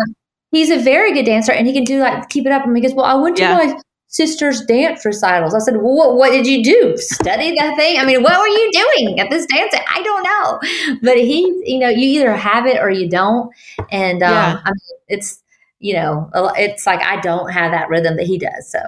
He's 0.52 0.70
a 0.70 0.78
very 0.78 1.12
good 1.12 1.26
dancer, 1.26 1.52
and 1.52 1.66
he 1.66 1.74
can 1.74 1.84
do 1.84 2.00
like 2.00 2.30
keep 2.30 2.46
it 2.46 2.52
up. 2.52 2.64
And 2.64 2.78
he 2.78 2.84
goes, 2.84 2.94
"Well, 2.94 3.06
I 3.06 3.16
went 3.16 3.38
to 3.38 3.42
yeah. 3.42 3.56
my 3.56 3.82
sister's 4.14 4.62
dance 4.62 5.06
recitals." 5.06 5.54
I 5.54 5.60
said, 5.60 5.76
well, 5.78 5.96
what, 5.96 6.16
what 6.16 6.32
did 6.32 6.48
you 6.48 6.64
do? 6.64 6.98
Study 6.98 7.54
that 7.56 7.76
thing? 7.76 8.00
I 8.00 8.06
mean, 8.06 8.24
what 8.24 8.40
were 8.40 8.48
you 8.48 8.72
doing 8.72 9.20
at 9.20 9.30
this 9.30 9.46
dance? 9.48 9.74
I 9.94 10.02
don't 10.02 10.24
know. 10.24 10.98
But 11.02 11.18
he, 11.18 11.42
you 11.66 11.80
know, 11.80 11.90
you 11.90 12.22
either 12.22 12.36
have 12.36 12.66
it 12.66 12.78
or 12.78 12.90
you 12.90 13.10
don't. 13.10 13.54
And 13.92 14.24
um, 14.24 14.32
yeah. 14.32 14.62
I 14.64 14.70
mean, 14.70 14.98
it's 15.08 15.44
you 15.80 15.94
know, 15.94 16.30
it's 16.58 16.88
like 16.88 17.02
I 17.02 17.20
don't 17.20 17.52
have 17.52 17.72
that 17.72 17.90
rhythm 17.90 18.16
that 18.16 18.26
he 18.26 18.38
does. 18.38 18.72
So 18.72 18.80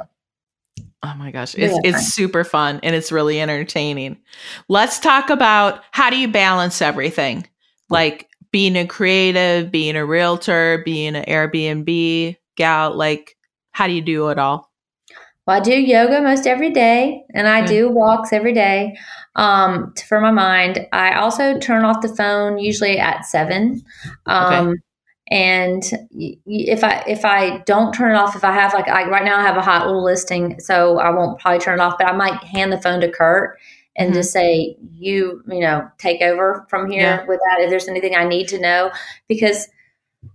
Oh 1.06 1.14
my 1.18 1.30
gosh, 1.30 1.54
it's 1.54 1.74
yeah. 1.74 1.92
it's 1.92 2.08
super 2.08 2.44
fun 2.44 2.80
and 2.82 2.96
it's 2.96 3.12
really 3.12 3.40
entertaining. 3.40 4.18
Let's 4.70 5.00
talk 5.00 5.30
about 5.30 5.84
how 5.92 6.10
do 6.10 6.18
you 6.18 6.28
balance 6.28 6.82
everything? 6.82 7.48
Like 7.90 8.28
being 8.52 8.76
a 8.76 8.88
creative, 8.88 9.70
being 9.70 9.96
a 9.96 10.06
realtor, 10.06 10.82
being 10.84 11.16
an 11.16 11.26
Airbnb 11.26 12.38
gal, 12.56 12.96
like 12.96 13.38
how 13.72 13.86
do 13.86 13.94
you 13.94 14.02
do 14.02 14.30
it 14.30 14.40
all? 14.40 14.72
Well, 15.46 15.58
I 15.58 15.60
do 15.60 15.74
yoga 15.74 16.22
most 16.22 16.48
every 16.48 16.72
day 16.72 17.24
and 17.34 17.48
I 17.48 17.66
do 17.66 17.90
walks 17.90 18.34
every 18.34 18.54
day 18.54 18.98
um, 19.36 19.94
for 20.08 20.20
my 20.20 20.32
mind. 20.32 20.88
I 20.92 21.14
also 21.16 21.60
turn 21.60 21.86
off 21.86 22.02
the 22.02 22.16
phone 22.16 22.58
usually 22.58 22.98
at 22.98 23.26
seven. 23.26 23.84
Um, 24.26 24.68
okay 24.70 24.80
and 25.32 25.84
if 26.12 26.84
i 26.84 27.04
if 27.08 27.26
i 27.26 27.58
don't 27.66 27.94
turn 27.94 28.12
it 28.12 28.16
off 28.16 28.36
if 28.36 28.44
i 28.44 28.52
have 28.52 28.74
like 28.74 28.88
I, 28.88 29.10
right 29.10 29.26
now 29.26 29.40
i 29.40 29.42
have 29.42 29.58
a 29.58 29.62
hot 29.62 29.88
little 29.88 30.04
listing 30.04 30.60
so 30.60 31.00
i 31.00 31.10
won't 31.10 31.40
probably 31.40 31.60
turn 31.60 31.80
it 31.80 31.82
off 31.82 31.96
but 31.98 32.08
i 32.08 32.12
might 32.12 32.44
hand 32.44 32.72
the 32.72 32.80
phone 32.80 33.02
to 33.02 33.10
kurt 33.10 33.58
and 33.96 34.10
mm-hmm. 34.10 34.20
just 34.20 34.32
say 34.32 34.78
you 34.94 35.42
you 35.48 35.62
know 35.62 35.88
take 35.98 36.22
over 36.22 36.68
from 36.70 36.92
here 36.92 37.02
yeah. 37.02 37.26
with 37.26 37.40
that 37.40 37.62
if 37.62 37.72
there's 37.72 37.88
anything 37.88 38.16
i 38.16 38.24
need 38.24 38.48
to 38.50 38.60
know 38.60 38.92
because 39.28 39.68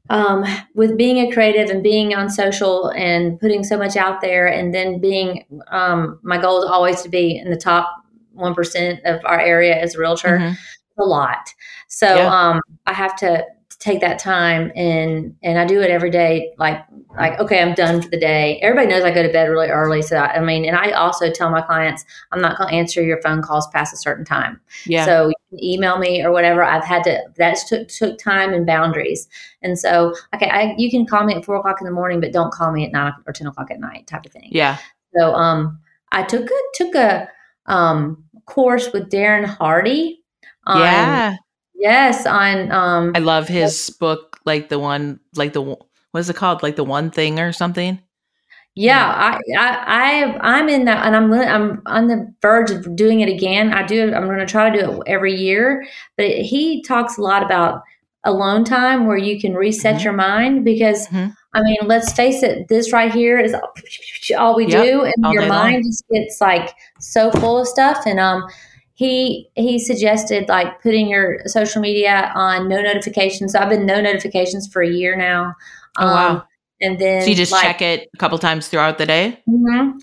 um, 0.08 0.44
with 0.74 0.96
being 0.96 1.18
a 1.18 1.32
creative 1.32 1.70
and 1.70 1.82
being 1.82 2.14
on 2.14 2.28
social 2.28 2.88
and 2.90 3.38
putting 3.40 3.64
so 3.64 3.76
much 3.76 3.96
out 3.96 4.20
there 4.20 4.46
and 4.46 4.74
then 4.74 5.00
being 5.00 5.44
um, 5.70 6.18
my 6.22 6.38
goal 6.38 6.62
is 6.62 6.68
always 6.68 7.02
to 7.02 7.08
be 7.08 7.36
in 7.36 7.50
the 7.50 7.56
top 7.56 8.04
1% 8.36 9.00
of 9.04 9.20
our 9.24 9.40
area 9.40 9.76
as 9.76 9.94
a 9.94 9.98
realtor 9.98 10.38
mm-hmm. 10.38 11.00
a 11.02 11.04
lot 11.04 11.52
so 11.88 12.16
yeah. 12.16 12.50
um, 12.50 12.60
i 12.86 12.92
have 12.92 13.16
to 13.16 13.44
take 13.80 14.00
that 14.02 14.18
time 14.18 14.70
and 14.76 15.34
and 15.42 15.58
I 15.58 15.64
do 15.64 15.80
it 15.80 15.90
every 15.90 16.10
day. 16.10 16.52
Like 16.58 16.84
like 17.16 17.40
okay, 17.40 17.60
I'm 17.60 17.74
done 17.74 18.02
for 18.02 18.08
the 18.08 18.20
day. 18.20 18.58
Everybody 18.62 18.88
knows 18.88 19.02
I 19.02 19.10
go 19.10 19.22
to 19.22 19.32
bed 19.32 19.48
really 19.48 19.68
early, 19.68 20.02
so 20.02 20.18
I, 20.18 20.36
I 20.36 20.40
mean, 20.40 20.66
and 20.66 20.76
I 20.76 20.90
also 20.92 21.30
tell 21.30 21.50
my 21.50 21.62
clients 21.62 22.04
I'm 22.30 22.42
not 22.42 22.58
going 22.58 22.68
to 22.68 22.76
answer 22.76 23.02
your 23.02 23.20
phone 23.22 23.42
calls 23.42 23.66
past 23.68 23.94
a 23.94 23.96
certain 23.96 24.24
time. 24.24 24.60
Yeah. 24.84 25.06
So 25.06 25.32
email 25.60 25.98
me 25.98 26.22
or 26.22 26.30
whatever. 26.30 26.62
I've 26.62 26.84
had 26.84 27.02
to 27.04 27.20
that 27.38 27.58
took 27.66 27.88
took 27.88 28.18
time 28.18 28.52
and 28.52 28.66
boundaries, 28.66 29.28
and 29.62 29.78
so 29.78 30.14
okay, 30.34 30.50
I, 30.50 30.74
you 30.76 30.90
can 30.90 31.06
call 31.06 31.24
me 31.24 31.34
at 31.34 31.44
four 31.44 31.56
o'clock 31.56 31.80
in 31.80 31.86
the 31.86 31.92
morning, 31.92 32.20
but 32.20 32.32
don't 32.32 32.52
call 32.52 32.70
me 32.72 32.84
at 32.84 32.92
nine 32.92 33.14
or 33.26 33.32
ten 33.32 33.46
o'clock 33.46 33.70
at 33.70 33.80
night, 33.80 34.06
type 34.06 34.26
of 34.26 34.32
thing. 34.32 34.50
Yeah. 34.52 34.76
So 35.16 35.34
um, 35.34 35.80
I 36.12 36.22
took 36.22 36.48
a 36.50 36.60
took 36.74 36.94
a 36.94 37.28
um 37.64 38.24
course 38.44 38.92
with 38.92 39.10
Darren 39.10 39.46
Hardy. 39.46 40.18
On, 40.66 40.78
yeah 40.78 41.36
Yes, 41.80 42.26
on 42.26 42.70
um 42.70 43.12
I 43.14 43.20
love 43.20 43.48
his 43.48 43.90
book 43.90 44.38
like 44.44 44.68
the 44.68 44.78
one 44.78 45.18
like 45.34 45.54
the 45.54 45.62
what 45.62 46.20
is 46.20 46.28
it 46.28 46.36
called? 46.36 46.62
Like 46.62 46.76
the 46.76 46.84
one 46.84 47.10
thing 47.10 47.38
or 47.38 47.52
something? 47.52 48.00
Yeah, 48.76 49.08
I, 49.08 49.40
I, 49.58 50.38
I, 50.40 50.58
am 50.60 50.68
in 50.68 50.84
that, 50.84 51.04
and 51.04 51.16
I'm, 51.16 51.32
I'm 51.32 51.82
on 51.86 52.06
the 52.06 52.32
verge 52.40 52.70
of 52.70 52.94
doing 52.94 53.20
it 53.20 53.28
again. 53.28 53.72
I 53.72 53.84
do. 53.84 54.14
I'm 54.14 54.26
going 54.26 54.38
to 54.38 54.46
try 54.46 54.70
to 54.70 54.78
do 54.78 54.92
it 54.92 55.02
every 55.08 55.34
year. 55.34 55.84
But 56.16 56.26
it, 56.26 56.42
he 56.44 56.82
talks 56.82 57.18
a 57.18 57.20
lot 57.20 57.42
about 57.42 57.82
alone 58.24 58.64
time 58.64 59.06
where 59.06 59.16
you 59.16 59.40
can 59.40 59.54
reset 59.54 59.96
mm-hmm. 59.96 60.04
your 60.04 60.12
mind 60.12 60.64
because, 60.64 61.08
mm-hmm. 61.08 61.30
I 61.52 61.62
mean, 61.62 61.78
let's 61.82 62.12
face 62.12 62.44
it, 62.44 62.68
this 62.68 62.92
right 62.92 63.12
here 63.12 63.40
is 63.40 63.56
all 64.38 64.54
we 64.56 64.66
yep. 64.66 64.84
do, 64.84 65.02
and 65.02 65.32
your 65.32 65.46
mind 65.46 65.74
long. 65.74 65.82
just 65.82 66.04
gets 66.08 66.40
like 66.40 66.72
so 67.00 67.32
full 67.32 67.58
of 67.58 67.66
stuff. 67.66 68.06
And 68.06 68.20
um, 68.20 68.44
he 69.00 69.48
he 69.54 69.78
suggested 69.78 70.46
like 70.50 70.82
putting 70.82 71.08
your 71.08 71.38
social 71.46 71.80
media 71.80 72.30
on 72.34 72.68
no 72.68 72.82
notifications. 72.82 73.52
So 73.52 73.58
I've 73.58 73.70
been 73.70 73.86
no 73.86 73.98
notifications 73.98 74.68
for 74.70 74.82
a 74.82 74.90
year 74.90 75.16
now. 75.16 75.54
Oh 75.98 76.06
um! 76.06 76.42
And 76.82 76.98
then 76.98 77.22
so 77.22 77.28
you 77.28 77.34
just 77.34 77.50
like, 77.50 77.62
check 77.62 77.80
it 77.80 78.10
a 78.12 78.18
couple 78.18 78.36
times 78.36 78.68
throughout 78.68 78.98
the 78.98 79.06
day. 79.06 79.42
Mm-hmm. 79.48 80.00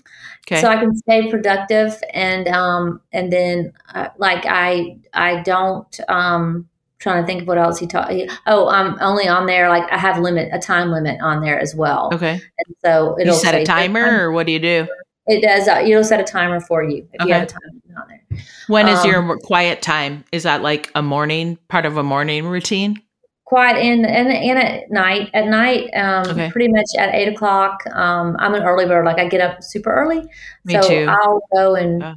Okay. 0.48 0.60
So 0.60 0.68
I 0.68 0.78
can 0.78 0.96
stay 0.96 1.30
productive 1.30 1.96
and 2.12 2.48
um 2.48 3.00
and 3.12 3.32
then 3.32 3.72
uh, 3.94 4.08
like 4.16 4.44
I 4.48 4.98
I 5.14 5.42
don't 5.42 6.00
um 6.08 6.68
trying 6.98 7.22
to 7.22 7.26
think 7.28 7.42
of 7.42 7.46
what 7.46 7.56
else 7.56 7.78
he 7.78 7.86
taught. 7.86 8.12
Oh, 8.48 8.66
I'm 8.66 9.00
only 9.00 9.28
on 9.28 9.46
there. 9.46 9.68
Like 9.68 9.88
I 9.92 9.96
have 9.98 10.18
limit 10.18 10.48
a 10.52 10.58
time 10.58 10.90
limit 10.90 11.20
on 11.22 11.40
there 11.40 11.60
as 11.60 11.72
well. 11.72 12.10
Okay. 12.12 12.32
And 12.32 12.76
so 12.84 13.16
it'll 13.20 13.34
you 13.34 13.40
set 13.40 13.54
a 13.54 13.64
timer, 13.64 14.24
or 14.24 14.32
what 14.32 14.46
do 14.46 14.52
you 14.52 14.58
do? 14.58 14.88
It 15.28 15.42
does. 15.42 15.68
Uh, 15.68 15.82
it'll 15.86 16.02
set 16.02 16.20
a 16.20 16.24
timer 16.24 16.58
for 16.58 16.82
you 16.82 17.06
if 17.12 17.20
okay. 17.20 17.28
you 17.28 17.34
have 17.34 17.42
a 17.42 17.46
time 17.46 17.82
on 17.98 18.08
there. 18.08 18.38
When 18.68 18.88
is 18.88 19.00
um, 19.00 19.10
your 19.10 19.38
quiet 19.38 19.82
time? 19.82 20.24
Is 20.32 20.42
that 20.44 20.62
like 20.62 20.90
a 20.94 21.02
morning 21.02 21.58
part 21.68 21.84
of 21.84 21.98
a 21.98 22.02
morning 22.02 22.46
routine? 22.46 23.02
Quiet 23.44 23.76
in 23.78 24.06
and 24.06 24.28
and 24.28 24.58
at 24.58 24.90
night. 24.90 25.30
At 25.34 25.46
night, 25.48 25.90
um, 25.94 26.26
okay. 26.28 26.50
pretty 26.50 26.68
much 26.72 26.86
at 26.98 27.14
eight 27.14 27.28
o'clock. 27.28 27.86
Um, 27.92 28.36
I'm 28.38 28.54
an 28.54 28.62
early 28.62 28.86
bird. 28.86 29.04
Like 29.04 29.18
I 29.18 29.28
get 29.28 29.42
up 29.42 29.62
super 29.62 29.92
early. 29.92 30.22
Me 30.64 30.74
so 30.74 30.88
too. 30.88 31.06
I'll 31.08 31.40
go 31.54 31.74
and. 31.74 32.02
Uh. 32.02 32.14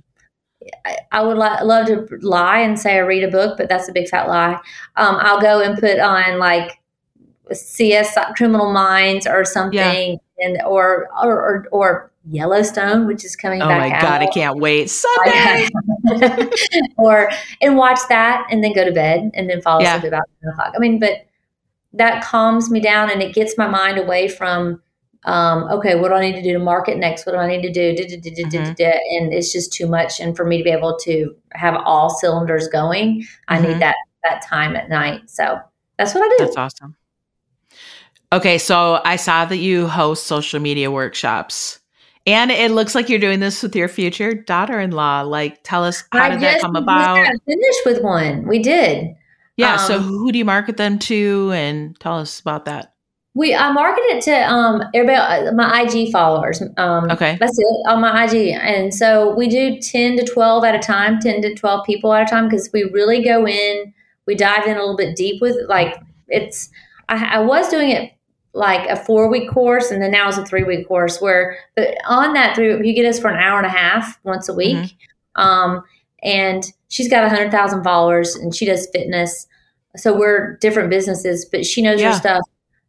I, 0.85 0.97
I 1.11 1.23
would 1.23 1.39
li- 1.39 1.63
love 1.63 1.87
to 1.87 2.07
lie 2.21 2.59
and 2.59 2.79
say 2.79 2.97
I 2.97 2.99
read 2.99 3.23
a 3.23 3.31
book, 3.31 3.57
but 3.57 3.67
that's 3.67 3.89
a 3.89 3.91
big 3.91 4.07
fat 4.07 4.27
lie. 4.27 4.53
Um, 4.95 5.17
I'll 5.19 5.41
go 5.41 5.59
and 5.59 5.75
put 5.75 5.97
on 5.97 6.37
like 6.37 6.79
CS 7.51 8.15
Criminal 8.35 8.71
Minds 8.71 9.25
or 9.25 9.43
something, 9.43 9.75
yeah. 9.79 10.45
and 10.45 10.61
or, 10.61 11.07
or 11.19 11.41
or 11.41 11.67
or 11.71 12.10
Yellowstone, 12.29 13.07
which 13.07 13.25
is 13.25 13.35
coming 13.35 13.61
oh 13.61 13.67
back. 13.67 13.77
Oh 13.77 13.95
my 13.95 14.01
god, 14.01 14.21
I 14.21 14.27
can't 14.27 14.59
wait! 14.59 14.89
Sunday, 14.89 15.67
or 16.97 17.31
and 17.61 17.77
watch 17.77 17.99
that, 18.09 18.45
and 18.51 18.63
then 18.63 18.73
go 18.73 18.85
to 18.85 18.91
bed, 18.91 19.31
and 19.33 19.49
then 19.49 19.61
fall 19.61 19.81
asleep 19.81 20.03
yeah. 20.03 20.07
about 20.07 20.23
ten 20.41 20.51
o'clock. 20.51 20.73
I 20.75 20.79
mean, 20.79 20.99
but 20.99 21.25
that 21.93 22.23
calms 22.23 22.69
me 22.69 22.79
down, 22.79 23.09
and 23.09 23.21
it 23.21 23.33
gets 23.33 23.57
my 23.57 23.67
mind 23.67 23.97
away 23.97 24.27
from. 24.27 24.81
Um, 25.23 25.65
okay, 25.65 25.93
what 25.99 26.07
do 26.07 26.15
I 26.15 26.21
need 26.21 26.33
to 26.33 26.41
do 26.41 26.53
to 26.53 26.59
market 26.59 26.97
next? 26.97 27.27
What 27.27 27.33
do 27.33 27.37
I 27.37 27.47
need 27.47 27.61
to 27.61 27.71
do? 27.71 27.93
Mm-hmm. 27.93 28.81
And 28.81 29.31
it's 29.31 29.53
just 29.53 29.71
too 29.71 29.85
much. 29.85 30.19
And 30.19 30.35
for 30.35 30.45
me 30.45 30.57
to 30.57 30.63
be 30.63 30.71
able 30.71 30.97
to 31.03 31.35
have 31.51 31.75
all 31.85 32.09
cylinders 32.09 32.67
going, 32.67 33.21
mm-hmm. 33.21 33.53
I 33.53 33.59
need 33.59 33.67
mm-hmm. 33.67 33.79
that 33.81 33.95
that 34.23 34.41
time 34.41 34.75
at 34.75 34.89
night. 34.89 35.29
So 35.29 35.59
that's 35.97 36.15
what 36.15 36.23
I 36.23 36.29
do. 36.37 36.45
That's 36.45 36.57
awesome. 36.57 36.95
Okay, 38.33 38.57
so 38.57 39.01
I 39.03 39.17
saw 39.17 39.45
that 39.45 39.57
you 39.57 39.87
host 39.87 40.25
social 40.25 40.59
media 40.59 40.89
workshops. 40.89 41.80
And 42.31 42.49
it 42.49 42.71
looks 42.71 42.95
like 42.95 43.09
you're 43.09 43.19
doing 43.19 43.41
this 43.41 43.61
with 43.61 43.75
your 43.75 43.89
future 43.89 44.33
daughter-in-law. 44.33 45.23
Like, 45.23 45.63
tell 45.63 45.83
us 45.83 46.03
how 46.13 46.23
I 46.23 46.29
did 46.29 46.41
that 46.41 46.61
come 46.61 46.75
about? 46.75 47.17
finished 47.45 47.79
with 47.85 48.01
one. 48.01 48.47
We 48.47 48.59
did. 48.59 49.15
Yeah. 49.57 49.73
Um, 49.73 49.79
so 49.79 49.99
who 49.99 50.31
do 50.31 50.37
you 50.37 50.45
market 50.45 50.77
them 50.77 50.97
to, 50.99 51.51
and 51.53 51.99
tell 51.99 52.17
us 52.17 52.39
about 52.39 52.65
that? 52.65 52.93
We 53.33 53.55
I 53.55 53.71
market 53.71 54.03
it 54.07 54.23
to 54.23 54.51
um 54.51 54.83
everybody 54.93 55.47
uh, 55.47 55.51
my 55.53 55.81
IG 55.81 56.11
followers. 56.11 56.61
Um, 56.77 57.09
okay, 57.09 57.37
that's 57.39 57.57
it 57.57 57.89
on 57.89 58.01
my 58.01 58.25
IG, 58.25 58.57
and 58.59 58.93
so 58.93 59.33
we 59.35 59.47
do 59.47 59.79
ten 59.79 60.17
to 60.17 60.25
twelve 60.25 60.65
at 60.65 60.75
a 60.75 60.79
time, 60.79 61.19
ten 61.19 61.41
to 61.41 61.55
twelve 61.55 61.85
people 61.85 62.13
at 62.13 62.27
a 62.27 62.29
time 62.29 62.49
because 62.49 62.69
we 62.73 62.83
really 62.91 63.23
go 63.23 63.47
in. 63.47 63.93
We 64.27 64.35
dive 64.35 64.65
in 64.65 64.75
a 64.75 64.79
little 64.79 64.97
bit 64.97 65.15
deep 65.15 65.41
with 65.41 65.55
like 65.69 65.95
it's. 66.27 66.69
I, 67.07 67.37
I 67.37 67.39
was 67.39 67.69
doing 67.69 67.89
it 67.89 68.11
like 68.53 68.89
a 68.89 68.95
four 68.95 69.29
week 69.29 69.49
course, 69.49 69.91
and 69.91 70.01
then 70.01 70.11
now 70.11 70.27
it's 70.27 70.37
a 70.37 70.45
three 70.45 70.63
week 70.63 70.87
course. 70.87 71.21
Where 71.21 71.57
but 71.75 71.95
on 72.05 72.33
that 72.33 72.55
three, 72.55 72.87
you 72.87 72.93
get 72.93 73.05
us 73.05 73.19
for 73.19 73.29
an 73.29 73.41
hour 73.41 73.57
and 73.57 73.65
a 73.65 73.69
half 73.69 74.19
once 74.23 74.49
a 74.49 74.53
week. 74.53 74.77
Mm-hmm. 74.77 75.41
Um, 75.41 75.83
and 76.23 76.71
she's 76.89 77.09
got 77.09 77.23
a 77.23 77.29
hundred 77.29 77.51
thousand 77.51 77.83
followers, 77.83 78.35
and 78.35 78.53
she 78.53 78.65
does 78.65 78.87
fitness. 78.91 79.47
So 79.97 80.17
we're 80.17 80.57
different 80.57 80.89
businesses, 80.89 81.45
but 81.45 81.65
she 81.65 81.81
knows 81.81 81.99
yeah. 81.99 82.11
her 82.11 82.17
stuff 82.17 82.41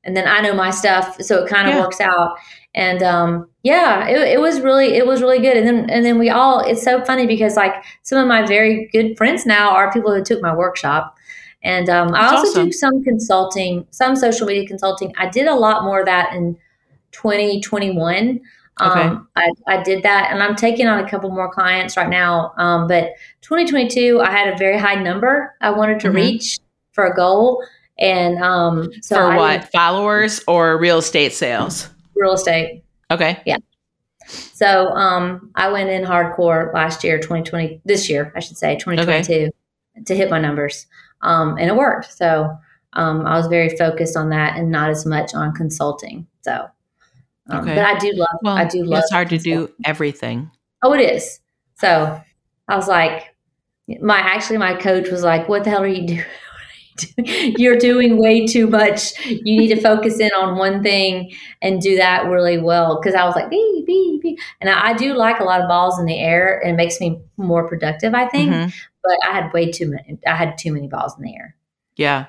and 0.05 0.17
then 0.17 0.27
I 0.27 0.41
know 0.41 0.55
my 0.55 0.71
stuff, 0.71 1.21
so 1.21 1.45
it 1.45 1.49
kind 1.49 1.69
of 1.69 1.75
yeah. 1.75 1.81
works 1.81 2.01
out. 2.01 2.37
And 2.75 3.03
um, 3.03 3.49
yeah, 3.63 4.09
it, 4.09 4.17
it, 4.17 4.41
was 4.41 4.61
really 4.61 4.95
it 4.95 5.07
was 5.07 5.21
really 5.21 5.39
good. 5.39 5.57
And 5.57 5.67
then 5.67 5.91
and 5.91 6.05
then 6.05 6.19
we 6.19 6.31
all 6.31 6.61
it's 6.61 6.83
so 6.83 7.05
funny 7.05 7.27
because 7.27 7.55
like 7.55 7.75
some 8.03 8.19
of 8.19 8.27
my 8.27 8.45
very 8.45 8.89
good 8.93 9.17
friends 9.17 9.47
now 9.47 9.71
are 9.71 9.93
people 9.93 10.13
who 10.15 10.25
took 10.25 10.41
my 10.43 10.55
workshop. 10.55 11.17
And 11.63 11.89
um, 11.89 12.15
I 12.15 12.27
also 12.27 12.49
awesome. 12.49 12.67
do 12.67 12.73
some 12.73 13.05
consulting, 13.05 13.87
some 13.91 14.17
social 14.17 14.47
media 14.47 14.67
consulting. 14.67 15.13
I 15.17 15.29
did 15.29 15.47
a 15.47 15.55
lot 15.55 15.85
more 15.85 16.01
of 16.01 16.07
that 16.07 16.33
in 16.35 16.57
2021. 17.13 18.41
Okay. 18.81 19.01
Um, 19.01 19.29
I, 19.37 19.51
I 19.69 19.83
did 19.83 20.03
that 20.03 20.31
and 20.33 20.43
I'm 20.43 20.57
taking 20.57 20.87
on 20.87 21.05
a 21.05 21.09
couple 21.09 21.31
more 21.31 21.53
clients 21.53 21.97
right 21.97 22.09
now. 22.09 22.53
Um, 22.57 22.89
but 22.89 23.13
2022, 23.43 24.21
I 24.21 24.31
had 24.31 24.53
a 24.53 24.57
very 24.57 24.79
high 24.79 24.95
number 24.95 25.55
I 25.61 25.71
wanted 25.71 26.01
to 26.01 26.09
mm-hmm. 26.09 26.17
reach 26.17 26.59
for 26.93 27.07
a 27.07 27.15
goal. 27.15 27.65
And 27.99 28.43
um, 28.43 28.91
so 29.03 29.17
for 29.17 29.33
I 29.33 29.37
what 29.37 29.71
followers 29.71 30.43
or 30.49 30.79
real 30.79 30.99
estate 30.99 31.33
sales? 31.33 31.89
Real 32.17 32.33
estate. 32.33 32.83
Okay. 33.11 33.41
Yeah. 33.45 33.59
So 34.27 34.89
um, 34.89 35.51
I 35.55 35.71
went 35.71 35.91
in 35.91 36.05
hardcore 36.05 36.73
last 36.73 37.05
year, 37.05 37.19
2020, 37.19 37.83
this 37.85 38.09
year, 38.09 38.33
I 38.35 38.41
should 38.41 38.57
say, 38.57 38.77
2022, 38.77 39.33
okay. 39.33 39.51
to 40.05 40.17
hit 40.17 40.31
my 40.31 40.41
numbers. 40.41 40.87
Um, 41.23 41.57
and 41.59 41.68
it 41.68 41.77
worked. 41.77 42.16
So 42.16 42.57
um, 42.95 43.27
I 43.27 43.37
was 43.37 43.47
very 43.47 43.77
focused 43.77 44.16
on 44.16 44.31
that 44.31 44.57
and 44.57 44.70
not 44.70 44.91
as 44.91 45.07
much 45.07 45.35
on 45.35 45.55
consulting. 45.55 46.27
So, 46.43 46.68
um, 47.51 47.61
okay. 47.61 47.75
but 47.75 47.85
I 47.85 47.99
do 47.99 48.12
love, 48.14 48.39
well, 48.43 48.57
I 48.57 48.64
do 48.64 48.85
love. 48.85 49.01
It's 49.01 49.12
hard 49.12 49.29
to 49.31 49.39
do 49.39 49.73
everything. 49.85 50.51
Oh, 50.83 50.93
it 50.93 51.01
is. 51.01 51.41
So 51.77 52.20
I 52.68 52.77
was 52.77 52.89
like, 52.89 53.35
my 54.01 54.18
actually 54.18 54.59
my 54.59 54.75
coach 54.75 55.11
was 55.11 55.23
like, 55.23 55.49
"What 55.49 55.64
the 55.64 55.70
hell 55.70 55.83
are 55.83 55.89
you 55.89 56.07
doing? 56.07 56.25
you're 57.59 57.79
doing 57.79 58.18
way 58.18 58.47
too 58.47 58.66
much. 58.66 59.18
You 59.27 59.59
need 59.59 59.68
to 59.68 59.81
focus 59.81 60.20
in 60.20 60.31
on 60.37 60.57
one 60.57 60.83
thing 60.83 61.33
and 61.61 61.81
do 61.81 61.97
that 61.97 62.27
really 62.27 62.59
well. 62.59 63.01
Because 63.01 63.14
I 63.14 63.25
was 63.25 63.35
like, 63.35 63.51
bee, 63.51 63.83
bee, 63.87 64.20
bee. 64.23 64.39
And 64.61 64.70
I, 64.70 64.89
I, 64.89 64.93
do 64.95 65.14
like 65.14 65.41
a 65.41 65.45
lot 65.45 65.61
of 65.61 65.68
balls 65.68 65.99
in 65.99 66.07
the 66.07 66.18
air 66.18 66.61
and 66.61 66.73
it 66.73 66.77
makes 66.77 67.01
me 67.01 67.20
more 67.37 67.66
productive, 67.66 68.14
I 68.14 68.29
think. 68.29 68.51
Mm-hmm. 68.51 68.68
But 69.03 69.18
I 69.28 69.32
had 69.32 69.53
way 69.53 69.70
too 69.70 69.90
many, 69.90 70.18
I 70.26 70.34
had 70.34 70.59
too 70.59 70.72
many 70.72 70.88
balls 70.88 71.16
in 71.16 71.24
the 71.24 71.34
air. 71.34 71.57
Yeah. 71.96 72.26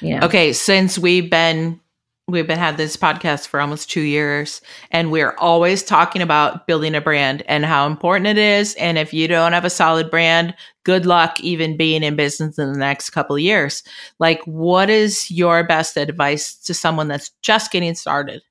Yeah. 0.00 0.24
Okay. 0.24 0.52
Since 0.52 0.98
we've 0.98 1.30
been 1.30 1.80
we've 2.30 2.46
been 2.46 2.58
had 2.58 2.76
this 2.76 2.96
podcast 2.96 3.48
for 3.48 3.60
almost 3.60 3.90
two 3.90 4.00
years 4.00 4.60
and 4.90 5.10
we're 5.10 5.34
always 5.38 5.82
talking 5.82 6.22
about 6.22 6.66
building 6.66 6.94
a 6.94 7.00
brand 7.00 7.42
and 7.46 7.64
how 7.64 7.86
important 7.86 8.26
it 8.26 8.38
is 8.38 8.74
and 8.74 8.98
if 8.98 9.12
you 9.12 9.26
don't 9.28 9.52
have 9.52 9.64
a 9.64 9.70
solid 9.70 10.10
brand 10.10 10.54
good 10.84 11.06
luck 11.06 11.40
even 11.40 11.76
being 11.76 12.02
in 12.02 12.16
business 12.16 12.58
in 12.58 12.72
the 12.72 12.78
next 12.78 13.10
couple 13.10 13.36
of 13.36 13.42
years 13.42 13.82
like 14.18 14.40
what 14.44 14.88
is 14.88 15.30
your 15.30 15.64
best 15.64 15.96
advice 15.96 16.54
to 16.54 16.72
someone 16.72 17.08
that's 17.08 17.30
just 17.42 17.72
getting 17.72 17.94
started 17.94 18.42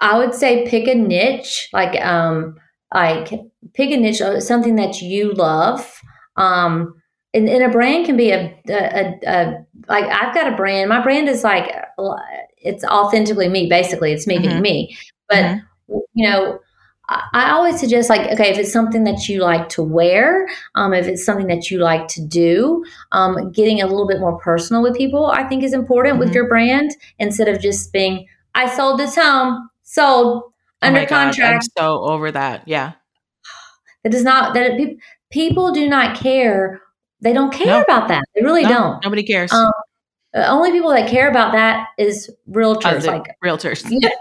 i 0.00 0.16
would 0.16 0.34
say 0.34 0.66
pick 0.66 0.86
a 0.86 0.94
niche 0.94 1.68
like 1.72 2.00
um 2.04 2.56
like 2.94 3.30
pick 3.74 3.90
a 3.90 3.96
niche 3.96 4.20
uh, 4.20 4.40
something 4.40 4.76
that 4.76 5.00
you 5.00 5.32
love 5.32 6.00
um 6.36 6.94
and, 7.32 7.48
and 7.48 7.62
a 7.62 7.68
brand 7.68 8.06
can 8.06 8.16
be 8.16 8.30
a, 8.30 8.52
a, 8.68 9.20
a, 9.26 9.66
like 9.88 10.04
I've 10.04 10.34
got 10.34 10.52
a 10.52 10.56
brand. 10.56 10.88
My 10.88 11.00
brand 11.00 11.28
is 11.28 11.44
like 11.44 11.72
it's 12.58 12.84
authentically 12.84 13.48
me. 13.48 13.68
Basically, 13.68 14.12
it's 14.12 14.26
me 14.26 14.36
mm-hmm. 14.36 14.48
being 14.48 14.62
me. 14.62 14.98
But 15.28 15.44
mm-hmm. 15.44 15.98
you 16.14 16.28
know, 16.28 16.58
I, 17.08 17.28
I, 17.32 17.50
always 17.52 17.78
suggest 17.78 18.10
like 18.10 18.32
okay, 18.32 18.50
if 18.50 18.58
it's 18.58 18.72
something 18.72 19.04
that 19.04 19.28
you 19.28 19.42
like 19.42 19.68
to 19.70 19.82
wear, 19.82 20.48
um, 20.74 20.92
if 20.92 21.06
it's 21.06 21.24
something 21.24 21.46
that 21.46 21.70
you 21.70 21.78
like 21.78 22.08
to 22.08 22.24
do, 22.24 22.84
um, 23.12 23.52
getting 23.52 23.80
a 23.80 23.86
little 23.86 24.08
bit 24.08 24.20
more 24.20 24.38
personal 24.40 24.82
with 24.82 24.96
people, 24.96 25.26
I 25.26 25.44
think 25.44 25.62
is 25.62 25.72
important 25.72 26.14
mm-hmm. 26.14 26.24
with 26.24 26.34
your 26.34 26.48
brand 26.48 26.96
instead 27.18 27.48
of 27.48 27.60
just 27.60 27.92
being 27.92 28.26
I 28.54 28.74
sold 28.74 28.98
this 28.98 29.14
home, 29.14 29.70
sold 29.84 30.52
under 30.82 31.00
oh 31.00 31.06
contract. 31.06 31.68
God, 31.76 31.82
so 31.82 32.00
over 32.04 32.30
that. 32.32 32.66
Yeah. 32.66 32.92
That 34.02 34.12
does 34.12 34.24
not 34.24 34.54
that 34.54 34.80
it, 34.80 34.96
people 35.30 35.72
do 35.72 35.86
not 35.86 36.16
care 36.16 36.80
they 37.20 37.32
don't 37.32 37.52
care 37.52 37.66
no. 37.66 37.82
about 37.82 38.08
that. 38.08 38.24
They 38.34 38.42
really 38.42 38.62
no, 38.62 38.68
don't. 38.68 39.04
Nobody 39.04 39.22
cares. 39.22 39.52
Um, 39.52 39.70
only 40.34 40.72
people 40.72 40.90
that 40.90 41.08
care 41.08 41.28
about 41.28 41.52
that 41.52 41.88
is 41.98 42.30
realtors. 42.48 43.06
like 43.06 43.34
realtors. 43.44 43.84
Yeah. 43.88 44.08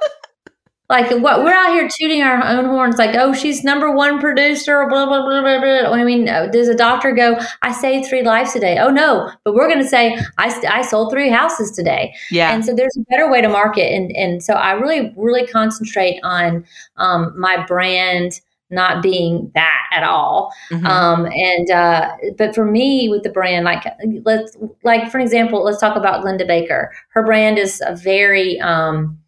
like 0.90 1.12
what 1.22 1.44
we're 1.44 1.54
out 1.54 1.72
here 1.72 1.88
tooting 1.88 2.24
our 2.24 2.44
own 2.44 2.66
horns, 2.66 2.98
like, 2.98 3.16
oh, 3.16 3.32
she's 3.32 3.64
number 3.64 3.92
one 3.92 4.20
producer, 4.20 4.88
blah 4.90 5.06
blah 5.06 5.24
blah 5.24 5.42
blah 5.42 5.60
blah. 5.60 5.94
I 5.94 6.04
mean, 6.04 6.28
uh, 6.28 6.48
does 6.48 6.68
a 6.68 6.76
doctor 6.76 7.12
go? 7.12 7.40
I 7.62 7.72
saved 7.72 8.10
three 8.10 8.24
lives 8.24 8.54
today. 8.54 8.80
Oh 8.80 8.90
no, 8.90 9.32
but 9.44 9.54
we're 9.54 9.68
going 9.68 9.84
to 9.84 9.88
say 9.88 10.18
I, 10.40 10.62
I 10.68 10.82
sold 10.82 11.12
three 11.12 11.30
houses 11.30 11.72
today. 11.72 12.14
Yeah. 12.32 12.52
And 12.52 12.66
so 12.66 12.74
there's 12.74 12.98
a 12.98 13.02
better 13.10 13.30
way 13.30 13.42
to 13.42 13.50
market, 13.50 13.94
and 13.94 14.12
and 14.16 14.44
so 14.44 14.56
I 14.56 14.72
really 14.72 15.14
really 15.16 15.46
concentrate 15.46 16.20
on 16.24 16.66
um, 16.98 17.40
my 17.40 17.64
brand 17.66 18.42
not 18.72 19.02
being 19.02 19.52
that 19.56 19.84
at 19.92 20.04
all. 20.04 20.54
Mm-hmm. 20.72 20.86
Um, 20.86 21.26
and 21.26 21.72
uh, 21.72 22.12
but 22.38 22.56
for 22.56 22.66
me 22.66 23.10
with 23.10 23.24
the 23.24 23.30
brand, 23.30 23.66
like 23.66 23.84
let's 24.24 24.58
like 24.84 25.12
for 25.12 25.20
example, 25.20 25.64
let's 25.64 25.80
talk 25.80 25.96
about 25.96 26.24
Glenda 26.24 26.48
Baker. 26.48 26.92
Her 27.10 27.24
brand 27.24 27.60
is 27.60 27.82
a 27.86 27.96
very 27.96 28.60
um, 28.60 29.20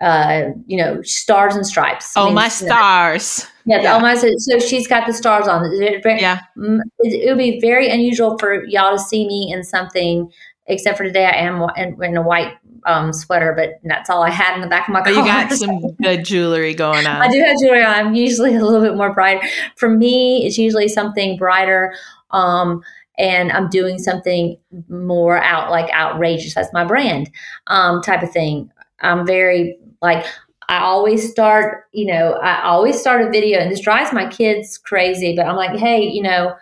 uh, 0.00 0.50
you 0.66 0.76
know, 0.76 1.02
stars 1.02 1.54
and 1.54 1.66
stripes. 1.66 2.12
Oh, 2.16 2.22
I 2.22 2.26
mean, 2.26 2.34
my 2.34 2.48
stars. 2.48 3.46
Yeah, 3.64 3.82
yeah. 3.82 3.96
Oh 3.96 4.00
my. 4.00 4.14
So, 4.14 4.30
so, 4.36 4.58
she's 4.58 4.86
got 4.86 5.06
the 5.06 5.12
stars 5.12 5.48
on. 5.48 5.64
yeah. 5.80 6.40
It, 6.56 6.84
it 7.00 7.28
would 7.28 7.38
be 7.38 7.58
very 7.60 7.88
unusual 7.88 8.38
for 8.38 8.64
y'all 8.64 8.96
to 8.96 8.98
see 9.02 9.26
me 9.26 9.52
in 9.52 9.64
something 9.64 10.30
except 10.68 10.98
for 10.98 11.04
today 11.04 11.26
I 11.26 11.36
am 11.36 11.64
in, 11.76 12.02
in 12.02 12.16
a 12.16 12.22
white 12.22 12.54
um, 12.86 13.12
sweater, 13.12 13.52
but 13.56 13.80
that's 13.84 14.10
all 14.10 14.22
I 14.22 14.30
had 14.30 14.54
in 14.54 14.60
the 14.60 14.66
back 14.66 14.88
of 14.88 14.92
my 14.92 15.00
car. 15.00 15.12
But 15.12 15.18
you 15.18 15.24
got 15.24 15.52
some 15.52 15.94
good 16.02 16.24
jewelry 16.24 16.74
going 16.74 17.06
on. 17.06 17.22
I 17.22 17.28
do 17.28 17.40
have 17.40 17.56
jewelry 17.60 17.84
on. 17.84 17.94
I'm 17.94 18.14
usually 18.14 18.54
a 18.54 18.64
little 18.64 18.80
bit 18.80 18.96
more 18.96 19.12
bright. 19.12 19.42
For 19.76 19.88
me, 19.88 20.46
it's 20.46 20.58
usually 20.58 20.88
something 20.88 21.36
brighter. 21.36 21.94
Um, 22.30 22.82
and 23.18 23.50
I'm 23.50 23.70
doing 23.70 23.98
something 23.98 24.58
more 24.88 25.38
out 25.42 25.70
like 25.70 25.90
outrageous. 25.92 26.54
That's 26.54 26.72
my 26.72 26.84
brand 26.84 27.30
um, 27.66 28.02
type 28.02 28.22
of 28.22 28.30
thing. 28.30 28.70
I'm 29.00 29.26
very 29.26 29.78
like 30.02 30.26
I 30.68 30.78
always 30.78 31.30
start, 31.30 31.84
you 31.92 32.06
know, 32.06 32.32
I 32.42 32.62
always 32.64 33.00
start 33.00 33.22
a 33.22 33.30
video, 33.30 33.58
and 33.58 33.70
this 33.70 33.80
drives 33.80 34.12
my 34.12 34.26
kids 34.28 34.78
crazy. 34.78 35.34
But 35.36 35.46
I'm 35.46 35.56
like, 35.56 35.78
hey, 35.78 36.02
you 36.02 36.22
know, 36.22 36.54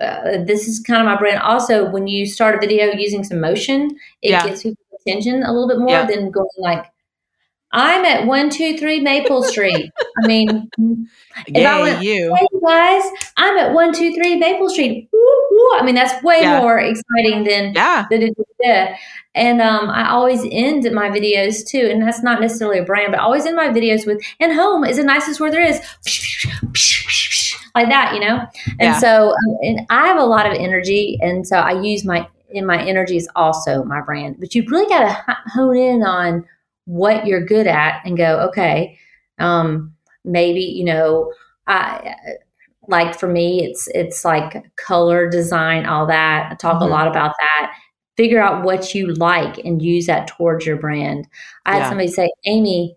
uh, 0.00 0.44
this 0.44 0.68
is 0.68 0.80
kind 0.80 1.00
of 1.00 1.06
my 1.06 1.18
brand. 1.18 1.40
Also, 1.40 1.90
when 1.90 2.06
you 2.06 2.26
start 2.26 2.54
a 2.54 2.58
video 2.58 2.92
using 2.92 3.24
some 3.24 3.40
motion, 3.40 3.90
it 4.22 4.30
yeah. 4.30 4.46
gets 4.46 4.62
people 4.62 4.84
attention 5.06 5.42
a 5.42 5.52
little 5.52 5.68
bit 5.68 5.78
more 5.78 5.90
yeah. 5.90 6.06
than 6.06 6.30
going 6.30 6.48
like, 6.58 6.86
I'm 7.72 8.04
at 8.04 8.26
one 8.26 8.50
two 8.50 8.76
three 8.76 9.00
Maple 9.00 9.42
Street. 9.42 9.90
I 10.22 10.26
mean, 10.26 10.68
if 11.46 11.66
I 11.66 11.80
went, 11.80 12.02
you. 12.02 12.34
hey 12.34 12.46
guys, 12.64 13.02
I'm 13.36 13.58
at 13.58 13.72
one 13.72 13.92
two 13.92 14.14
three 14.14 14.36
Maple 14.36 14.68
Street. 14.68 15.08
Woo, 15.12 15.41
I 15.74 15.82
mean, 15.84 15.94
that's 15.94 16.22
way 16.22 16.40
yeah. 16.42 16.60
more 16.60 16.78
exciting 16.78 17.44
than 17.44 17.74
yeah. 17.74 18.06
Than 18.10 18.22
it 18.22 18.34
is 18.38 18.90
And 19.34 19.60
um, 19.60 19.90
I 19.90 20.10
always 20.10 20.42
end 20.50 20.90
my 20.92 21.08
videos 21.10 21.66
too, 21.66 21.88
and 21.90 22.02
that's 22.02 22.22
not 22.22 22.40
necessarily 22.40 22.78
a 22.78 22.84
brand, 22.84 23.12
but 23.12 23.20
I 23.20 23.24
always 23.24 23.46
end 23.46 23.56
my 23.56 23.68
videos 23.68 24.06
with 24.06 24.22
"And 24.40 24.52
home 24.52 24.84
is 24.84 24.96
the 24.96 25.04
nicest 25.04 25.40
word 25.40 25.52
there 25.52 25.62
is," 25.62 25.80
like 27.74 27.88
that, 27.88 28.14
you 28.14 28.20
know. 28.20 28.46
And 28.80 28.92
yeah. 28.92 28.98
so, 28.98 29.30
um, 29.30 29.56
and 29.62 29.86
I 29.90 30.06
have 30.06 30.18
a 30.18 30.24
lot 30.24 30.46
of 30.46 30.52
energy, 30.54 31.18
and 31.20 31.46
so 31.46 31.56
I 31.56 31.80
use 31.80 32.04
my 32.04 32.26
in 32.50 32.66
my 32.66 32.82
energy 32.84 33.16
is 33.16 33.28
also 33.34 33.82
my 33.84 34.00
brand. 34.00 34.36
But 34.38 34.54
you've 34.54 34.70
really 34.70 34.88
got 34.88 35.00
to 35.00 35.36
hone 35.54 35.76
in 35.76 36.02
on 36.02 36.44
what 36.84 37.26
you're 37.26 37.44
good 37.44 37.66
at 37.66 38.02
and 38.04 38.16
go, 38.16 38.40
okay, 38.48 38.98
um, 39.38 39.94
maybe 40.24 40.60
you 40.60 40.84
know, 40.84 41.32
I 41.66 42.14
like 42.88 43.18
for 43.18 43.28
me, 43.28 43.64
it's 43.64 43.88
it's 43.94 44.24
like 44.24 44.64
color 44.76 45.28
design, 45.28 45.86
all 45.86 46.06
that. 46.06 46.50
I 46.50 46.54
talk 46.54 46.74
mm-hmm. 46.74 46.84
a 46.84 46.88
lot 46.88 47.08
about 47.08 47.34
that. 47.38 47.72
Figure 48.16 48.42
out 48.42 48.64
what 48.64 48.94
you 48.94 49.14
like 49.14 49.58
and 49.58 49.80
use 49.80 50.06
that 50.06 50.26
towards 50.26 50.66
your 50.66 50.76
brand. 50.76 51.26
I 51.64 51.78
had 51.78 51.88
somebody 51.88 52.08
say, 52.08 52.30
Amy, 52.44 52.96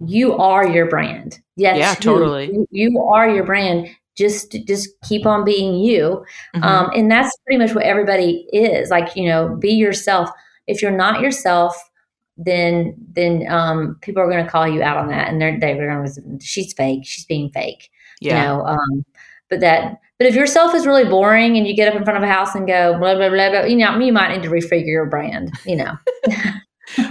you 0.00 0.34
are 0.34 0.66
your 0.68 0.86
brand. 0.86 1.40
Yes, 1.56 1.78
yeah, 1.78 1.94
totally. 1.94 2.46
You, 2.52 2.66
you, 2.70 3.00
are 3.00 3.30
your 3.30 3.44
brand. 3.44 3.88
just 4.16 4.52
just 4.66 4.90
keep 5.02 5.24
on 5.24 5.44
being 5.44 5.74
you 5.76 6.22
mm-hmm. 6.54 6.62
um, 6.62 6.90
and 6.94 7.10
that's 7.10 7.34
pretty 7.46 7.58
much 7.58 7.74
what 7.74 7.84
everybody 7.84 8.46
is 8.52 8.90
like 8.90 9.16
you 9.16 9.26
know 9.26 9.56
be 9.56 9.70
yourself 9.70 10.28
if 10.66 10.82
you're 10.82 10.90
not 10.90 11.22
yourself 11.22 11.74
then 12.36 12.94
then 13.12 13.46
um, 13.48 13.96
people 14.02 14.22
are 14.22 14.30
going 14.30 14.44
to 14.44 14.50
call 14.50 14.68
you 14.68 14.82
out 14.82 14.98
on 14.98 15.08
that 15.08 15.28
and 15.28 15.40
they're 15.40 15.58
they're 15.58 15.76
going 15.76 16.06
to 16.06 16.44
she's 16.44 16.74
fake 16.74 17.04
she's 17.04 17.24
being 17.24 17.48
fake 17.50 17.90
yeah. 18.20 18.36
you 18.36 18.46
know 18.46 18.66
um, 18.66 19.04
but 19.52 19.60
that 19.60 20.00
but 20.18 20.26
if 20.26 20.34
yourself 20.34 20.74
is 20.74 20.86
really 20.86 21.04
boring 21.04 21.58
and 21.58 21.66
you 21.66 21.76
get 21.76 21.88
up 21.88 21.94
in 21.94 22.04
front 22.04 22.16
of 22.16 22.22
a 22.22 22.32
house 22.32 22.54
and 22.54 22.66
go 22.66 22.98
blah 22.98 23.14
blah 23.14 23.28
blah, 23.28 23.50
blah 23.50 23.64
you 23.64 23.76
know 23.76 23.98
you 23.98 24.12
might 24.12 24.34
need 24.34 24.42
to 24.42 24.48
refigure 24.48 24.86
your 24.86 25.06
brand 25.06 25.52
you 25.66 25.76
know. 25.76 25.92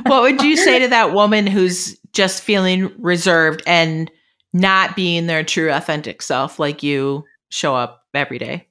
What 0.04 0.22
would 0.22 0.44
you 0.44 0.58
say 0.58 0.78
to 0.80 0.88
that 0.90 1.14
woman 1.14 1.48
who's 1.48 1.98
just 2.14 2.44
feeling 2.44 2.92
reserved 3.00 3.64
and 3.66 4.12
not 4.54 4.96
being 4.96 5.26
their 5.26 5.44
true 5.44 5.72
authentic 5.72 6.22
self 6.22 6.60
like 6.60 6.84
you 6.84 7.26
show 7.50 7.76
up 7.76 8.04
every 8.14 8.38
day? 8.38 8.68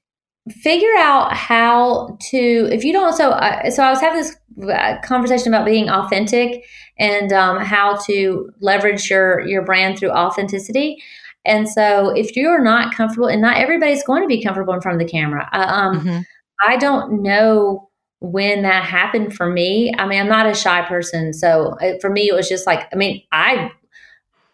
Figure 0.48 0.96
out 0.98 1.32
how 1.32 2.16
to 2.30 2.68
if 2.70 2.84
you 2.84 2.92
don't 2.92 3.14
so 3.14 3.30
uh, 3.30 3.70
so 3.70 3.82
i 3.82 3.90
was 3.90 4.00
having 4.00 4.20
this 4.20 4.36
uh, 4.72 4.98
conversation 5.02 5.48
about 5.52 5.64
being 5.64 5.88
authentic 5.88 6.64
and 6.98 7.32
um, 7.32 7.58
how 7.58 7.96
to 8.06 8.50
leverage 8.60 9.10
your 9.10 9.40
your 9.40 9.62
brand 9.62 9.98
through 9.98 10.10
authenticity 10.10 11.02
and 11.44 11.68
so 11.68 12.10
if 12.10 12.36
you're 12.36 12.62
not 12.62 12.94
comfortable 12.94 13.28
and 13.28 13.40
not 13.40 13.56
everybody's 13.56 14.02
going 14.04 14.22
to 14.22 14.28
be 14.28 14.42
comfortable 14.42 14.74
in 14.74 14.80
front 14.80 15.00
of 15.00 15.06
the 15.06 15.10
camera 15.10 15.48
uh, 15.52 15.66
um, 15.68 16.00
mm-hmm. 16.00 16.20
i 16.66 16.76
don't 16.76 17.22
know 17.22 17.88
when 18.20 18.62
that 18.62 18.84
happened 18.84 19.34
for 19.34 19.48
me 19.48 19.92
i 19.98 20.06
mean 20.06 20.20
i'm 20.20 20.28
not 20.28 20.46
a 20.46 20.54
shy 20.54 20.82
person 20.82 21.32
so 21.32 21.76
it, 21.80 21.96
uh, 21.96 21.98
for 22.00 22.10
me 22.10 22.28
it 22.28 22.34
was 22.34 22.48
just 22.48 22.66
like 22.66 22.86
i 22.92 22.96
mean 22.96 23.22
i 23.32 23.70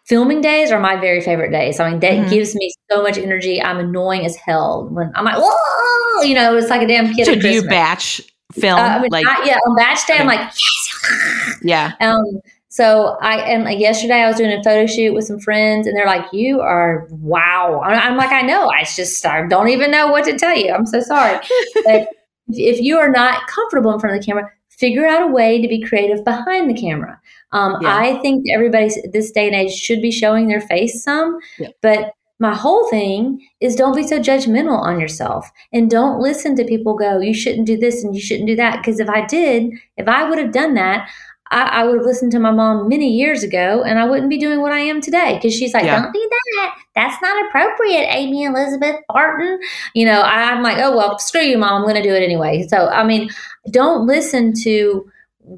filming 0.07 0.39
days 0.39 0.71
are 0.71 0.79
my 0.79 0.95
very 0.95 1.21
favorite 1.21 1.51
days. 1.51 1.79
I 1.79 1.89
mean, 1.89 1.99
that 1.99 2.11
mm-hmm. 2.13 2.29
gives 2.29 2.55
me 2.55 2.71
so 2.89 3.03
much 3.03 3.17
energy. 3.17 3.61
I'm 3.61 3.77
annoying 3.77 4.25
as 4.25 4.35
hell 4.37 4.87
when 4.89 5.11
I'm 5.15 5.25
like, 5.25 5.35
whoa, 5.37 6.23
you 6.23 6.33
know, 6.33 6.55
it's 6.55 6.69
like 6.69 6.81
a 6.81 6.87
damn 6.87 7.13
kid. 7.13 7.25
So 7.25 7.35
do 7.35 7.49
you 7.49 7.67
batch 7.67 8.21
film? 8.53 8.79
Uh, 8.79 8.83
I 8.83 8.99
mean, 8.99 9.09
like, 9.11 9.25
not, 9.25 9.45
yeah, 9.45 9.57
on 9.67 9.75
batch 9.75 10.07
day, 10.07 10.13
okay. 10.13 10.21
I'm 10.21 10.27
like, 10.27 10.39
yes. 10.39 11.59
Yeah. 11.61 11.93
Um, 12.01 12.39
so 12.77 13.17
I 13.21 13.37
and 13.37 13.63
like 13.63 13.79
yesterday 13.79 14.21
I 14.21 14.27
was 14.27 14.35
doing 14.35 14.51
a 14.51 14.61
photo 14.63 14.85
shoot 14.85 15.11
with 15.11 15.25
some 15.25 15.39
friends 15.39 15.87
and 15.87 15.97
they're 15.97 16.05
like, 16.05 16.31
"You 16.31 16.61
are 16.61 17.07
wow." 17.09 17.81
I'm 17.83 18.17
like, 18.17 18.31
"I 18.31 18.43
know. 18.43 18.69
I 18.69 18.83
just 18.83 19.25
I 19.25 19.47
don't 19.47 19.69
even 19.69 19.89
know 19.89 20.09
what 20.11 20.25
to 20.25 20.37
tell 20.37 20.55
you. 20.55 20.71
I'm 20.71 20.85
so 20.85 21.01
sorry." 21.01 21.39
but 21.85 22.07
if 22.49 22.79
you 22.79 22.99
are 22.99 23.09
not 23.09 23.47
comfortable 23.47 23.91
in 23.91 23.99
front 23.99 24.15
of 24.15 24.21
the 24.21 24.25
camera, 24.27 24.51
figure 24.69 25.07
out 25.07 25.27
a 25.27 25.31
way 25.33 25.59
to 25.59 25.67
be 25.67 25.81
creative 25.81 26.23
behind 26.23 26.69
the 26.69 26.79
camera. 26.79 27.19
Um, 27.51 27.77
yeah. 27.81 27.97
I 27.97 28.19
think 28.19 28.45
everybody 28.53 28.91
this 29.11 29.31
day 29.31 29.47
and 29.47 29.55
age 29.55 29.73
should 29.73 29.99
be 30.03 30.11
showing 30.11 30.47
their 30.47 30.61
face 30.61 31.03
some, 31.03 31.39
yeah. 31.57 31.69
but 31.81 32.13
my 32.39 32.53
whole 32.53 32.87
thing 32.91 33.43
is 33.59 33.75
don't 33.75 33.95
be 33.95 34.05
so 34.05 34.19
judgmental 34.19 34.79
on 34.79 34.99
yourself 34.99 35.49
and 35.73 35.89
don't 35.89 36.21
listen 36.21 36.55
to 36.57 36.63
people 36.63 36.95
go, 36.95 37.19
you 37.19 37.33
shouldn't 37.33 37.65
do 37.65 37.75
this 37.75 38.03
and 38.03 38.13
you 38.13 38.21
shouldn't 38.21 38.45
do 38.47 38.55
that. 38.55 38.77
Because 38.77 38.99
if 38.99 39.09
I 39.09 39.25
did, 39.25 39.71
if 39.95 40.07
I 40.07 40.29
would 40.29 40.37
have 40.37 40.51
done 40.51 40.75
that, 40.75 41.09
I, 41.51 41.81
I, 41.81 41.83
would 41.85 41.97
have 41.97 42.05
listened 42.05 42.31
to 42.33 42.39
my 42.39 42.51
mom 42.51 42.89
many 42.89 43.09
years 43.09 43.43
ago 43.43 43.83
and 43.83 43.99
I 43.99 44.05
wouldn't 44.05 44.29
be 44.29 44.37
doing 44.37 44.61
what 44.61 44.71
I 44.71 44.79
am 44.79 45.01
today. 45.01 45.35
Because 45.35 45.53
she's 45.53 45.73
like, 45.73 45.85
yeah. 45.85 46.01
don't 46.01 46.13
do 46.13 46.29
that. 46.29 46.77
That's 46.95 47.21
not 47.21 47.47
appropriate, 47.47 48.07
Amy 48.09 48.43
Elizabeth 48.43 48.97
Barton. 49.09 49.59
You 49.93 50.05
know, 50.05 50.21
I, 50.21 50.51
I'm 50.51 50.63
like, 50.63 50.77
oh, 50.79 50.95
well, 50.95 51.19
screw 51.19 51.41
you, 51.41 51.57
mom. 51.57 51.73
I'm 51.73 51.81
going 51.83 52.01
to 52.01 52.07
do 52.07 52.13
it 52.13 52.23
anyway. 52.23 52.67
So, 52.67 52.87
I 52.87 53.03
mean, 53.03 53.29
don't 53.71 54.07
listen 54.07 54.53
to 54.63 55.09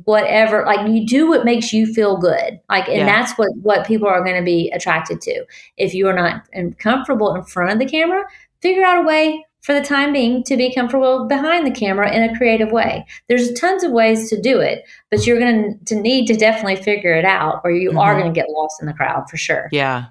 whatever 0.06 0.64
like 0.66 0.88
you 0.88 1.04
do 1.04 1.28
what 1.28 1.44
makes 1.44 1.74
you 1.74 1.92
feel 1.92 2.16
good 2.16 2.60
like 2.70 2.88
and 2.88 2.98
yeah. 2.98 3.06
that's 3.06 3.36
what 3.40 3.50
what 3.64 3.88
people 3.88 4.08
are 4.08 4.24
going 4.24 4.36
to 4.36 4.46
be 4.46 4.70
attracted 4.70 5.20
to 5.20 5.44
if 5.78 5.96
you 5.96 6.08
are 6.08 6.14
not 6.14 6.44
comfortable 6.78 7.34
in 7.34 7.44
front 7.44 7.72
of 7.72 7.80
the 7.80 7.88
camera 7.88 8.24
figure 8.62 8.84
out 8.84 9.04
a 9.04 9.08
way 9.08 9.44
for 9.62 9.74
the 9.74 9.86
time 9.86 10.14
being 10.14 10.44
to 10.44 10.56
be 10.58 10.74
comfortable 10.74 11.28
behind 11.28 11.66
the 11.66 11.72
camera 11.72 12.14
in 12.14 12.24
a 12.24 12.38
creative 12.38 12.72
way. 12.72 13.06
There's 13.28 13.54
tons 13.54 13.84
of 13.84 13.92
ways 13.92 14.30
to 14.30 14.42
do 14.42 14.60
it 14.60 14.84
but 15.12 15.26
you're 15.26 15.40
going 15.40 15.80
to 15.86 15.96
need 15.96 16.28
to 16.28 16.36
definitely 16.36 16.78
figure 16.78 17.14
it 17.14 17.26
out 17.26 17.62
or 17.64 17.72
you 17.72 17.90
mm-hmm. 17.90 18.00
are 18.00 18.20
going 18.20 18.32
to 18.32 18.40
get 18.40 18.50
lost 18.50 18.82
in 18.82 18.88
the 18.88 18.94
crowd 18.94 19.30
for 19.30 19.38
sure. 19.38 19.70
Yeah. 19.72 20.06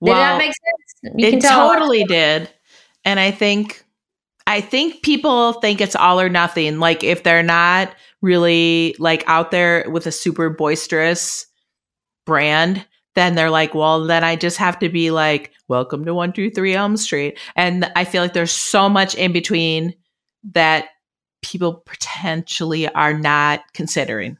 Well, 0.00 0.14
did 0.14 0.20
that 0.20 0.38
make 0.38 0.52
sense? 0.52 1.14
You 1.16 1.26
it 1.28 1.42
totally 1.42 2.04
did 2.04 2.48
and 3.04 3.18
i 3.18 3.32
think 3.32 3.84
i 4.46 4.60
think 4.60 5.02
people 5.02 5.54
think 5.54 5.80
it's 5.80 5.96
all 5.96 6.20
or 6.20 6.28
nothing 6.28 6.78
like 6.78 7.02
if 7.02 7.24
they're 7.24 7.42
not 7.42 7.92
really 8.20 8.94
like 9.00 9.24
out 9.26 9.50
there 9.50 9.84
with 9.90 10.06
a 10.06 10.12
super 10.12 10.48
boisterous 10.48 11.46
brand, 12.24 12.86
then 13.14 13.34
they're 13.34 13.50
like, 13.50 13.74
well, 13.74 14.04
then 14.04 14.24
I 14.24 14.36
just 14.36 14.56
have 14.58 14.78
to 14.80 14.88
be 14.88 15.10
like, 15.10 15.52
welcome 15.68 16.04
to 16.04 16.14
123 16.14 16.74
Elm 16.74 16.96
Street. 16.96 17.38
And 17.56 17.90
I 17.96 18.04
feel 18.04 18.22
like 18.22 18.32
there's 18.32 18.52
so 18.52 18.88
much 18.88 19.14
in 19.14 19.32
between 19.32 19.94
that 20.52 20.86
people 21.42 21.82
potentially 21.86 22.88
are 22.88 23.12
not 23.12 23.60
considering. 23.74 24.38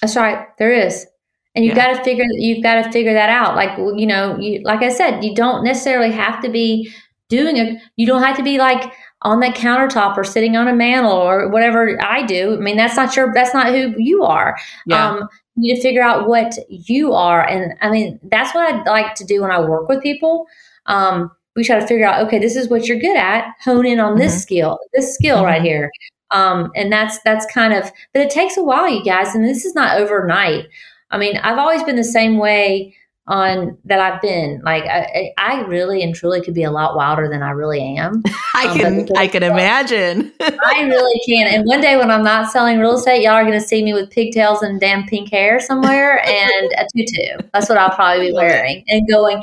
That's 0.00 0.16
right. 0.16 0.46
There 0.58 0.72
is. 0.72 1.06
And 1.54 1.64
you've 1.64 1.76
yeah. 1.76 1.92
got 1.92 1.98
to 1.98 2.04
figure 2.04 2.24
you've 2.30 2.62
got 2.62 2.84
to 2.84 2.92
figure 2.92 3.12
that 3.12 3.28
out. 3.28 3.56
Like 3.56 3.76
you 3.76 4.06
know, 4.06 4.38
you 4.38 4.62
like 4.62 4.82
I 4.82 4.88
said, 4.88 5.24
you 5.24 5.34
don't 5.34 5.64
necessarily 5.64 6.12
have 6.12 6.40
to 6.42 6.48
be 6.48 6.92
doing 7.28 7.56
it. 7.56 7.80
You 7.96 8.06
don't 8.06 8.22
have 8.22 8.36
to 8.36 8.42
be 8.42 8.58
like 8.58 8.92
on 9.22 9.40
that 9.40 9.54
countertop 9.54 10.16
or 10.16 10.24
sitting 10.24 10.56
on 10.56 10.68
a 10.68 10.74
mantle 10.74 11.12
or 11.12 11.48
whatever 11.48 11.98
I 12.02 12.24
do. 12.24 12.54
I 12.54 12.60
mean, 12.60 12.76
that's 12.76 12.96
not 12.96 13.14
your, 13.16 13.32
that's 13.34 13.52
not 13.52 13.68
who 13.68 13.94
you 13.98 14.22
are. 14.22 14.56
Yeah. 14.86 15.10
Um, 15.10 15.28
you 15.56 15.62
need 15.62 15.76
to 15.76 15.82
figure 15.82 16.02
out 16.02 16.28
what 16.28 16.54
you 16.68 17.12
are. 17.12 17.46
And 17.46 17.74
I 17.80 17.90
mean, 17.90 18.18
that's 18.24 18.54
what 18.54 18.72
I 18.72 18.82
like 18.84 19.14
to 19.16 19.24
do 19.24 19.42
when 19.42 19.50
I 19.50 19.60
work 19.60 19.88
with 19.88 20.02
people. 20.02 20.46
Um, 20.86 21.30
we 21.56 21.64
try 21.64 21.78
to 21.78 21.86
figure 21.86 22.06
out, 22.06 22.24
okay, 22.26 22.38
this 22.38 22.56
is 22.56 22.68
what 22.68 22.86
you're 22.86 22.98
good 22.98 23.16
at. 23.16 23.54
Hone 23.64 23.86
in 23.86 24.00
on 24.00 24.12
mm-hmm. 24.12 24.20
this 24.20 24.40
skill, 24.40 24.78
this 24.94 25.14
skill 25.14 25.38
mm-hmm. 25.38 25.46
right 25.46 25.62
here. 25.62 25.90
Um, 26.30 26.70
and 26.76 26.92
that's 26.92 27.18
that's 27.24 27.44
kind 27.46 27.74
of, 27.74 27.90
but 28.14 28.22
it 28.22 28.30
takes 28.30 28.56
a 28.56 28.62
while, 28.62 28.88
you 28.88 29.04
guys, 29.04 29.34
and 29.34 29.44
this 29.44 29.64
is 29.64 29.74
not 29.74 29.98
overnight. 29.98 30.66
I 31.10 31.18
mean, 31.18 31.36
I've 31.38 31.58
always 31.58 31.82
been 31.82 31.96
the 31.96 32.04
same 32.04 32.38
way 32.38 32.94
on 33.30 33.78
that 33.84 34.00
I've 34.00 34.20
been. 34.20 34.60
Like 34.64 34.84
I, 34.84 35.32
I 35.38 35.60
really 35.62 36.02
and 36.02 36.14
truly 36.14 36.42
could 36.42 36.52
be 36.52 36.64
a 36.64 36.70
lot 36.70 36.96
wilder 36.96 37.28
than 37.28 37.42
I 37.42 37.50
really 37.50 37.80
am. 37.96 38.22
I 38.54 38.66
um, 38.66 39.06
can 39.06 39.16
I 39.16 39.28
can 39.28 39.42
imagine. 39.44 40.32
I 40.40 40.82
really 40.88 41.20
can. 41.26 41.46
And 41.46 41.64
one 41.64 41.80
day 41.80 41.96
when 41.96 42.10
I'm 42.10 42.24
not 42.24 42.50
selling 42.50 42.80
real 42.80 42.96
estate, 42.96 43.22
y'all 43.22 43.34
are 43.34 43.44
going 43.44 43.58
to 43.58 43.66
see 43.66 43.84
me 43.84 43.92
with 43.94 44.10
pigtails 44.10 44.62
and 44.62 44.80
damn 44.80 45.06
pink 45.06 45.30
hair 45.30 45.60
somewhere 45.60 46.26
and 46.26 46.72
a 46.76 46.86
tutu. 46.94 47.48
That's 47.54 47.68
what 47.68 47.78
I'll 47.78 47.94
probably 47.94 48.30
be 48.30 48.34
wearing 48.34 48.84
and 48.88 49.08
going. 49.08 49.42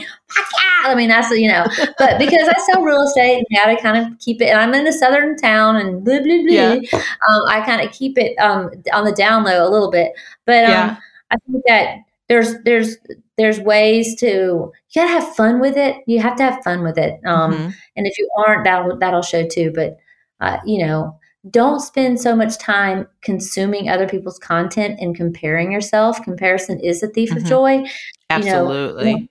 I 0.83 0.93
mean, 0.93 1.07
that's 1.07 1.31
you 1.31 1.47
know, 1.47 1.65
but 1.97 2.19
because 2.19 2.47
I 2.49 2.59
sell 2.71 2.83
real 2.83 3.01
estate 3.03 3.37
and 3.37 3.57
got 3.57 3.67
to 3.73 3.81
kind 3.81 4.05
of 4.05 4.19
keep 4.19 4.41
it, 4.41 4.49
and 4.49 4.59
I'm 4.59 4.73
in 4.73 4.85
a 4.85 4.91
southern 4.91 5.37
town 5.37 5.77
and 5.77 6.03
blah 6.03 6.19
blah 6.19 6.43
blah. 6.43 6.51
Yeah. 6.51 6.79
Um, 6.93 7.41
I 7.47 7.63
kind 7.65 7.81
of 7.81 7.93
keep 7.93 8.17
it 8.17 8.35
um, 8.37 8.69
on 8.91 9.05
the 9.05 9.13
down 9.13 9.45
low 9.45 9.65
a 9.65 9.71
little 9.71 9.89
bit, 9.89 10.11
but 10.45 10.65
um, 10.65 10.71
yeah. 10.71 10.97
I 11.31 11.37
think 11.49 11.63
that 11.67 11.99
there's 12.27 12.55
there's 12.63 12.97
there's 13.37 13.59
ways 13.59 14.15
to 14.19 14.25
you 14.27 14.71
gotta 14.95 15.09
have 15.09 15.35
fun 15.35 15.59
with 15.59 15.77
it. 15.77 15.97
You 16.07 16.19
have 16.21 16.35
to 16.37 16.43
have 16.43 16.63
fun 16.63 16.83
with 16.83 16.97
it. 16.97 17.19
Um, 17.25 17.53
mm-hmm. 17.53 17.69
and 17.95 18.07
if 18.07 18.17
you 18.17 18.29
aren't 18.45 18.63
that'll 18.63 18.97
that'll 18.97 19.21
show 19.21 19.47
too. 19.47 19.71
But 19.73 19.97
uh, 20.39 20.57
you 20.65 20.85
know 20.85 21.17
don't 21.49 21.79
spend 21.79 22.19
so 22.19 22.35
much 22.35 22.57
time 22.57 23.07
consuming 23.21 23.89
other 23.89 24.07
people's 24.07 24.39
content 24.39 24.99
and 24.99 25.15
comparing 25.15 25.71
yourself. 25.71 26.21
Comparison 26.23 26.79
is 26.79 27.03
a 27.03 27.07
thief 27.07 27.29
mm-hmm. 27.29 27.37
of 27.37 27.45
joy. 27.45 27.83
Absolutely 28.29 29.09
you 29.09 29.19
know, 29.19 29.27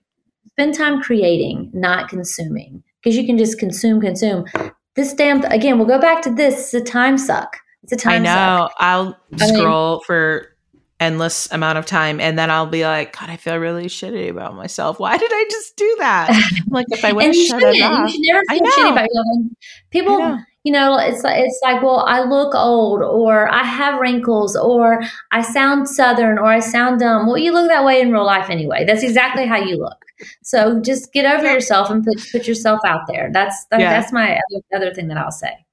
spend 0.53 0.75
time 0.75 1.03
creating 1.03 1.71
not 1.75 2.09
consuming. 2.09 2.83
Because 3.03 3.17
you 3.17 3.27
can 3.27 3.39
just 3.39 3.59
consume 3.59 4.01
consume. 4.01 4.47
This 4.95 5.13
damn 5.15 5.45
again 5.45 5.79
we'll 5.79 5.89
go 5.89 6.01
back 6.01 6.23
to 6.23 6.31
this. 6.31 6.75
It's 6.75 6.75
a 6.75 6.93
time 6.93 7.19
suck. 7.19 7.57
It's 7.83 7.93
a 7.93 7.97
time 7.97 8.23
i 8.23 8.25
know. 8.25 8.69
Suck. 8.69 8.77
i'll 8.81 9.19
scroll 9.37 9.93
I 9.93 9.95
mean, 9.95 10.01
for 10.07 10.56
endless 10.99 11.51
amount 11.53 11.77
of 11.77 11.85
time 11.85 12.21
and 12.21 12.39
then 12.39 12.51
I'll 12.51 12.67
be 12.67 12.85
like, 12.85 13.19
God, 13.19 13.29
I 13.29 13.37
feel 13.37 13.57
really 13.59 13.87
shitty 13.87 14.31
about 14.31 14.55
myself. 14.55 14.99
Why 14.99 15.19
did 15.19 15.31
I 15.31 15.47
just 15.51 15.77
do 15.77 15.97
that? 15.99 16.53
like 16.69 16.87
if 16.91 17.05
I 17.05 17.13
would 17.13 17.27
have 17.27 17.35
shut 17.35 17.63
it 17.63 17.83
off. 17.83 18.13
You 18.13 18.33
never 18.33 18.43
feel 18.49 18.61
shitty 18.61 18.93
about 18.93 19.09
yourself. 19.13 19.53
People 19.91 20.19
know. 20.19 20.39
you 20.65 20.73
know, 20.73 20.99
it's 20.99 21.23
like 21.23 21.45
it's 21.45 21.61
like, 21.63 21.83
well, 21.83 22.01
I 22.01 22.23
look 22.23 22.55
old 22.55 23.03
or 23.03 23.49
I 23.49 23.63
have 23.63 24.01
wrinkles 24.01 24.57
or 24.57 25.03
I 25.33 25.43
sound 25.43 25.89
southern 25.89 26.39
or 26.39 26.47
I 26.47 26.61
sound 26.61 27.01
dumb. 27.01 27.27
Well, 27.27 27.39
you 27.39 27.53
look 27.53 27.69
that 27.69 27.85
way 27.85 28.01
in 28.01 28.11
real 28.11 28.25
life 28.25 28.49
anyway. 28.49 28.85
That's 28.87 29.03
exactly 29.03 29.47
how 29.47 29.59
you 29.59 29.77
look. 29.77 29.99
So 30.43 30.81
just 30.81 31.13
get 31.13 31.27
over 31.27 31.51
yourself 31.53 31.91
and 31.91 32.03
put 32.05 32.19
put 32.33 32.49
yourself 32.49 32.81
out 32.87 33.07
there. 33.07 33.29
That's 33.33 33.67
that, 33.67 33.81
yeah. 33.81 33.91
that's 34.01 34.13
my 34.13 34.41
other, 34.51 34.65
other 34.75 34.95
thing 34.95 35.09
that 35.09 35.19
I'll 35.19 35.31
say. 35.31 35.66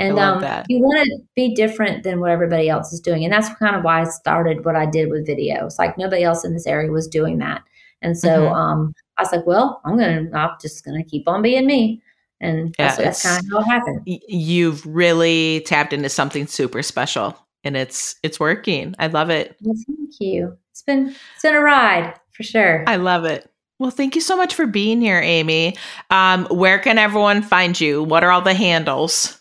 And 0.00 0.18
um, 0.18 0.42
you 0.68 0.80
want 0.80 1.04
to 1.04 1.18
be 1.36 1.54
different 1.54 2.04
than 2.04 2.20
what 2.20 2.30
everybody 2.30 2.70
else 2.70 2.90
is 2.90 3.00
doing. 3.00 3.22
And 3.22 3.32
that's 3.32 3.54
kind 3.56 3.76
of 3.76 3.84
why 3.84 4.00
I 4.00 4.04
started 4.04 4.64
what 4.64 4.74
I 4.74 4.86
did 4.86 5.10
with 5.10 5.28
videos. 5.28 5.78
Like 5.78 5.98
nobody 5.98 6.22
else 6.22 6.42
in 6.42 6.54
this 6.54 6.66
area 6.66 6.90
was 6.90 7.06
doing 7.06 7.36
that. 7.38 7.62
And 8.00 8.18
so 8.18 8.28
mm-hmm. 8.28 8.54
um, 8.54 8.94
I 9.18 9.22
was 9.22 9.30
like, 9.30 9.46
well, 9.46 9.82
I'm 9.84 9.98
going 9.98 10.30
to, 10.30 10.36
I'm 10.36 10.56
just 10.58 10.86
going 10.86 11.02
to 11.02 11.08
keep 11.08 11.28
on 11.28 11.42
being 11.42 11.66
me. 11.66 12.02
And 12.40 12.74
yeah, 12.78 12.96
that's, 12.96 13.22
that's 13.22 13.22
kind 13.22 13.44
of 13.44 13.50
how 13.52 13.60
it 13.60 13.64
happened. 13.64 14.00
You've 14.06 14.86
really 14.86 15.60
tapped 15.66 15.92
into 15.92 16.08
something 16.08 16.46
super 16.46 16.82
special 16.82 17.36
and 17.62 17.76
it's, 17.76 18.16
it's 18.22 18.40
working. 18.40 18.94
I 18.98 19.08
love 19.08 19.28
it. 19.28 19.54
Well, 19.60 19.76
thank 19.86 20.14
you. 20.18 20.56
It's 20.70 20.80
been, 20.80 21.08
it's 21.08 21.42
been 21.42 21.54
a 21.54 21.60
ride 21.60 22.14
for 22.30 22.42
sure. 22.42 22.84
I 22.86 22.96
love 22.96 23.26
it. 23.26 23.50
Well, 23.78 23.90
thank 23.90 24.14
you 24.14 24.22
so 24.22 24.34
much 24.34 24.54
for 24.54 24.66
being 24.66 25.02
here, 25.02 25.20
Amy. 25.20 25.76
Um, 26.08 26.46
where 26.46 26.78
can 26.78 26.96
everyone 26.96 27.42
find 27.42 27.78
you? 27.78 28.02
What 28.02 28.24
are 28.24 28.30
all 28.30 28.40
the 28.40 28.54
handles? 28.54 29.39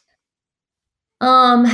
Um, 1.22 1.65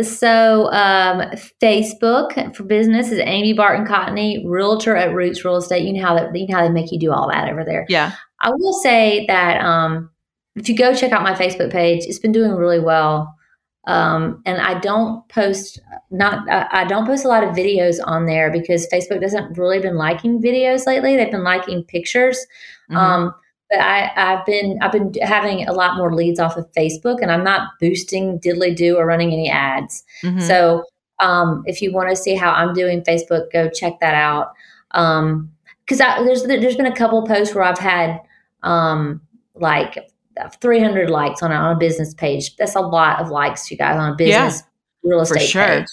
so 0.00 0.72
um, 0.72 1.20
Facebook 1.62 2.54
for 2.56 2.62
business 2.62 3.10
is 3.10 3.20
Amy 3.24 3.52
Barton 3.52 3.86
Cotney, 3.86 4.42
realtor 4.46 4.96
at 4.96 5.14
Roots 5.14 5.44
Real 5.44 5.56
Estate. 5.56 5.84
You 5.84 5.92
know 5.92 6.02
how 6.02 6.14
that 6.14 6.34
you 6.34 6.46
know 6.46 6.56
how 6.56 6.62
they 6.62 6.72
make 6.72 6.92
you 6.92 6.98
do 6.98 7.12
all 7.12 7.28
that 7.30 7.48
over 7.48 7.64
there. 7.64 7.86
Yeah. 7.88 8.12
I 8.40 8.50
will 8.50 8.72
say 8.72 9.26
that 9.26 9.64
um, 9.64 10.10
if 10.56 10.68
you 10.68 10.76
go 10.76 10.94
check 10.94 11.12
out 11.12 11.22
my 11.22 11.34
Facebook 11.34 11.70
page, 11.70 12.04
it's 12.04 12.18
been 12.18 12.32
doing 12.32 12.52
really 12.52 12.80
well. 12.80 13.34
Um, 13.84 14.42
and 14.46 14.60
I 14.60 14.78
don't 14.78 15.28
post 15.28 15.80
not 16.10 16.48
I 16.48 16.84
don't 16.84 17.06
post 17.06 17.24
a 17.24 17.28
lot 17.28 17.42
of 17.42 17.50
videos 17.50 17.98
on 18.04 18.26
there 18.26 18.50
because 18.50 18.88
Facebook 18.92 19.20
doesn't 19.20 19.58
really 19.58 19.80
been 19.80 19.96
liking 19.96 20.40
videos 20.40 20.86
lately. 20.86 21.16
They've 21.16 21.30
been 21.30 21.42
liking 21.42 21.82
pictures. 21.84 22.38
Mm-hmm. 22.90 22.96
Um, 22.96 23.34
but 23.72 23.80
I, 23.80 24.12
I've 24.16 24.44
been 24.44 24.78
I've 24.82 24.92
been 24.92 25.14
having 25.22 25.66
a 25.66 25.72
lot 25.72 25.96
more 25.96 26.14
leads 26.14 26.38
off 26.38 26.58
of 26.58 26.70
Facebook, 26.72 27.22
and 27.22 27.32
I'm 27.32 27.42
not 27.42 27.70
boosting 27.80 28.38
diddly 28.38 28.76
do 28.76 28.98
or 28.98 29.06
running 29.06 29.32
any 29.32 29.48
ads. 29.50 30.04
Mm-hmm. 30.22 30.40
So 30.40 30.84
um, 31.20 31.62
if 31.66 31.80
you 31.80 31.90
want 31.90 32.10
to 32.10 32.16
see 32.16 32.34
how 32.34 32.52
I'm 32.52 32.74
doing 32.74 33.00
Facebook, 33.00 33.50
go 33.50 33.70
check 33.70 33.98
that 34.00 34.14
out. 34.14 34.52
Because 34.90 36.00
um, 36.02 36.26
there's 36.26 36.42
there's 36.42 36.76
been 36.76 36.84
a 36.84 36.94
couple 36.94 37.26
posts 37.26 37.54
where 37.54 37.64
I've 37.64 37.78
had 37.78 38.20
um, 38.62 39.22
like 39.54 40.10
300 40.60 41.08
likes 41.08 41.42
on 41.42 41.50
a, 41.50 41.54
on 41.54 41.74
a 41.74 41.78
business 41.78 42.12
page. 42.12 42.54
That's 42.56 42.76
a 42.76 42.80
lot 42.80 43.20
of 43.20 43.30
likes, 43.30 43.70
you 43.70 43.78
guys, 43.78 43.96
on 43.96 44.12
a 44.12 44.14
business 44.14 44.62
yeah, 45.04 45.10
real 45.10 45.22
estate 45.22 45.48
sure. 45.48 45.66
page. 45.66 45.86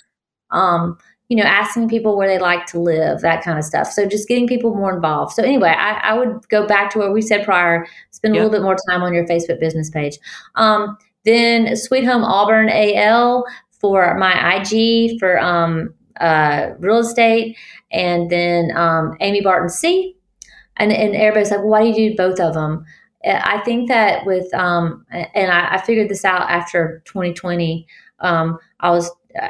Um, 0.51 0.97
you 1.29 1.37
know, 1.37 1.43
asking 1.43 1.87
people 1.87 2.17
where 2.17 2.27
they 2.27 2.39
like 2.39 2.65
to 2.65 2.79
live, 2.79 3.21
that 3.21 3.43
kind 3.43 3.57
of 3.59 3.63
stuff. 3.63 3.91
So 3.91 4.07
just 4.07 4.27
getting 4.27 4.47
people 4.47 4.73
more 4.73 4.93
involved. 4.93 5.33
So 5.33 5.43
anyway, 5.43 5.69
I, 5.69 5.99
I 6.03 6.13
would 6.13 6.47
go 6.49 6.67
back 6.67 6.89
to 6.91 6.99
what 6.99 7.13
we 7.13 7.21
said 7.21 7.45
prior, 7.45 7.87
spend 8.09 8.33
a 8.33 8.37
little 8.37 8.51
bit 8.51 8.63
more 8.63 8.75
time 8.89 9.03
on 9.03 9.13
your 9.13 9.27
Facebook 9.27 9.59
business 9.59 9.91
page. 9.91 10.17
Um, 10.55 10.97
then 11.25 11.75
Sweet 11.75 12.03
Home 12.05 12.23
Auburn 12.23 12.69
AL 12.69 13.45
for 13.69 14.17
my 14.17 14.55
IG 14.55 15.19
for 15.19 15.39
um, 15.39 15.93
uh, 16.19 16.71
real 16.79 16.97
estate, 16.97 17.55
and 17.91 18.29
then 18.29 18.75
um, 18.75 19.15
Amy 19.19 19.41
Barton 19.41 19.69
C. 19.69 20.15
And, 20.77 20.91
and 20.91 21.15
everybody's 21.15 21.51
like, 21.51 21.59
well, 21.59 21.69
why 21.69 21.81
do 21.81 22.01
you 22.01 22.11
do 22.11 22.15
both 22.15 22.39
of 22.39 22.53
them? 22.53 22.85
I 23.25 23.59
think 23.65 23.89
that 23.89 24.25
with, 24.25 24.51
um, 24.53 25.05
and 25.11 25.51
I, 25.51 25.75
I, 25.75 25.81
figured 25.81 26.07
this 26.07 26.23
out 26.23 26.49
after 26.49 27.01
2020. 27.03 27.85
Um, 28.21 28.57
I 28.79 28.91
was, 28.91 29.11
uh, 29.39 29.49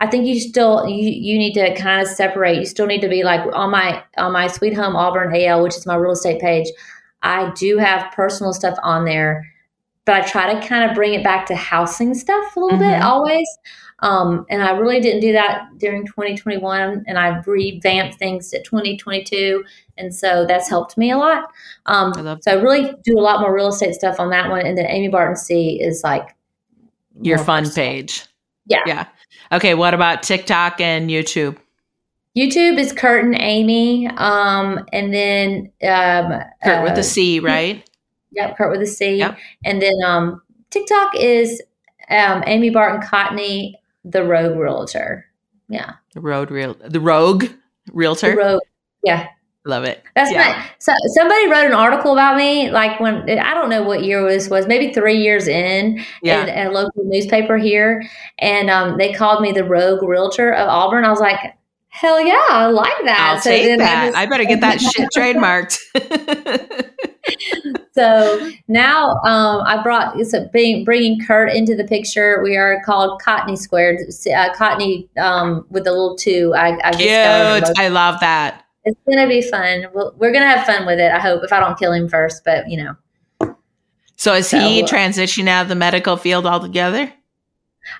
I 0.00 0.06
think 0.06 0.26
you 0.26 0.38
still 0.38 0.86
you, 0.86 1.10
you 1.10 1.38
need 1.38 1.54
to 1.54 1.74
kind 1.74 2.00
of 2.00 2.08
separate. 2.08 2.58
You 2.58 2.66
still 2.66 2.86
need 2.86 3.00
to 3.00 3.08
be 3.08 3.24
like 3.24 3.40
on 3.52 3.70
my 3.70 4.02
on 4.16 4.32
my 4.32 4.46
Sweet 4.46 4.74
Home 4.74 4.94
Auburn 4.94 5.34
AL, 5.34 5.62
which 5.62 5.76
is 5.76 5.86
my 5.86 5.96
real 5.96 6.12
estate 6.12 6.40
page. 6.40 6.68
I 7.22 7.52
do 7.56 7.78
have 7.78 8.12
personal 8.12 8.52
stuff 8.52 8.78
on 8.82 9.04
there, 9.04 9.52
but 10.04 10.22
I 10.22 10.28
try 10.28 10.54
to 10.54 10.66
kind 10.66 10.88
of 10.88 10.94
bring 10.94 11.14
it 11.14 11.24
back 11.24 11.46
to 11.46 11.56
housing 11.56 12.14
stuff 12.14 12.54
a 12.56 12.60
little 12.60 12.78
mm-hmm. 12.78 12.88
bit 12.88 13.02
always. 13.02 13.48
Um, 14.00 14.46
and 14.48 14.62
I 14.62 14.70
really 14.70 15.00
didn't 15.00 15.22
do 15.22 15.32
that 15.32 15.70
during 15.78 16.06
2021, 16.06 17.04
and 17.08 17.18
I 17.18 17.42
revamped 17.44 18.16
things 18.16 18.54
at 18.54 18.64
2022, 18.64 19.64
and 19.96 20.14
so 20.14 20.46
that's 20.46 20.68
helped 20.68 20.96
me 20.96 21.10
a 21.10 21.16
lot. 21.16 21.50
Um, 21.86 22.12
I 22.14 22.36
so 22.40 22.52
I 22.52 22.54
really 22.62 22.94
do 23.02 23.18
a 23.18 23.20
lot 23.20 23.40
more 23.40 23.52
real 23.52 23.68
estate 23.68 23.94
stuff 23.94 24.20
on 24.20 24.30
that 24.30 24.50
one, 24.50 24.64
and 24.64 24.78
then 24.78 24.86
Amy 24.86 25.08
Barton 25.08 25.34
C 25.34 25.80
is 25.82 26.04
like 26.04 26.36
your 27.20 27.38
fun 27.38 27.64
personal. 27.64 27.86
page. 27.86 28.24
Yeah, 28.66 28.82
yeah. 28.86 29.06
Okay, 29.52 29.74
what 29.74 29.94
about 29.94 30.22
TikTok 30.22 30.80
and 30.80 31.10
YouTube? 31.10 31.56
YouTube 32.36 32.78
is 32.78 32.92
Kurt 32.92 33.24
and 33.24 33.34
Amy, 33.40 34.06
um, 34.08 34.86
and 34.92 35.12
then 35.12 35.72
um, 35.82 36.40
Kurt 36.62 36.78
uh, 36.78 36.82
with 36.84 36.98
a 36.98 37.02
C, 37.02 37.40
right? 37.40 37.84
Yep, 38.32 38.58
Kurt 38.58 38.70
with 38.70 38.82
a 38.82 38.86
C, 38.86 39.16
yep. 39.16 39.38
and 39.64 39.80
then 39.80 39.94
um, 40.04 40.42
TikTok 40.68 41.16
is 41.16 41.62
um, 42.10 42.44
Amy 42.46 42.68
Barton 42.68 43.00
Cotney 43.00 43.72
the 44.04 44.22
Rogue 44.22 44.58
Realtor. 44.58 45.24
Yeah. 45.68 45.94
The 46.14 46.20
Rogue 46.20 46.50
Real 46.50 46.74
the 46.74 47.00
Rogue 47.00 47.46
Realtor. 47.92 48.30
The 48.30 48.36
Rogue. 48.36 48.60
Yeah. 49.02 49.28
Love 49.64 49.84
it. 49.84 50.02
That's 50.14 50.30
yeah. 50.30 50.38
my 50.38 50.70
so 50.78 50.92
somebody 51.14 51.46
wrote 51.48 51.66
an 51.66 51.74
article 51.74 52.12
about 52.12 52.36
me, 52.36 52.70
like 52.70 53.00
when 53.00 53.28
I 53.28 53.52
don't 53.54 53.68
know 53.68 53.82
what 53.82 54.02
year 54.04 54.26
this 54.28 54.48
was, 54.48 54.66
maybe 54.66 54.94
three 54.94 55.18
years 55.18 55.46
in, 55.46 56.02
yeah. 56.22 56.42
in, 56.42 56.48
in 56.48 56.66
a 56.68 56.70
local 56.70 57.04
newspaper 57.04 57.58
here, 57.58 58.08
and 58.38 58.70
um, 58.70 58.96
they 58.96 59.12
called 59.12 59.42
me 59.42 59.52
the 59.52 59.64
Rogue 59.64 60.02
Realtor 60.02 60.52
of 60.54 60.68
Auburn. 60.68 61.04
I 61.04 61.10
was 61.10 61.20
like, 61.20 61.54
hell 61.88 62.20
yeah, 62.20 62.40
I 62.48 62.66
like 62.68 63.04
that. 63.04 63.32
I'll 63.34 63.40
so 63.40 63.50
take 63.50 63.78
that. 63.78 64.14
I 64.14 64.26
better 64.26 64.44
get 64.44 64.60
that 64.60 64.80
shit 64.80 65.08
trademarked. 65.16 65.76
so 67.92 68.50
now 68.68 69.16
um, 69.24 69.62
I 69.66 69.82
brought 69.82 70.18
so 70.24 70.48
being, 70.52 70.84
bringing 70.84 71.20
Kurt 71.26 71.52
into 71.52 71.74
the 71.74 71.84
picture. 71.84 72.40
We 72.42 72.56
are 72.56 72.80
called 72.86 73.20
Cotney 73.20 73.58
Squared, 73.58 73.98
uh, 74.00 74.54
Cotney 74.54 75.08
um, 75.18 75.66
with 75.70 75.86
a 75.86 75.90
little 75.90 76.16
two. 76.16 76.54
I, 76.56 76.78
I 76.84 76.92
Cute. 76.92 77.78
I 77.78 77.88
love 77.88 78.20
that. 78.20 78.64
It's 78.88 79.00
gonna 79.06 79.28
be 79.28 79.42
fun. 79.42 79.86
We'll, 79.92 80.14
we're 80.18 80.32
gonna 80.32 80.48
have 80.48 80.64
fun 80.66 80.86
with 80.86 80.98
it. 80.98 81.12
I 81.12 81.18
hope 81.18 81.44
if 81.44 81.52
I 81.52 81.60
don't 81.60 81.78
kill 81.78 81.92
him 81.92 82.08
first, 82.08 82.42
but 82.44 82.68
you 82.70 82.82
know. 82.82 82.96
So 84.16 84.34
is 84.34 84.48
so, 84.48 84.58
he 84.58 84.82
transitioning 84.82 85.46
out 85.46 85.62
of 85.62 85.68
the 85.68 85.76
medical 85.76 86.16
field 86.16 86.44
altogether? 86.44 87.12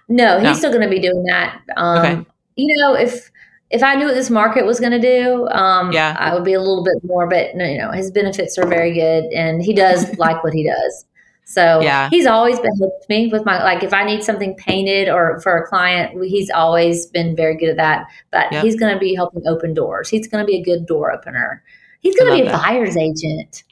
No, 0.09 0.39
he's 0.39 0.45
no. 0.45 0.55
still 0.55 0.70
going 0.70 0.82
to 0.82 0.89
be 0.89 1.01
doing 1.01 1.22
that. 1.24 1.61
Um, 1.76 1.99
okay. 1.99 2.26
You 2.57 2.76
know, 2.76 2.95
if 2.95 3.30
if 3.70 3.82
I 3.82 3.95
knew 3.95 4.07
what 4.07 4.14
this 4.14 4.30
market 4.30 4.64
was 4.64 4.80
going 4.80 4.93
to 4.93 5.01
do, 5.01 5.47
um, 5.49 5.93
yeah, 5.93 6.16
I 6.18 6.34
would 6.34 6.45
be 6.45 6.55
a 6.55 6.59
little 6.59 6.82
bit 6.82 6.97
more. 7.05 7.28
But 7.28 7.55
you 7.55 7.78
know, 7.78 7.93
his 7.93 8.11
benefits 8.11 8.59
are 8.59 8.66
very 8.66 8.93
good, 8.93 9.24
and 9.32 9.62
he 9.62 9.72
does 9.72 10.18
like 10.18 10.43
what 10.43 10.53
he 10.53 10.66
does. 10.66 11.05
So 11.49 11.80
yeah. 11.80 12.11
he's 12.11 12.26
always 12.26 12.61
been 12.61 12.76
helped 12.76 13.09
me 13.09 13.28
with 13.28 13.46
my 13.46 13.64
like 13.64 13.82
if 13.82 13.94
I 13.94 14.05
need 14.05 14.22
something 14.22 14.55
painted 14.57 15.09
or 15.09 15.40
for 15.40 15.57
a 15.57 15.66
client, 15.66 16.22
he's 16.22 16.51
always 16.51 17.07
been 17.07 17.34
very 17.34 17.57
good 17.57 17.70
at 17.70 17.78
that. 17.78 18.07
But 18.30 18.53
yep. 18.53 18.62
he's 18.62 18.78
going 18.78 18.92
to 18.92 19.01
be 19.01 19.14
helping 19.14 19.46
open 19.46 19.72
doors. 19.72 20.11
He's 20.11 20.28
going 20.28 20.44
to 20.44 20.46
be 20.46 20.59
a 20.59 20.62
good 20.62 20.84
door 20.84 21.11
opener. 21.11 21.62
He's 22.01 22.14
going 22.16 22.30
to 22.30 22.42
be 22.42 22.46
a 22.46 22.53
that. 22.53 22.62
buyer's 22.62 22.99
agent. 22.99 23.64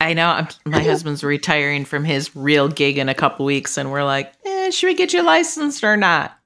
I 0.00 0.14
know. 0.14 0.28
I'm, 0.28 0.48
my 0.64 0.80
husband's 0.84 1.24
retiring 1.24 1.84
from 1.84 2.04
his 2.04 2.36
real 2.36 2.68
gig 2.68 2.98
in 2.98 3.08
a 3.08 3.14
couple 3.14 3.46
weeks, 3.46 3.76
and 3.76 3.90
we're 3.90 4.04
like, 4.04 4.32
eh, 4.44 4.70
should 4.70 4.86
we 4.86 4.94
get 4.94 5.12
you 5.12 5.24
licensed 5.24 5.82
or 5.82 5.96
not? 5.96 6.38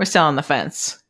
We're 0.00 0.06
still 0.06 0.24
on 0.24 0.34
the 0.34 0.42
fence. 0.42 1.01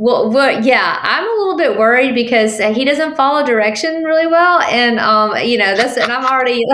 Well, 0.00 0.30
well, 0.30 0.64
yeah, 0.64 0.98
I'm 1.02 1.28
a 1.28 1.38
little 1.42 1.58
bit 1.58 1.78
worried 1.78 2.14
because 2.14 2.56
he 2.56 2.86
doesn't 2.86 3.16
follow 3.16 3.44
direction 3.44 4.02
really 4.02 4.26
well, 4.26 4.62
and 4.62 4.98
um, 4.98 5.36
you 5.44 5.58
know, 5.58 5.76
that's 5.76 5.98
and 5.98 6.10
I'm 6.10 6.24
already 6.24 6.64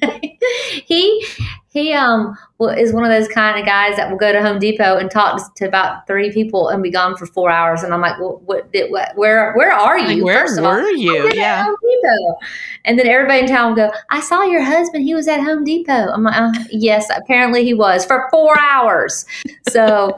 he 0.86 1.26
he 1.68 1.92
um 1.92 2.34
is 2.78 2.94
one 2.94 3.04
of 3.04 3.10
those 3.10 3.28
kind 3.28 3.60
of 3.60 3.66
guys 3.66 3.96
that 3.96 4.10
will 4.10 4.16
go 4.16 4.32
to 4.32 4.40
Home 4.40 4.58
Depot 4.58 4.96
and 4.96 5.10
talk 5.10 5.54
to 5.56 5.68
about 5.68 6.06
three 6.06 6.32
people 6.32 6.70
and 6.70 6.82
be 6.82 6.90
gone 6.90 7.14
for 7.14 7.26
four 7.26 7.50
hours, 7.50 7.82
and 7.82 7.92
I'm 7.92 8.00
like, 8.00 8.18
well, 8.18 8.40
what, 8.46 8.72
did, 8.72 8.90
what 8.90 9.14
where 9.16 9.52
where 9.52 9.74
are 9.74 9.98
you? 9.98 10.24
Like, 10.24 10.24
where 10.24 10.62
were 10.62 10.66
all? 10.80 10.96
you? 10.96 11.30
Yeah, 11.34 11.62
Home 11.62 11.76
Depot. 11.82 12.38
And 12.86 12.98
then 12.98 13.06
everybody 13.06 13.40
in 13.40 13.48
town 13.48 13.68
will 13.68 13.76
go, 13.76 13.92
I 14.08 14.20
saw 14.20 14.44
your 14.44 14.62
husband. 14.62 15.04
He 15.04 15.14
was 15.14 15.28
at 15.28 15.40
Home 15.40 15.62
Depot. 15.62 15.92
I'm 15.92 16.22
like, 16.22 16.36
uh, 16.36 16.52
yes, 16.70 17.10
apparently 17.14 17.64
he 17.64 17.74
was 17.74 18.06
for 18.06 18.28
four 18.30 18.58
hours. 18.58 19.26
So 19.68 20.16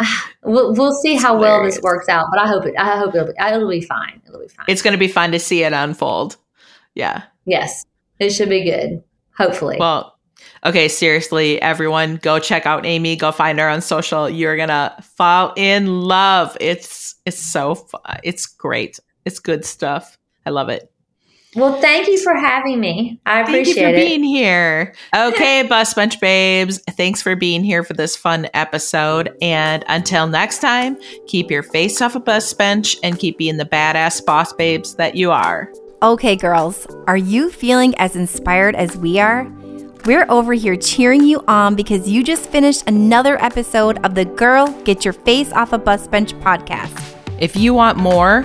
we'll, 0.42 0.74
we'll 0.74 0.94
see 0.94 1.16
how 1.16 1.38
well 1.38 1.64
this 1.64 1.80
works 1.80 2.08
out, 2.08 2.26
but 2.30 2.40
I 2.40 2.46
hope 2.46 2.66
it. 2.66 2.74
I 2.78 2.98
hope 2.98 3.14
it'll 3.14 3.28
be, 3.28 3.32
it'll 3.38 3.68
be 3.68 3.80
fine. 3.80 4.20
It'll 4.26 4.40
be 4.40 4.48
fine. 4.48 4.66
It's 4.68 4.82
going 4.82 4.92
to 4.92 4.98
be 4.98 5.08
fun 5.08 5.32
to 5.32 5.38
see 5.38 5.62
it 5.62 5.72
unfold. 5.72 6.36
Yeah. 6.94 7.22
Yes, 7.44 7.84
it 8.18 8.30
should 8.30 8.48
be 8.48 8.64
good. 8.64 9.02
Hopefully. 9.36 9.76
Well, 9.78 10.18
okay. 10.64 10.88
Seriously, 10.88 11.60
everyone, 11.62 12.16
go 12.16 12.38
check 12.38 12.66
out 12.66 12.84
Amy. 12.84 13.16
Go 13.16 13.32
find 13.32 13.58
her 13.58 13.68
on 13.68 13.80
social. 13.80 14.28
You're 14.28 14.56
gonna 14.56 14.94
fall 15.16 15.54
in 15.56 16.02
love. 16.02 16.56
It's 16.60 17.14
it's 17.24 17.38
so 17.38 17.74
fun. 17.74 18.20
It's 18.22 18.46
great. 18.46 18.98
It's 19.24 19.38
good 19.38 19.64
stuff. 19.64 20.18
I 20.44 20.50
love 20.50 20.68
it. 20.68 20.89
Well, 21.56 21.80
thank 21.80 22.06
you 22.06 22.22
for 22.22 22.34
having 22.34 22.78
me. 22.78 23.20
I 23.26 23.40
appreciate. 23.40 23.64
Thank 23.64 23.76
you 23.76 23.82
for 23.82 23.88
it. 23.88 23.96
being 23.96 24.22
here. 24.22 24.94
Okay, 25.14 25.64
Bus 25.64 25.94
Bench 25.94 26.20
babes. 26.20 26.78
Thanks 26.90 27.20
for 27.20 27.34
being 27.34 27.64
here 27.64 27.82
for 27.82 27.94
this 27.94 28.16
fun 28.16 28.48
episode. 28.54 29.36
And 29.42 29.84
until 29.88 30.26
next 30.28 30.60
time, 30.60 30.96
keep 31.26 31.50
your 31.50 31.62
face 31.62 32.00
off 32.00 32.14
a 32.14 32.20
bus 32.20 32.52
bench 32.54 32.96
and 33.02 33.18
keep 33.18 33.38
being 33.38 33.56
the 33.56 33.64
badass 33.64 34.24
boss 34.24 34.52
babes 34.52 34.94
that 34.96 35.16
you 35.16 35.30
are. 35.30 35.70
Okay, 36.02 36.36
girls, 36.36 36.86
are 37.06 37.16
you 37.16 37.50
feeling 37.50 37.94
as 37.96 38.16
inspired 38.16 38.74
as 38.76 38.96
we 38.96 39.18
are? 39.18 39.50
We're 40.06 40.26
over 40.30 40.54
here 40.54 40.76
cheering 40.76 41.24
you 41.24 41.44
on 41.46 41.74
because 41.74 42.08
you 42.08 42.24
just 42.24 42.48
finished 42.48 42.84
another 42.88 43.42
episode 43.42 43.98
of 44.04 44.14
the 44.14 44.24
Girl 44.24 44.68
Get 44.84 45.04
Your 45.04 45.12
Face 45.12 45.52
Off 45.52 45.72
a 45.72 45.78
Bus 45.78 46.06
Bench 46.06 46.32
podcast. 46.34 47.16
If 47.38 47.56
you 47.56 47.74
want 47.74 47.98
more, 47.98 48.44